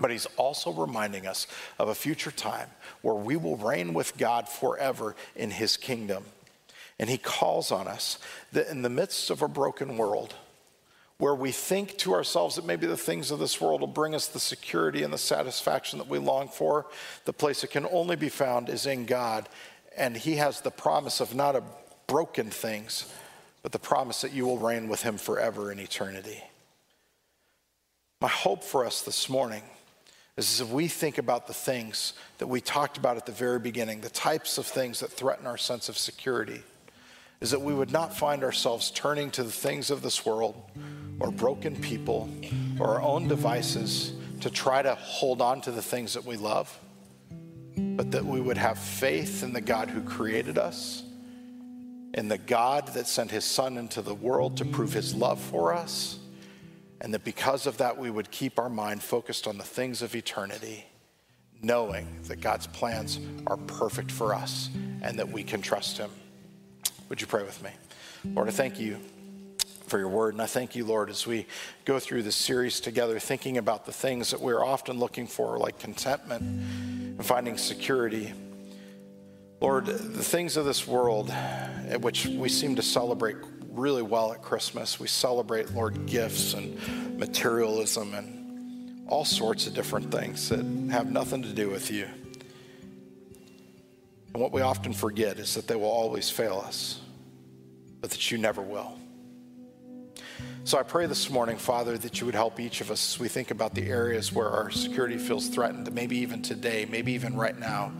But 0.00 0.12
he's 0.12 0.26
also 0.36 0.72
reminding 0.72 1.26
us 1.26 1.48
of 1.80 1.88
a 1.88 1.96
future 1.96 2.30
time 2.30 2.68
where 3.02 3.14
we 3.14 3.36
will 3.36 3.56
reign 3.56 3.92
with 3.92 4.16
God 4.16 4.48
forever 4.48 5.16
in 5.34 5.50
his 5.50 5.76
kingdom. 5.76 6.24
And 7.00 7.10
he 7.10 7.18
calls 7.18 7.72
on 7.72 7.88
us 7.88 8.18
that 8.52 8.68
in 8.68 8.82
the 8.82 8.88
midst 8.88 9.30
of 9.30 9.42
a 9.42 9.48
broken 9.48 9.96
world, 9.96 10.36
where 11.22 11.36
we 11.36 11.52
think 11.52 11.96
to 11.98 12.14
ourselves 12.14 12.56
that 12.56 12.66
maybe 12.66 12.84
the 12.84 12.96
things 12.96 13.30
of 13.30 13.38
this 13.38 13.60
world 13.60 13.80
will 13.80 13.86
bring 13.86 14.12
us 14.12 14.26
the 14.26 14.40
security 14.40 15.04
and 15.04 15.12
the 15.12 15.18
satisfaction 15.18 16.00
that 16.00 16.08
we 16.08 16.18
long 16.18 16.48
for, 16.48 16.84
the 17.26 17.32
place 17.32 17.60
that 17.60 17.70
can 17.70 17.86
only 17.92 18.16
be 18.16 18.28
found 18.28 18.68
is 18.68 18.86
in 18.86 19.06
God. 19.06 19.48
And 19.96 20.16
He 20.16 20.34
has 20.34 20.60
the 20.60 20.72
promise 20.72 21.20
of 21.20 21.32
not 21.32 21.54
a 21.54 21.62
broken 22.08 22.50
things, 22.50 23.08
but 23.62 23.70
the 23.70 23.78
promise 23.78 24.22
that 24.22 24.32
you 24.32 24.46
will 24.46 24.58
reign 24.58 24.88
with 24.88 25.02
Him 25.02 25.16
forever 25.16 25.70
in 25.70 25.78
eternity. 25.78 26.42
My 28.20 28.26
hope 28.26 28.64
for 28.64 28.84
us 28.84 29.02
this 29.02 29.28
morning 29.28 29.62
is 30.36 30.60
if 30.60 30.70
we 30.70 30.88
think 30.88 31.18
about 31.18 31.46
the 31.46 31.54
things 31.54 32.14
that 32.38 32.48
we 32.48 32.60
talked 32.60 32.96
about 32.96 33.16
at 33.16 33.26
the 33.26 33.30
very 33.30 33.60
beginning, 33.60 34.00
the 34.00 34.10
types 34.10 34.58
of 34.58 34.66
things 34.66 34.98
that 34.98 35.12
threaten 35.12 35.46
our 35.46 35.56
sense 35.56 35.88
of 35.88 35.96
security, 35.96 36.64
is 37.42 37.50
that 37.50 37.60
we 37.60 37.74
would 37.74 37.90
not 37.90 38.16
find 38.16 38.44
ourselves 38.44 38.92
turning 38.92 39.28
to 39.28 39.42
the 39.42 39.50
things 39.50 39.90
of 39.90 40.00
this 40.00 40.24
world 40.24 40.54
or 41.18 41.32
broken 41.32 41.74
people 41.74 42.30
or 42.78 42.86
our 42.86 43.02
own 43.02 43.26
devices 43.26 44.12
to 44.40 44.48
try 44.48 44.80
to 44.80 44.94
hold 44.94 45.42
on 45.42 45.60
to 45.60 45.72
the 45.72 45.82
things 45.82 46.14
that 46.14 46.24
we 46.24 46.36
love, 46.36 46.78
but 47.76 48.12
that 48.12 48.24
we 48.24 48.40
would 48.40 48.56
have 48.56 48.78
faith 48.78 49.42
in 49.42 49.52
the 49.52 49.60
God 49.60 49.90
who 49.90 50.02
created 50.02 50.56
us, 50.56 51.02
in 52.14 52.28
the 52.28 52.38
God 52.38 52.86
that 52.94 53.08
sent 53.08 53.32
his 53.32 53.44
Son 53.44 53.76
into 53.76 54.02
the 54.02 54.14
world 54.14 54.56
to 54.58 54.64
prove 54.64 54.92
his 54.92 55.12
love 55.12 55.40
for 55.40 55.74
us, 55.74 56.20
and 57.00 57.12
that 57.12 57.24
because 57.24 57.66
of 57.66 57.78
that 57.78 57.98
we 57.98 58.08
would 58.08 58.30
keep 58.30 58.56
our 58.56 58.70
mind 58.70 59.02
focused 59.02 59.48
on 59.48 59.58
the 59.58 59.64
things 59.64 60.00
of 60.00 60.14
eternity, 60.14 60.86
knowing 61.60 62.06
that 62.28 62.40
God's 62.40 62.68
plans 62.68 63.18
are 63.48 63.56
perfect 63.56 64.12
for 64.12 64.32
us 64.32 64.70
and 65.02 65.18
that 65.18 65.28
we 65.28 65.42
can 65.42 65.60
trust 65.60 65.98
him. 65.98 66.10
Would 67.12 67.20
you 67.20 67.26
pray 67.26 67.42
with 67.42 67.62
me? 67.62 67.68
Lord, 68.24 68.48
I 68.48 68.52
thank 68.52 68.80
you 68.80 68.96
for 69.86 69.98
your 69.98 70.08
word. 70.08 70.32
And 70.32 70.40
I 70.40 70.46
thank 70.46 70.74
you, 70.74 70.86
Lord, 70.86 71.10
as 71.10 71.26
we 71.26 71.44
go 71.84 71.98
through 71.98 72.22
this 72.22 72.34
series 72.34 72.80
together, 72.80 73.18
thinking 73.18 73.58
about 73.58 73.84
the 73.84 73.92
things 73.92 74.30
that 74.30 74.40
we're 74.40 74.64
often 74.64 74.98
looking 74.98 75.26
for, 75.26 75.58
like 75.58 75.78
contentment 75.78 76.40
and 76.40 77.22
finding 77.22 77.58
security. 77.58 78.32
Lord, 79.60 79.84
the 79.84 80.24
things 80.24 80.56
of 80.56 80.64
this 80.64 80.86
world, 80.88 81.28
at 81.28 82.00
which 82.00 82.24
we 82.24 82.48
seem 82.48 82.76
to 82.76 82.82
celebrate 82.82 83.36
really 83.68 84.00
well 84.00 84.32
at 84.32 84.40
Christmas, 84.40 84.98
we 84.98 85.06
celebrate, 85.06 85.70
Lord, 85.72 86.06
gifts 86.06 86.54
and 86.54 87.18
materialism 87.18 88.14
and 88.14 89.06
all 89.06 89.26
sorts 89.26 89.66
of 89.66 89.74
different 89.74 90.10
things 90.10 90.48
that 90.48 90.64
have 90.90 91.10
nothing 91.10 91.42
to 91.42 91.52
do 91.52 91.68
with 91.68 91.90
you. 91.90 92.08
And 94.32 94.40
what 94.40 94.52
we 94.52 94.62
often 94.62 94.94
forget 94.94 95.38
is 95.38 95.54
that 95.56 95.68
they 95.68 95.76
will 95.76 95.90
always 95.90 96.30
fail 96.30 96.64
us, 96.66 97.01
but 98.02 98.10
that 98.10 98.30
you 98.30 98.36
never 98.36 98.60
will. 98.60 98.98
So 100.64 100.78
I 100.78 100.82
pray 100.82 101.06
this 101.06 101.30
morning, 101.30 101.56
Father, 101.56 101.96
that 101.98 102.20
you 102.20 102.26
would 102.26 102.34
help 102.34 102.60
each 102.60 102.80
of 102.82 102.90
us 102.90 103.14
as 103.14 103.20
we 103.20 103.28
think 103.28 103.50
about 103.50 103.74
the 103.74 103.88
areas 103.88 104.32
where 104.32 104.50
our 104.50 104.70
security 104.70 105.16
feels 105.16 105.48
threatened, 105.48 105.90
maybe 105.92 106.18
even 106.18 106.42
today, 106.42 106.86
maybe 106.88 107.12
even 107.12 107.34
right 107.34 107.58
now, 107.58 107.92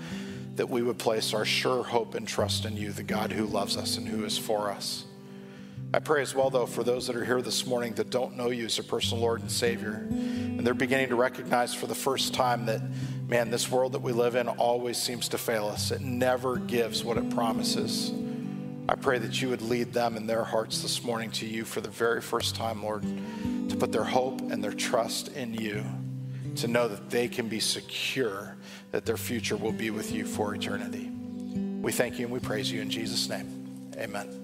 that 0.57 0.69
we 0.69 0.83
would 0.83 0.99
place 0.99 1.33
our 1.35 1.45
sure 1.45 1.83
hope 1.83 2.15
and 2.15 2.29
trust 2.29 2.65
in 2.65 2.77
you, 2.77 2.93
the 2.93 3.03
God 3.03 3.33
who 3.33 3.47
loves 3.47 3.77
us 3.77 3.97
and 3.97 4.07
who 4.07 4.25
is 4.25 4.37
for 4.37 4.71
us. 4.71 5.07
I 5.95 5.99
pray 5.99 6.23
as 6.23 6.35
well, 6.35 6.51
though, 6.51 6.67
for 6.67 6.85
those 6.85 7.07
that 7.07 7.17
are 7.17 7.25
here 7.25 7.43
this 7.43 7.67
morning 7.67 7.95
that 7.95 8.11
don't 8.11 8.37
know 8.37 8.51
you 8.51 8.67
as 8.67 8.79
a 8.79 8.85
personal 8.85 9.23
Lord 9.23 9.41
and 9.41 9.51
Savior, 9.51 10.07
and 10.11 10.67
they're 10.67 10.73
beginning 10.73 11.09
to 11.09 11.17
recognize 11.17 11.75
for 11.75 11.87
the 11.87 11.95
first 11.95 12.33
time 12.33 12.67
that, 12.67 12.81
man, 13.29 13.51
this 13.51 13.71
world 13.71 13.93
that 13.93 14.03
we 14.03 14.13
live 14.13 14.37
in 14.37 14.49
always 14.49 14.99
seems 14.99 15.29
to 15.29 15.39
fail 15.39 15.67
us. 15.67 15.91
It 15.91 16.01
never 16.01 16.57
gives 16.57 17.05
what 17.05 17.19
it 17.19 17.29
promises. 17.31 18.13
I 18.89 18.95
pray 18.97 19.19
that 19.19 19.41
you 19.41 19.49
would 19.49 19.63
lead 19.63 19.93
them 19.93 20.17
in 20.17 20.27
their 20.27 20.45
hearts 20.45 20.83
this 20.83 21.05
morning 21.05 21.31
to 21.33 21.47
you 21.47 21.65
for 21.65 21.81
the 21.81 21.89
very 21.89 22.21
first 22.21 22.57
time, 22.57 22.83
Lord, 22.83 23.03
to 23.69 23.77
put 23.77 23.93
their 23.93 24.05
hope 24.05 24.41
and 24.41 24.63
their 24.63 24.73
trust 24.73 25.29
in 25.29 25.55
you, 25.55 25.85
to 26.57 26.69
know 26.69 26.89
that 26.89 27.09
they 27.09 27.29
can 27.29 27.49
be 27.49 27.61
secure 27.61 28.57
that 28.91 29.07
their 29.07 29.17
future 29.17 29.57
will 29.57 29.73
be 29.73 29.91
with 29.91 30.13
you 30.13 30.27
for 30.27 30.55
eternity. 30.55 31.11
We 31.81 31.93
thank 31.93 32.19
you 32.19 32.27
and 32.27 32.33
we 32.33 32.41
praise 32.41 32.71
you 32.71 32.83
in 32.83 32.91
Jesus' 32.91 33.29
name. 33.29 33.93
Amen. 33.97 34.42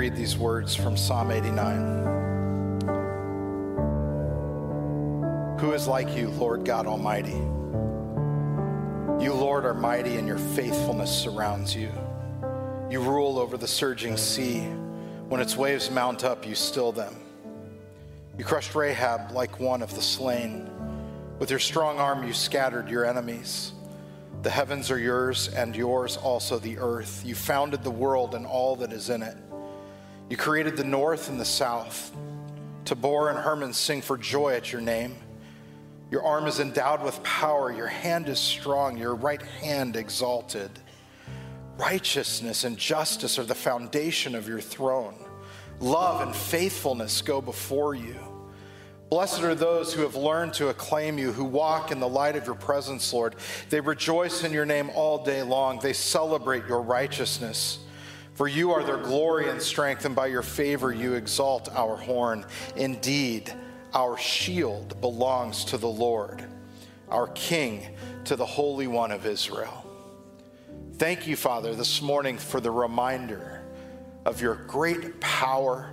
Read 0.00 0.16
these 0.16 0.38
words 0.38 0.74
from 0.74 0.96
Psalm 0.96 1.30
89. 1.30 1.98
Who 5.58 5.72
is 5.74 5.86
like 5.86 6.16
you, 6.16 6.30
Lord 6.30 6.64
God 6.64 6.86
Almighty? 6.86 7.36
You, 9.22 9.34
Lord, 9.34 9.66
are 9.66 9.74
mighty, 9.74 10.16
and 10.16 10.26
your 10.26 10.38
faithfulness 10.38 11.10
surrounds 11.10 11.76
you. 11.76 11.90
You 12.88 13.02
rule 13.02 13.38
over 13.38 13.58
the 13.58 13.68
surging 13.68 14.16
sea. 14.16 14.60
When 15.28 15.38
its 15.38 15.54
waves 15.54 15.90
mount 15.90 16.24
up, 16.24 16.46
you 16.46 16.54
still 16.54 16.92
them. 16.92 17.14
You 18.38 18.44
crushed 18.46 18.74
Rahab 18.74 19.32
like 19.32 19.60
one 19.60 19.82
of 19.82 19.94
the 19.94 20.00
slain. 20.00 20.70
With 21.38 21.50
your 21.50 21.58
strong 21.58 21.98
arm, 21.98 22.26
you 22.26 22.32
scattered 22.32 22.88
your 22.88 23.04
enemies. 23.04 23.74
The 24.40 24.48
heavens 24.48 24.90
are 24.90 24.98
yours, 24.98 25.48
and 25.48 25.76
yours 25.76 26.16
also 26.16 26.58
the 26.58 26.78
earth. 26.78 27.22
You 27.22 27.34
founded 27.34 27.82
the 27.82 27.90
world 27.90 28.34
and 28.34 28.46
all 28.46 28.76
that 28.76 28.94
is 28.94 29.10
in 29.10 29.22
it. 29.22 29.36
You 30.30 30.36
created 30.36 30.76
the 30.76 30.84
north 30.84 31.28
and 31.28 31.40
the 31.40 31.44
south. 31.44 32.16
Tabor 32.84 33.28
and 33.30 33.38
Hermon 33.38 33.72
sing 33.72 34.00
for 34.00 34.16
joy 34.16 34.54
at 34.54 34.72
your 34.72 34.80
name. 34.80 35.16
Your 36.10 36.22
arm 36.22 36.46
is 36.46 36.60
endowed 36.60 37.02
with 37.02 37.22
power, 37.22 37.72
your 37.72 37.88
hand 37.88 38.28
is 38.28 38.38
strong, 38.38 38.96
your 38.96 39.14
right 39.14 39.42
hand 39.42 39.96
exalted. 39.96 40.70
Righteousness 41.76 42.64
and 42.64 42.78
justice 42.78 43.38
are 43.38 43.44
the 43.44 43.54
foundation 43.54 44.34
of 44.34 44.48
your 44.48 44.60
throne. 44.60 45.16
Love 45.80 46.20
and 46.20 46.34
faithfulness 46.34 47.22
go 47.22 47.40
before 47.40 47.94
you. 47.94 48.16
Blessed 49.08 49.42
are 49.42 49.56
those 49.56 49.92
who 49.92 50.02
have 50.02 50.14
learned 50.14 50.54
to 50.54 50.68
acclaim 50.68 51.18
you, 51.18 51.32
who 51.32 51.44
walk 51.44 51.90
in 51.90 51.98
the 51.98 52.08
light 52.08 52.36
of 52.36 52.46
your 52.46 52.54
presence, 52.54 53.12
Lord. 53.12 53.34
They 53.68 53.80
rejoice 53.80 54.44
in 54.44 54.52
your 54.52 54.66
name 54.66 54.90
all 54.94 55.24
day 55.24 55.42
long. 55.42 55.80
They 55.80 55.92
celebrate 55.92 56.66
your 56.68 56.82
righteousness. 56.82 57.80
For 58.40 58.48
you 58.48 58.70
are 58.72 58.82
their 58.82 58.96
glory 58.96 59.50
and 59.50 59.60
strength, 59.60 60.06
and 60.06 60.16
by 60.16 60.28
your 60.28 60.40
favor 60.40 60.94
you 60.94 61.12
exalt 61.12 61.68
our 61.76 61.94
horn. 61.94 62.46
Indeed, 62.74 63.52
our 63.92 64.16
shield 64.16 64.98
belongs 65.02 65.66
to 65.66 65.76
the 65.76 65.90
Lord, 65.90 66.42
our 67.10 67.26
King 67.26 67.86
to 68.24 68.36
the 68.36 68.46
Holy 68.46 68.86
One 68.86 69.12
of 69.12 69.26
Israel. 69.26 69.84
Thank 70.94 71.26
you, 71.26 71.36
Father, 71.36 71.74
this 71.74 72.00
morning 72.00 72.38
for 72.38 72.62
the 72.62 72.70
reminder 72.70 73.62
of 74.24 74.40
your 74.40 74.54
great 74.54 75.20
power 75.20 75.92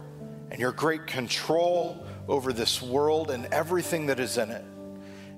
and 0.49 0.57
your 0.57 0.71
great 0.71 1.05
control 1.05 2.01
over 2.29 2.53
this 2.53 2.81
world 2.81 3.29
and 3.29 3.47
everything 3.47 4.05
that 4.05 4.21
is 4.21 4.37
in 4.37 4.51
it. 4.51 4.63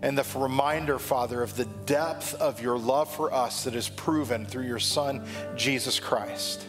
And 0.03 0.15
the 0.15 0.27
reminder, 0.38 0.99
Father, 0.99 1.41
of 1.41 1.56
the 1.56 1.65
depth 1.88 2.36
of 2.36 2.61
your 2.61 2.77
love 2.77 3.11
for 3.11 3.34
us 3.34 3.64
that 3.64 3.73
is 3.73 3.90
proven 3.90 4.45
through 4.45 4.68
your 4.68 4.77
Son, 4.77 5.26
Jesus 5.56 5.99
Christ. 5.99 6.68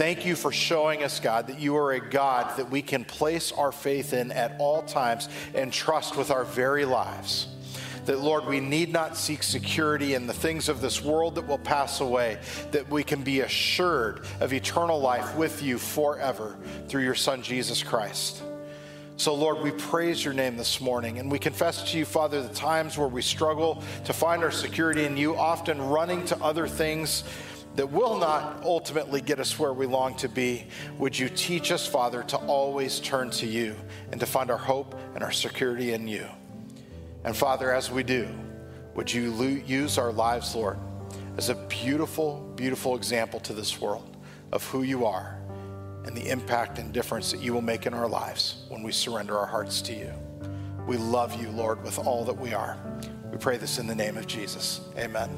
Thank 0.00 0.24
you 0.24 0.34
for 0.34 0.50
showing 0.50 1.02
us, 1.02 1.20
God, 1.20 1.48
that 1.48 1.60
you 1.60 1.76
are 1.76 1.92
a 1.92 2.00
God 2.00 2.56
that 2.56 2.70
we 2.70 2.80
can 2.80 3.04
place 3.04 3.52
our 3.52 3.70
faith 3.70 4.14
in 4.14 4.32
at 4.32 4.56
all 4.58 4.80
times 4.80 5.28
and 5.54 5.70
trust 5.70 6.16
with 6.16 6.30
our 6.30 6.44
very 6.44 6.86
lives. 6.86 7.48
That, 8.06 8.18
Lord, 8.18 8.46
we 8.46 8.60
need 8.60 8.94
not 8.94 9.14
seek 9.14 9.42
security 9.42 10.14
in 10.14 10.26
the 10.26 10.32
things 10.32 10.70
of 10.70 10.80
this 10.80 11.04
world 11.04 11.34
that 11.34 11.46
will 11.46 11.58
pass 11.58 12.00
away, 12.00 12.38
that 12.70 12.88
we 12.88 13.04
can 13.04 13.22
be 13.22 13.40
assured 13.40 14.24
of 14.40 14.54
eternal 14.54 14.98
life 14.98 15.36
with 15.36 15.62
you 15.62 15.76
forever 15.76 16.56
through 16.88 17.02
your 17.02 17.14
Son, 17.14 17.42
Jesus 17.42 17.82
Christ. 17.82 18.42
So, 19.18 19.34
Lord, 19.34 19.60
we 19.60 19.70
praise 19.70 20.24
your 20.24 20.32
name 20.32 20.56
this 20.56 20.80
morning 20.80 21.18
and 21.18 21.30
we 21.30 21.38
confess 21.38 21.92
to 21.92 21.98
you, 21.98 22.06
Father, 22.06 22.40
the 22.40 22.54
times 22.54 22.96
where 22.96 23.06
we 23.06 23.20
struggle 23.20 23.82
to 24.06 24.14
find 24.14 24.42
our 24.42 24.50
security 24.50 25.04
in 25.04 25.18
you, 25.18 25.36
often 25.36 25.78
running 25.78 26.24
to 26.24 26.42
other 26.42 26.66
things 26.66 27.22
that 27.76 27.90
will 27.90 28.18
not 28.18 28.62
ultimately 28.64 29.20
get 29.20 29.38
us 29.38 29.58
where 29.58 29.72
we 29.72 29.86
long 29.86 30.14
to 30.16 30.28
be. 30.28 30.66
Would 30.98 31.18
you 31.18 31.28
teach 31.28 31.70
us, 31.72 31.86
Father, 31.86 32.22
to 32.24 32.36
always 32.36 33.00
turn 33.00 33.30
to 33.32 33.46
you 33.46 33.76
and 34.10 34.20
to 34.20 34.26
find 34.26 34.50
our 34.50 34.58
hope 34.58 34.94
and 35.14 35.22
our 35.22 35.32
security 35.32 35.92
in 35.92 36.08
you? 36.08 36.26
And 37.24 37.36
Father, 37.36 37.72
as 37.72 37.90
we 37.90 38.02
do, 38.02 38.28
would 38.94 39.12
you 39.12 39.30
use 39.66 39.98
our 39.98 40.12
lives, 40.12 40.54
Lord, 40.54 40.78
as 41.36 41.48
a 41.48 41.54
beautiful, 41.54 42.52
beautiful 42.56 42.96
example 42.96 43.40
to 43.40 43.52
this 43.52 43.80
world 43.80 44.16
of 44.52 44.64
who 44.66 44.82
you 44.82 45.06
are 45.06 45.38
and 46.04 46.16
the 46.16 46.28
impact 46.28 46.78
and 46.78 46.92
difference 46.92 47.30
that 47.30 47.40
you 47.40 47.52
will 47.52 47.62
make 47.62 47.86
in 47.86 47.94
our 47.94 48.08
lives 48.08 48.64
when 48.68 48.82
we 48.82 48.90
surrender 48.90 49.38
our 49.38 49.46
hearts 49.46 49.80
to 49.82 49.94
you. 49.94 50.12
We 50.86 50.96
love 50.96 51.40
you, 51.40 51.50
Lord, 51.50 51.82
with 51.84 51.98
all 51.98 52.24
that 52.24 52.36
we 52.36 52.52
are. 52.52 52.76
We 53.30 53.38
pray 53.38 53.58
this 53.58 53.78
in 53.78 53.86
the 53.86 53.94
name 53.94 54.16
of 54.16 54.26
Jesus. 54.26 54.80
Amen. 54.96 55.30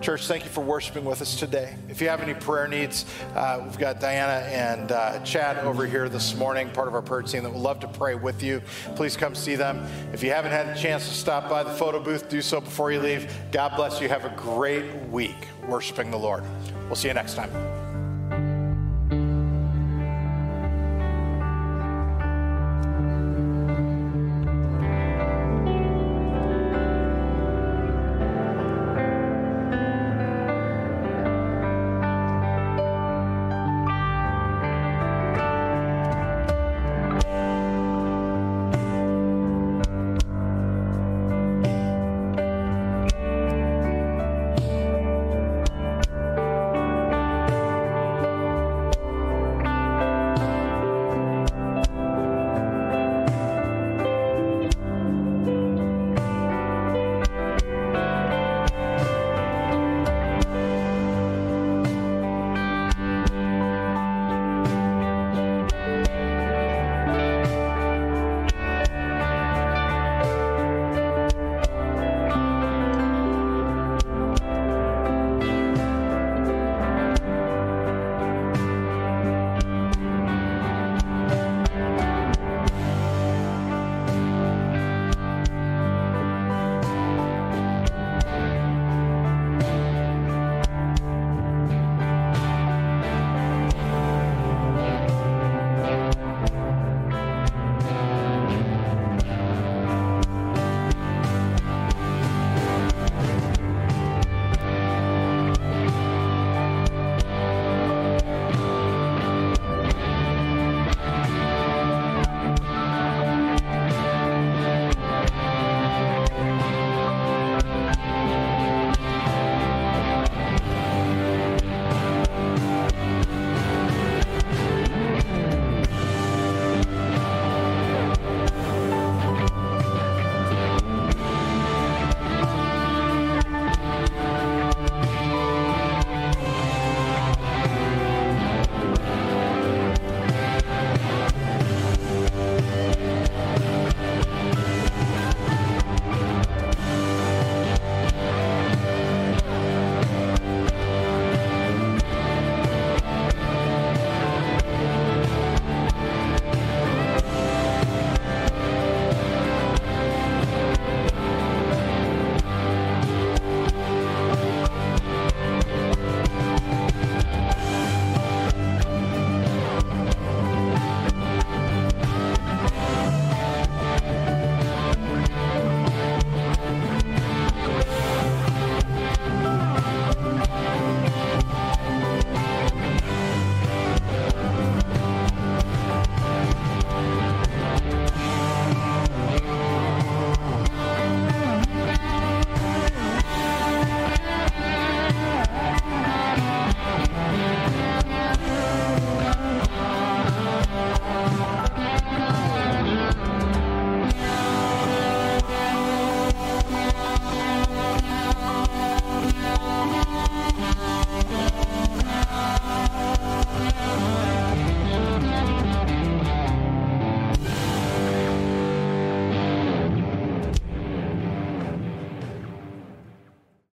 Church, 0.00 0.26
thank 0.26 0.44
you 0.44 0.50
for 0.50 0.62
worshiping 0.62 1.04
with 1.04 1.20
us 1.20 1.38
today. 1.38 1.74
If 1.90 2.00
you 2.00 2.08
have 2.08 2.22
any 2.22 2.32
prayer 2.32 2.66
needs, 2.66 3.04
uh, 3.34 3.60
we've 3.62 3.76
got 3.76 4.00
Diana 4.00 4.46
and 4.46 4.90
uh, 4.90 5.22
Chad 5.24 5.58
over 5.58 5.86
here 5.86 6.08
this 6.08 6.34
morning, 6.34 6.70
part 6.70 6.88
of 6.88 6.94
our 6.94 7.02
prayer 7.02 7.20
team 7.20 7.42
that 7.42 7.52
would 7.52 7.60
love 7.60 7.80
to 7.80 7.88
pray 7.88 8.14
with 8.14 8.42
you. 8.42 8.62
Please 8.96 9.14
come 9.14 9.34
see 9.34 9.56
them. 9.56 9.86
If 10.14 10.22
you 10.22 10.30
haven't 10.30 10.52
had 10.52 10.68
a 10.68 10.80
chance 10.80 11.06
to 11.06 11.14
stop 11.14 11.50
by 11.50 11.62
the 11.62 11.70
photo 11.70 12.00
booth, 12.00 12.30
do 12.30 12.40
so 12.40 12.62
before 12.62 12.90
you 12.90 13.00
leave. 13.00 13.30
God 13.52 13.76
bless 13.76 14.00
you. 14.00 14.08
Have 14.08 14.24
a 14.24 14.34
great 14.36 14.90
week 15.10 15.36
worshiping 15.68 16.10
the 16.10 16.18
Lord. 16.18 16.44
We'll 16.86 16.96
see 16.96 17.08
you 17.08 17.14
next 17.14 17.34
time. 17.34 17.79